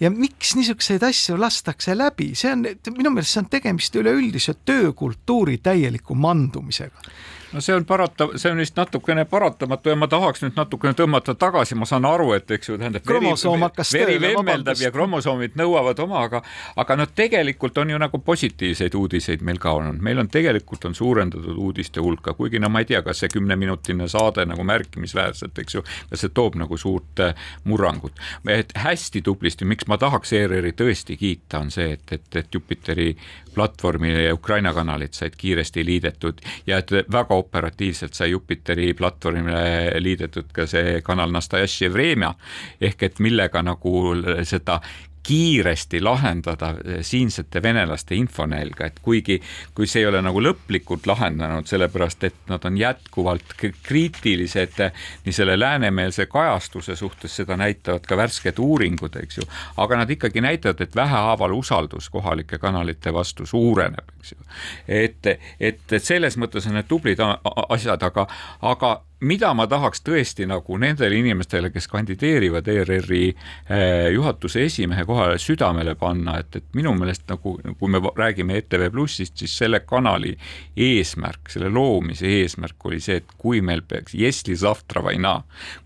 ja 0.00 0.10
miks 0.10 0.56
niisuguseid 0.56 1.02
asju 1.02 1.38
lastakse 1.40 1.94
läbi, 1.98 2.32
see 2.34 2.50
on 2.52 2.66
minu 2.96 3.14
meelest 3.14 3.36
see 3.36 3.44
on 3.44 3.48
tegemist 3.50 3.94
üleüldise 3.96 4.56
töökultuuri 4.64 5.58
täieliku 5.62 6.14
mandumisega 6.14 7.10
no 7.52 7.60
see 7.60 7.74
on 7.74 7.84
parata, 7.84 8.28
see 8.36 8.52
on 8.52 8.58
vist 8.58 8.76
natukene 8.76 9.24
paratamatu 9.24 9.92
ja 9.92 9.96
ma 9.96 10.08
tahaks 10.10 10.44
nüüd 10.44 10.56
natukene 10.58 10.96
tõmmata 10.98 11.34
tagasi, 11.38 11.76
ma 11.78 11.88
saan 11.88 12.06
aru, 12.08 12.32
et 12.36 12.50
eks 12.56 12.68
ju 12.68 12.78
tähendab. 12.78 13.04
kromosoom 13.06 13.66
hakkas 13.66 13.92
veri 13.96 14.18
vemmeldab 14.20 14.80
ja 14.80 14.90
kromosoomid 14.94 15.58
nõuavad 15.60 16.00
oma, 16.04 16.24
aga, 16.28 16.42
aga 16.76 16.96
noh, 17.00 17.10
tegelikult 17.14 17.78
on 17.82 17.94
ju 17.94 18.00
nagu 18.00 18.18
positiivseid 18.18 18.94
uudiseid 18.98 19.44
meil 19.46 19.60
ka 19.62 19.74
olnud, 19.78 20.02
meil 20.02 20.22
on 20.22 20.30
tegelikult 20.32 20.84
on 20.88 20.94
suurendatud 20.94 21.56
uudiste 21.56 22.02
hulka, 22.04 22.34
kuigi 22.38 22.62
no 22.62 22.70
ma 22.72 22.84
ei 22.84 22.90
tea, 22.90 23.02
kas 23.06 23.24
see 23.24 23.32
kümneminutine 23.32 24.08
saade 24.10 24.46
nagu 24.48 24.64
märkimisväärselt, 24.66 25.58
eks 25.58 25.78
ju, 25.78 25.84
kas 26.10 26.24
see 26.24 26.34
toob 26.34 26.58
nagu 26.60 26.78
suurt 26.80 27.22
äh, 27.24 27.34
murrangut. 27.64 28.20
et 28.48 28.72
hästi 28.76 29.22
tublisti, 29.22 29.64
miks 29.64 29.88
ma 29.90 29.98
tahaks 29.98 30.32
ERR-i 30.32 30.74
tõesti 30.76 31.18
kiita, 31.18 31.60
on 31.64 31.70
see, 31.74 31.94
et, 31.98 32.12
et, 32.12 32.36
et 32.36 32.54
Jupiteri 32.54 33.14
platvormi 33.54 34.12
ja 34.24 34.34
Ukraina 34.34 34.72
kanalid 34.74 35.14
said 35.14 35.36
kiiresti 35.38 35.84
liidetud 35.84 36.40
ja 36.66 36.78
et 36.82 36.92
väga 37.12 37.34
operatiivselt 37.34 38.14
sai 38.14 38.30
Jupiteri 38.30 38.92
platvormile 38.94 40.00
liidetud 40.00 40.52
ka 40.52 40.66
see 40.66 41.00
kanal 41.04 41.32
Nastajaši 41.32 41.92
Vremja. 41.92 42.34
Ehk 42.80 43.02
et 43.02 43.18
millega 43.18 43.62
nagu 43.62 44.14
seda 44.44 44.80
kiiresti 45.24 46.00
lahendada 46.00 46.74
eh, 46.84 46.98
siinsete 47.02 47.62
venelaste 47.62 48.14
infonälga, 48.14 48.86
et 48.86 49.00
kuigi, 49.02 49.40
kui 49.74 49.88
see 49.88 50.02
ei 50.02 50.08
ole 50.10 50.20
nagu 50.24 50.42
lõplikult 50.44 51.08
lahendanud, 51.08 51.66
sellepärast 51.68 52.26
et 52.28 52.36
nad 52.50 52.64
on 52.68 52.76
jätkuvalt 52.78 53.54
kriitilised 53.58 54.80
eh, 54.84 55.06
nii 55.24 55.36
selle 55.36 55.56
läänemeelse 55.58 56.26
kajastuse 56.30 56.96
suhtes, 56.96 57.36
seda 57.36 57.56
näitavad 57.60 58.04
ka 58.08 58.18
värsked 58.20 58.60
uuringud, 58.60 59.16
eks 59.22 59.40
ju, 59.40 59.48
aga 59.80 60.02
nad 60.02 60.12
ikkagi 60.12 60.44
näitavad, 60.44 60.84
et 60.84 60.96
vähehaaval 60.96 61.56
usaldus 61.56 62.10
kohalike 62.12 62.58
kanalite 62.58 63.12
vastu 63.12 63.46
suureneb, 63.46 64.12
eks 64.20 64.36
ju. 64.36 64.46
et, 64.88 65.32
et, 65.60 65.98
selles 65.98 66.36
mõttes 66.40 66.68
on 66.68 66.76
need 66.76 66.88
tublid 66.88 67.20
asjad, 67.68 68.02
aga, 68.04 68.28
aga 68.62 68.94
mida 69.22 69.52
ma 69.54 69.66
tahaks 69.70 70.02
tõesti 70.04 70.46
nagu 70.48 70.76
nendele 70.80 71.16
inimestele, 71.20 71.70
kes 71.72 71.86
kandideerivad 71.90 72.66
ERR-i 72.68 73.22
eh, 73.30 74.10
juhatuse 74.14 74.64
esimehe 74.66 75.04
kohale 75.06 75.38
südamele 75.38 75.94
panna, 75.98 76.38
et, 76.42 76.58
et 76.58 76.66
minu 76.76 76.92
meelest 76.98 77.28
nagu, 77.30 77.56
kui 77.78 77.92
me 77.92 78.00
räägime 78.16 78.58
ETV 78.58 78.88
Plussist, 78.92 79.36
siis 79.38 79.54
selle 79.58 79.80
kanali 79.86 80.34
eesmärk, 80.76 81.52
selle 81.54 81.70
loomise 81.72 82.28
eesmärk 82.40 82.88
oli 82.90 83.00
see, 83.00 83.20
et 83.22 83.36
kui 83.38 83.62
meil 83.64 83.84
peaks, 83.86 84.16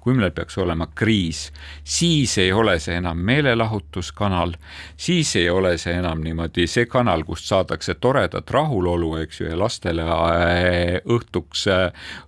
kui 0.01 0.17
meil 0.17 0.33
peaks 0.35 0.59
olema 0.59 0.89
kriis, 0.95 1.49
siis 1.85 2.39
ei 2.41 2.53
ole 2.53 2.79
see 2.81 2.97
enam 2.99 3.21
meelelahutuskanal, 3.29 4.57
siis 4.97 5.35
ei 5.37 5.51
ole 5.51 5.77
see 5.79 5.99
enam 6.01 6.25
niimoodi 6.25 6.67
see 6.67 6.89
kanal, 6.91 7.25
kust 7.29 7.49
saadakse 7.51 7.99
toredat 8.01 8.51
rahulolu, 8.51 9.15
eks 9.23 9.43
ju, 9.43 9.51
ja 9.53 9.59
lastele 9.59 10.09
eh, 10.09 10.99
õhtuks, 11.05 11.69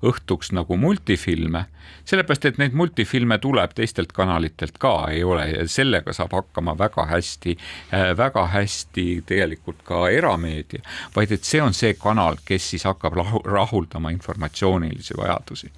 õhtuks 0.06 0.52
nagu 0.54 0.76
multi 0.76 0.89
multifilme, 0.90 1.64
sellepärast 2.08 2.48
et 2.50 2.60
neid 2.60 2.76
multifilme 2.76 3.38
tuleb 3.42 3.74
teistelt 3.78 4.12
kanalitelt 4.16 4.78
ka, 4.82 4.94
ei 5.14 5.22
ole, 5.24 5.46
sellega 5.70 6.14
saab 6.16 6.34
hakkama 6.38 6.76
väga 6.78 7.06
hästi, 7.12 7.56
äh, 7.94 8.10
väga 8.18 8.46
hästi 8.54 9.06
tegelikult 9.26 9.84
ka 9.86 10.08
erameedia, 10.10 10.82
vaid 11.16 11.36
et 11.36 11.46
see 11.46 11.62
on 11.62 11.76
see 11.76 11.94
kanal, 11.98 12.40
kes 12.44 12.72
siis 12.74 12.88
hakkab 12.88 13.18
rahuldama 13.44 14.12
informatsioonilisi 14.16 15.18
vajadusi 15.20 15.70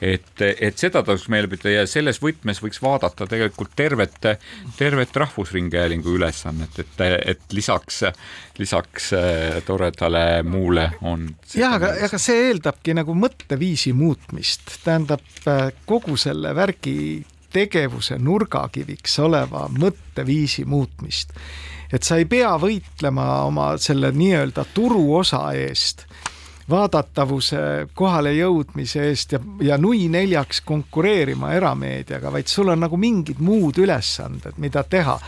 et, 0.00 0.42
et 0.42 0.78
seda 0.78 1.02
tasuks 1.04 1.30
meelde 1.32 1.50
pidada 1.52 1.72
ja 1.72 1.84
selles 1.88 2.18
võtmes 2.22 2.60
võiks 2.62 2.80
vaadata 2.82 3.26
tegelikult 3.28 3.72
tervet, 3.76 4.16
tervet 4.76 5.16
Rahvusringhäälingu 5.16 6.16
ülesannet, 6.18 6.80
et, 6.82 7.04
et 7.32 7.56
lisaks, 7.56 8.02
lisaks 8.58 9.12
äh, 9.16 9.60
toredale 9.66 10.42
muule 10.46 10.90
on. 11.02 11.28
jah, 11.54 11.78
aga, 11.78 11.94
aga 12.08 12.20
see 12.20 12.50
eeldabki 12.50 12.96
nagu 12.96 13.16
mõtteviisi 13.16 13.94
muutmist, 13.96 14.78
tähendab 14.84 15.24
äh, 15.48 15.70
kogu 15.88 16.18
selle 16.20 16.54
värgi 16.56 17.24
tegevuse 17.56 18.18
nurgakiviks 18.20 19.18
oleva 19.24 19.66
mõtteviisi 19.72 20.66
muutmist. 20.68 21.32
et 21.92 22.02
sa 22.02 22.18
ei 22.20 22.26
pea 22.28 22.52
võitlema 22.60 23.46
oma 23.46 23.76
selle 23.80 24.10
nii-öelda 24.12 24.66
turuosa 24.74 25.46
eest 25.56 26.04
vaadatavuse 26.70 27.58
kohale 27.94 28.32
jõudmise 28.36 29.04
eest 29.08 29.36
ja, 29.36 29.40
ja 29.62 29.78
nui 29.78 30.08
neljaks 30.12 30.60
konkureerima 30.66 31.52
erameediaga, 31.54 32.32
vaid 32.32 32.50
sul 32.50 32.72
on 32.74 32.82
nagu 32.86 32.98
mingid 33.00 33.42
muud 33.42 33.78
ülesanded, 33.78 34.58
mida 34.62 34.82
teha 34.82 35.18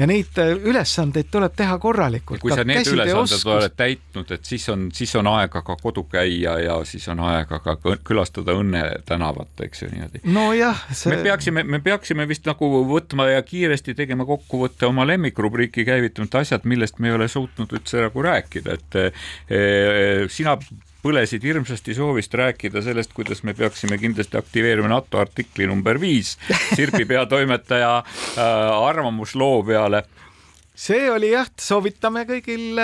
ja 0.00 0.08
neid 0.08 0.38
äh, 0.40 0.52
ülesandeid 0.70 1.28
tuleb 1.32 1.54
teha 1.56 1.76
korralikult. 1.82 2.40
kui 2.42 2.54
sa 2.54 2.64
need 2.66 2.88
ülesanded 2.88 3.46
oled 3.52 3.76
täitnud, 3.76 4.32
et 4.36 4.48
siis 4.48 4.66
on, 4.72 4.88
siis 4.96 5.12
on 5.20 5.28
aega 5.30 5.62
ka 5.66 5.76
kodu 5.80 6.06
käia 6.10 6.56
ja 6.64 6.78
siis 6.88 7.06
on 7.12 7.20
aega 7.28 7.60
ka 7.64 7.76
külastada 8.06 8.56
Õnne 8.56 8.82
tänavat, 9.06 9.52
eks 9.66 9.84
ju 9.84 9.90
niimoodi. 9.92 10.22
nojah 10.24 10.84
see.... 10.90 11.12
me 11.14 11.22
peaksime, 11.28 11.64
me 11.64 11.82
peaksime 11.84 12.28
vist 12.30 12.48
nagu 12.48 12.70
võtma 12.88 13.30
ja 13.30 13.42
kiiresti 13.46 13.94
tegema 13.98 14.26
kokkuvõtte 14.28 14.88
oma 14.88 15.06
lemmikrubriiki 15.08 15.84
käivitunud 15.88 16.40
asjad, 16.40 16.64
millest 16.64 16.98
me 16.98 17.12
ei 17.12 17.18
ole 17.18 17.28
suutnud 17.28 17.72
üldse 17.76 18.06
nagu 18.06 18.24
rääkida, 18.24 18.78
et 18.78 19.00
e, 19.00 19.60
sina 20.32 20.56
põlesid 21.02 21.44
hirmsasti 21.44 21.94
soovist 21.96 22.34
rääkida 22.34 22.82
sellest, 22.84 23.12
kuidas 23.16 23.42
me 23.42 23.54
peaksime 23.54 23.98
kindlasti 23.98 24.38
aktiveerima 24.40 24.88
NATO 24.88 25.20
artikli 25.20 25.66
number 25.66 26.00
viis 26.00 26.36
Sirbi 26.74 27.04
peatoimetaja 27.08 27.98
äh, 27.98 28.88
arvamusloo 28.88 29.62
peale. 29.62 30.04
See 30.80 31.10
oli 31.12 31.32
jah, 31.34 31.48
soovitame 31.60 32.22
kõigil 32.24 32.78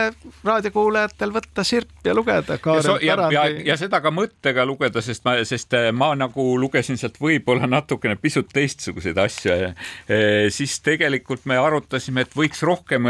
raadiokuulajatel 0.45 1.31
võtta 1.33 1.63
sirp 1.65 2.05
ja 2.05 2.13
lugeda 2.17 2.59
Kaarel 2.61 2.83
ja, 2.83 2.89
so, 2.91 2.97
ja, 3.01 3.15
ja, 3.33 3.45
ja 3.71 3.77
seda 3.81 4.03
ka 4.05 4.13
mõttega 4.13 4.67
lugeda, 4.69 5.01
sest 5.05 5.25
ma, 5.25 5.39
sest 5.49 5.73
äh, 5.79 5.89
ma 5.97 6.11
nagu 6.19 6.45
lugesin 6.61 7.01
sealt 7.01 7.17
võib-olla 7.23 7.69
natukene 7.71 8.19
pisut 8.21 8.51
teistsuguseid 8.53 9.17
asju 9.23 9.57
e, 9.57 10.19
siis 10.53 10.77
tegelikult 10.85 11.49
me 11.49 11.57
arutasime, 11.61 12.27
et 12.27 12.37
võiks 12.37 12.61
rohkem 12.69 13.09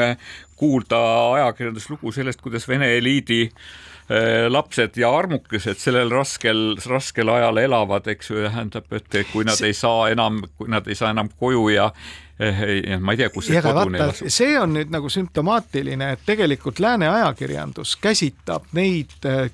kuulda 0.56 1.02
ajakirjanduslugu 1.40 2.14
sellest, 2.14 2.40
kuidas 2.44 2.68
Vene 2.68 2.92
eliidi 3.00 3.42
äh, 3.48 3.58
Äh, 3.58 3.95
lapsed 4.48 4.96
ja 4.96 5.10
armukesed 5.18 5.80
sellel 5.82 6.10
raskel, 6.14 6.76
raskel 6.86 7.28
ajal 7.32 7.58
elavad, 7.58 8.06
eks 8.06 8.30
ju, 8.30 8.44
tähendab, 8.44 8.86
et 8.94 9.18
kui 9.32 9.46
nad 9.46 9.60
ei 9.66 9.74
saa 9.74 10.10
enam, 10.12 10.44
kui 10.58 10.70
nad 10.70 10.86
ei 10.86 10.94
saa 10.94 11.10
enam 11.10 11.30
koju 11.40 11.64
ja 11.74 11.88
eh, 12.38 12.62
ja 12.86 13.00
ma 13.02 13.16
ei 13.16 13.22
tea, 13.24 13.32
kus 13.34 13.48
see 13.50 13.62
kodu 13.64 13.90
neil 13.90 14.12
asub. 14.12 14.30
see 14.30 14.54
on 14.60 14.76
nüüd 14.78 14.92
nagu 14.94 15.10
sümptomaatiline, 15.10 16.12
et 16.14 16.26
tegelikult 16.28 16.78
lääne 16.84 17.10
ajakirjandus 17.10 17.96
käsitab 18.02 18.70
neid 18.78 19.16
eh, 19.26 19.48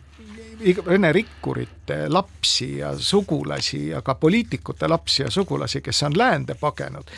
Vene 0.63 1.09
rikkurite 1.13 2.05
lapsi 2.07 2.77
ja 2.79 2.93
sugulasi 2.95 3.89
ja 3.89 4.03
ka 4.03 4.15
poliitikute 4.15 4.87
lapsi 4.89 5.25
ja 5.25 5.31
sugulasi, 5.31 5.81
kes 5.83 6.03
on 6.07 6.15
läände 6.19 6.55
pagenud, 6.55 7.11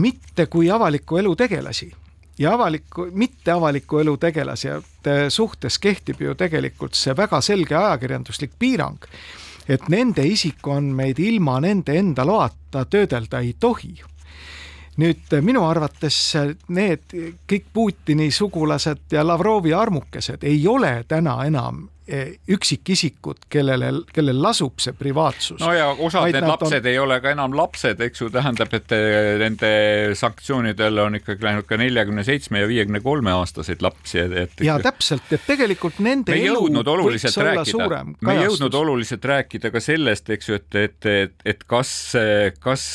mitte 0.00 0.46
kui 0.46 0.70
avaliku 0.70 1.18
elu 1.20 1.34
tegelasi 1.36 1.90
ja 2.38 2.54
avaliku, 2.54 3.08
mitteavaliku 3.12 3.98
elu 3.98 4.16
tegelasjate 4.16 5.30
suhtes 5.30 5.78
kehtib 5.78 6.20
ju 6.20 6.34
tegelikult 6.34 6.94
see 6.98 7.14
väga 7.16 7.40
selge 7.40 7.76
ajakirjanduslik 7.76 8.56
piirang, 8.58 8.98
et 9.68 9.88
nende 9.88 10.26
isikuandmeid 10.26 11.18
ilma 11.18 11.60
nende 11.60 11.96
enda 11.98 12.26
loata 12.26 12.84
töödelda 12.84 13.40
ei 13.40 13.54
tohi. 13.60 13.94
Nüüd 14.96 15.32
minu 15.42 15.64
arvates 15.66 16.18
need 16.68 17.10
kõik 17.50 17.64
Putini 17.72 18.28
sugulased 18.30 19.10
ja 19.10 19.24
Lavrovi 19.26 19.72
armukesed 19.74 20.44
ei 20.46 20.60
ole 20.70 21.00
täna 21.08 21.40
enam 21.46 21.88
üksikisikud, 22.04 23.46
kellele, 23.48 23.90
kellel 24.12 24.36
lasub 24.44 24.82
see 24.82 24.92
privaatsus. 24.96 25.56
no 25.62 25.70
ja 25.72 25.86
osad 25.88 26.28
need 26.28 26.44
lapsed 26.44 26.84
on... 26.84 26.88
ei 26.90 26.98
ole 27.00 27.16
ka 27.24 27.30
enam 27.32 27.54
lapsed, 27.56 28.02
eks 28.04 28.20
ju, 28.20 28.28
tähendab, 28.34 28.74
et 28.76 28.92
eh, 28.92 29.28
nende 29.40 29.70
sanktsioonidel 30.20 31.00
on 31.00 31.16
ikkagi 31.16 31.46
läinud 31.46 31.68
ka 31.68 31.78
neljakümne 31.80 32.24
seitsme 32.26 32.60
ja 32.60 32.68
viiekümne 32.68 33.00
kolme 33.04 33.32
aastaseid 33.32 33.80
lapsi, 33.84 34.20
et, 34.20 34.60
ja 34.66 34.76
täpselt, 34.84 35.32
et 35.32 35.46
tegelikult 35.48 36.02
nende 36.04 36.36
me 36.36 36.42
elu 36.44 36.66
võiks 36.84 37.24
olla 37.30 37.54
rääkida, 37.54 37.70
suurem 37.70 38.12
me 38.20 38.36
ei 38.36 38.44
jõudnud 38.50 38.76
oluliselt 38.82 39.24
rääkida 39.32 39.72
ka 39.72 39.82
sellest, 39.84 40.28
eks 40.36 40.52
ju, 40.52 40.60
et, 40.60 40.78
et, 40.82 41.10
et, 41.14 41.48
et 41.54 41.64
kas, 41.64 41.94
kas 42.60 42.86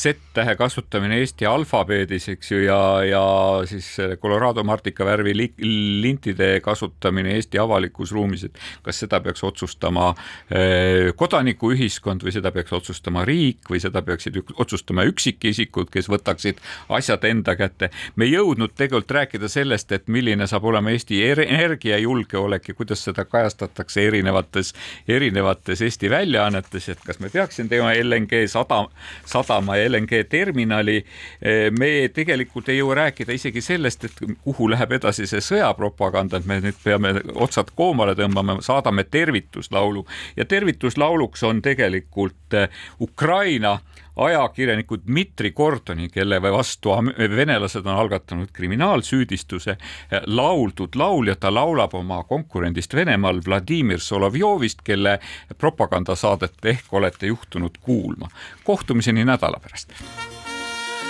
Z-tähe 0.00 0.56
kasutamine 0.56 1.20
Eesti 1.20 1.44
alfabeedis, 1.50 2.30
eks 2.32 2.54
ju, 2.54 2.62
ja, 2.64 2.80
ja 3.04 3.22
siis 3.68 3.92
Colorado 4.22 4.64
martika 4.64 5.04
värvi 5.04 5.36
lintide 5.36 6.54
kasutamine 6.64 7.36
Eesti 7.36 7.60
avalikus 7.60 8.16
ruumis 8.16 8.45
et 8.48 8.58
kas 8.86 9.02
seda 9.04 9.20
peaks 9.24 9.44
otsustama 9.46 10.12
eh, 10.50 11.12
kodanikuühiskond 11.16 12.24
või 12.26 12.34
seda 12.34 12.52
peaks 12.54 12.72
otsustama 12.76 13.24
riik 13.28 13.70
või 13.70 13.80
seda 13.82 14.02
peaksid 14.06 14.38
otsustama 14.56 15.06
üksikisikud, 15.10 15.90
kes 15.92 16.10
võtaksid 16.12 16.60
asjad 16.88 17.24
enda 17.24 17.56
kätte. 17.56 17.90
me 18.16 18.24
ei 18.24 18.32
jõudnud 18.32 18.74
tegelikult 18.76 19.10
rääkida 19.10 19.48
sellest, 19.48 19.92
et 19.92 20.08
milline 20.08 20.46
saab 20.46 20.64
olema 20.64 20.90
Eesti 20.90 21.22
energiajulgeolek 21.26 22.68
ja 22.68 22.74
kuidas 22.74 23.04
seda 23.04 23.24
kajastatakse 23.24 24.06
erinevates, 24.06 24.72
erinevates 25.08 25.82
Eesti 25.82 26.10
väljaannetes, 26.10 26.88
et 26.88 27.02
kas 27.06 27.20
me 27.20 27.30
peaksime 27.32 27.68
tegema 27.68 27.92
LNG 27.94 28.46
sadam, 28.50 28.88
sadama 29.24 29.76
ja 29.76 29.90
LNG 29.90 30.24
terminali. 30.28 31.04
Eh, 31.42 31.70
me 31.70 32.08
tegelikult 32.14 32.68
ei 32.68 32.78
jõua 32.78 32.94
rääkida 33.02 33.32
isegi 33.32 33.60
sellest, 33.60 34.04
et 34.04 34.22
kuhu 34.44 34.70
läheb 34.70 34.92
edasi 34.98 35.26
see 35.26 35.42
sõjapropaganda, 35.44 36.40
et 36.40 36.46
me 36.46 36.60
nüüd 36.64 36.78
peame 36.84 37.14
otsad 37.34 37.72
koomale 37.76 38.14
tõmbama 38.18 38.35
tõmbame, 38.35 38.57
saadame 38.61 39.03
tervituslaulu 39.03 40.05
ja 40.37 40.45
tervituslauluks 40.45 41.43
on 41.43 41.61
tegelikult 41.61 42.53
eh, 42.53 42.69
Ukraina 42.99 43.79
ajakirjaniku 44.15 44.97
Dmitri 45.07 45.51
Kordoni, 45.51 46.09
kelle 46.09 46.41
vastu 46.41 46.89
venelased 47.35 47.85
on 47.85 47.95
algatanud 47.95 48.51
kriminaalsüüdistuse, 48.53 49.71
eh, 49.71 50.21
lauldud 50.25 50.95
laul 50.95 51.27
ja 51.27 51.35
ta 51.35 51.53
laulab 51.53 51.93
oma 51.93 52.23
konkurendist 52.23 52.95
Venemaal 52.95 53.41
Vladimir 53.47 53.99
Solovjovist, 53.99 54.81
kelle 54.83 55.19
propagandasaadet 55.57 56.65
ehk 56.65 56.93
olete 56.93 57.27
juhtunud 57.27 57.77
kuulma. 57.81 58.27
kohtumiseni 58.63 59.25
nädala 59.25 59.59
pärast. 59.59 59.89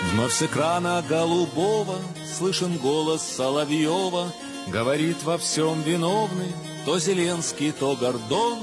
Вновь 0.09 0.33
с 0.33 0.41
экрана 0.41 1.03
голубого 1.07 1.99
слышен 2.25 2.77
голос 2.77 3.21
Соловьева, 3.21 4.33
говорит 4.67 5.23
во 5.23 5.37
всем 5.37 5.81
виновный 5.83 6.51
То 6.86 7.00
Зеленский, 7.00 7.72
то 7.72 7.96
Гордон, 7.96 8.60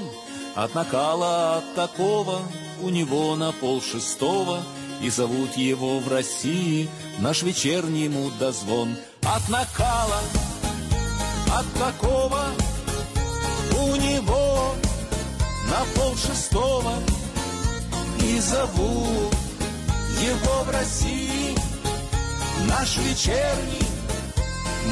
От 0.56 0.74
накала 0.74 1.58
от 1.58 1.74
такого 1.74 2.40
У 2.80 2.88
него 2.88 3.36
на 3.36 3.52
пол 3.52 3.82
шестого, 3.82 4.62
И 5.02 5.10
зовут 5.10 5.58
его 5.58 5.98
в 5.98 6.08
России 6.08 6.88
Наш 7.18 7.42
вечерний 7.42 8.08
мудозвон. 8.08 8.96
От 9.24 9.46
накала, 9.50 10.20
от 11.52 11.66
такого 11.74 12.46
У 13.78 13.94
него 13.96 14.74
на 15.68 15.84
пол 15.94 16.16
шестого, 16.16 16.94
И 18.22 18.40
зовут 18.40 19.34
его 20.22 20.64
в 20.64 20.70
России 20.70 21.54
Наш 22.66 22.96
вечерний 22.96 23.86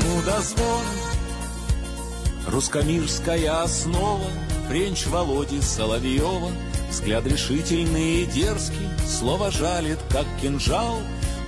мудозвон. 0.04 1.11
Русско-мирская 2.46 3.62
основа 3.62 4.26
Френч 4.68 5.06
Володи 5.06 5.60
Соловьева. 5.60 6.50
Взгляд 6.90 7.26
решительный 7.26 8.22
и 8.22 8.26
дерзкий 8.26 8.88
Слово 9.06 9.50
жалит, 9.50 9.98
как 10.10 10.26
кинжал. 10.40 10.98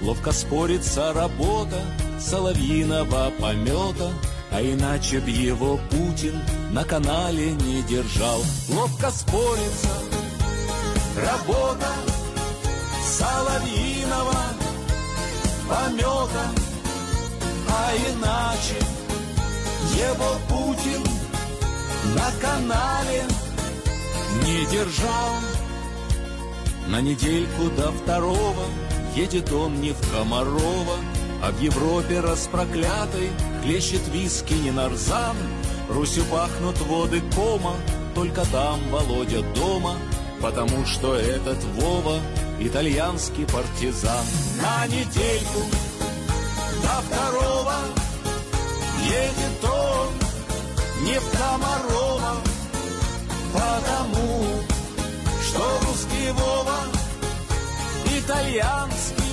Ловко 0.01 0.32
спорится 0.32 1.12
работа 1.12 1.80
Соловьиного 2.20 3.32
помета 3.38 4.11
А 4.51 4.62
иначе 4.62 5.20
б 5.20 5.30
его 5.30 5.78
Путин 5.90 6.40
на 6.70 6.84
канале 6.84 7.53
не 7.53 7.82
держал. 7.82 8.42
Ловко 8.68 9.11
спорится 9.11 9.88
работа 11.16 11.88
Соловьиного 13.05 14.36
помета 15.68 16.51
А 17.68 17.92
иначе 17.95 19.03
его 19.97 20.38
Путин 20.49 21.03
на 22.14 22.30
канале 22.40 23.24
не 24.45 24.66
держал. 24.66 25.30
На 26.88 27.01
недельку 27.01 27.70
до 27.76 27.90
второго 27.92 28.64
Едет 29.16 29.51
он 29.53 29.80
не 29.80 29.92
в 29.92 30.11
Комарова 30.12 30.99
А 31.42 31.51
в 31.51 31.59
Европе 31.61 32.20
распроклятой 32.20 33.30
Хлещет 33.62 34.07
виски 34.12 34.53
не 34.53 34.70
нарзан. 34.70 35.34
Русью 35.88 36.24
пахнут 36.24 36.78
воды 36.82 37.22
кома 37.34 37.74
Только 38.14 38.45
там 38.53 38.78
Володя 38.90 39.40
дома 39.55 39.97
Потому 40.42 40.84
что 40.84 41.14
этот 41.14 41.62
Вова 41.64 42.20
Итальянский 42.61 43.47
партизан. 43.47 44.24
На 44.62 44.86
недельку 44.86 45.61
до 46.82 47.03
второго 47.03 47.74
Едет 49.05 49.64
он 49.64 51.05
не 51.05 51.18
в 51.20 51.30
Комарова 51.38 52.36
Потому 53.52 54.44
что 55.42 55.61
русский 55.86 56.30
Вова 56.32 56.78
Итальянский 58.18 59.24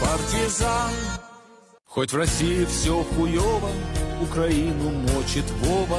партизан. 0.00 0.92
Хоть 1.86 2.12
в 2.12 2.16
России 2.16 2.64
все 2.66 3.02
хуево 3.02 3.70
Украину 4.22 4.90
мочит 4.90 5.50
Вова 5.62 5.98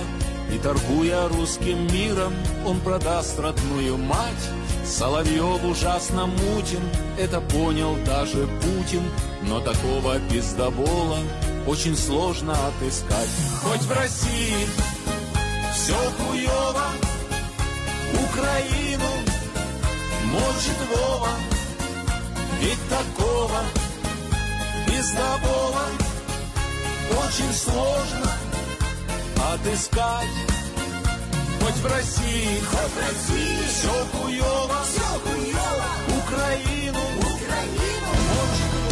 И 0.52 0.58
торгуя 0.58 1.28
русским 1.28 1.91
миром 1.93 2.34
Он 2.66 2.80
продаст 2.80 3.39
родную 3.39 3.97
мать. 3.97 4.50
Соловьев 4.86 5.64
ужасно 5.64 6.26
мутен 6.26 6.82
Это 7.18 7.39
понял 7.41 7.95
даже 8.06 8.47
Путин. 8.62 9.04
Но 9.43 9.60
такого 9.60 10.20
пиздобола 10.32 11.20
Очень 11.68 11.95
сложно 11.95 12.54
отыскать. 12.68 13.30
Хоть 13.64 13.82
в 13.82 13.91
России 13.91 14.68
все 15.74 15.93
хуево 15.93 16.88
Украину 18.14 19.10
мочит 20.26 20.80
Вова. 20.89 21.30
Ведь 22.60 22.89
такого 22.89 23.60
пиздобола 24.88 25.86
Очень 27.24 27.54
сложно 27.54 28.49
отыскать 29.53 30.28
Хоть 31.61 31.76
в 31.76 31.86
России, 31.86 32.61
хоть 32.70 32.92
в 32.92 32.99
России 33.01 33.66
Все 33.68 33.88
хуево, 34.12 34.78
все 34.84 35.09
хуево 35.24 35.90
Украину, 36.22 37.03
Украину 37.18 38.11
мочит 38.32 38.84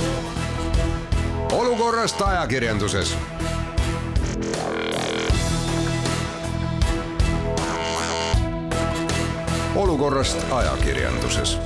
Вова 1.50 1.62
olukorrast 1.62 2.20
ajakirjanduses 2.20 3.16
olukorrast 9.76 10.36
ajakirjanduses 10.50 11.58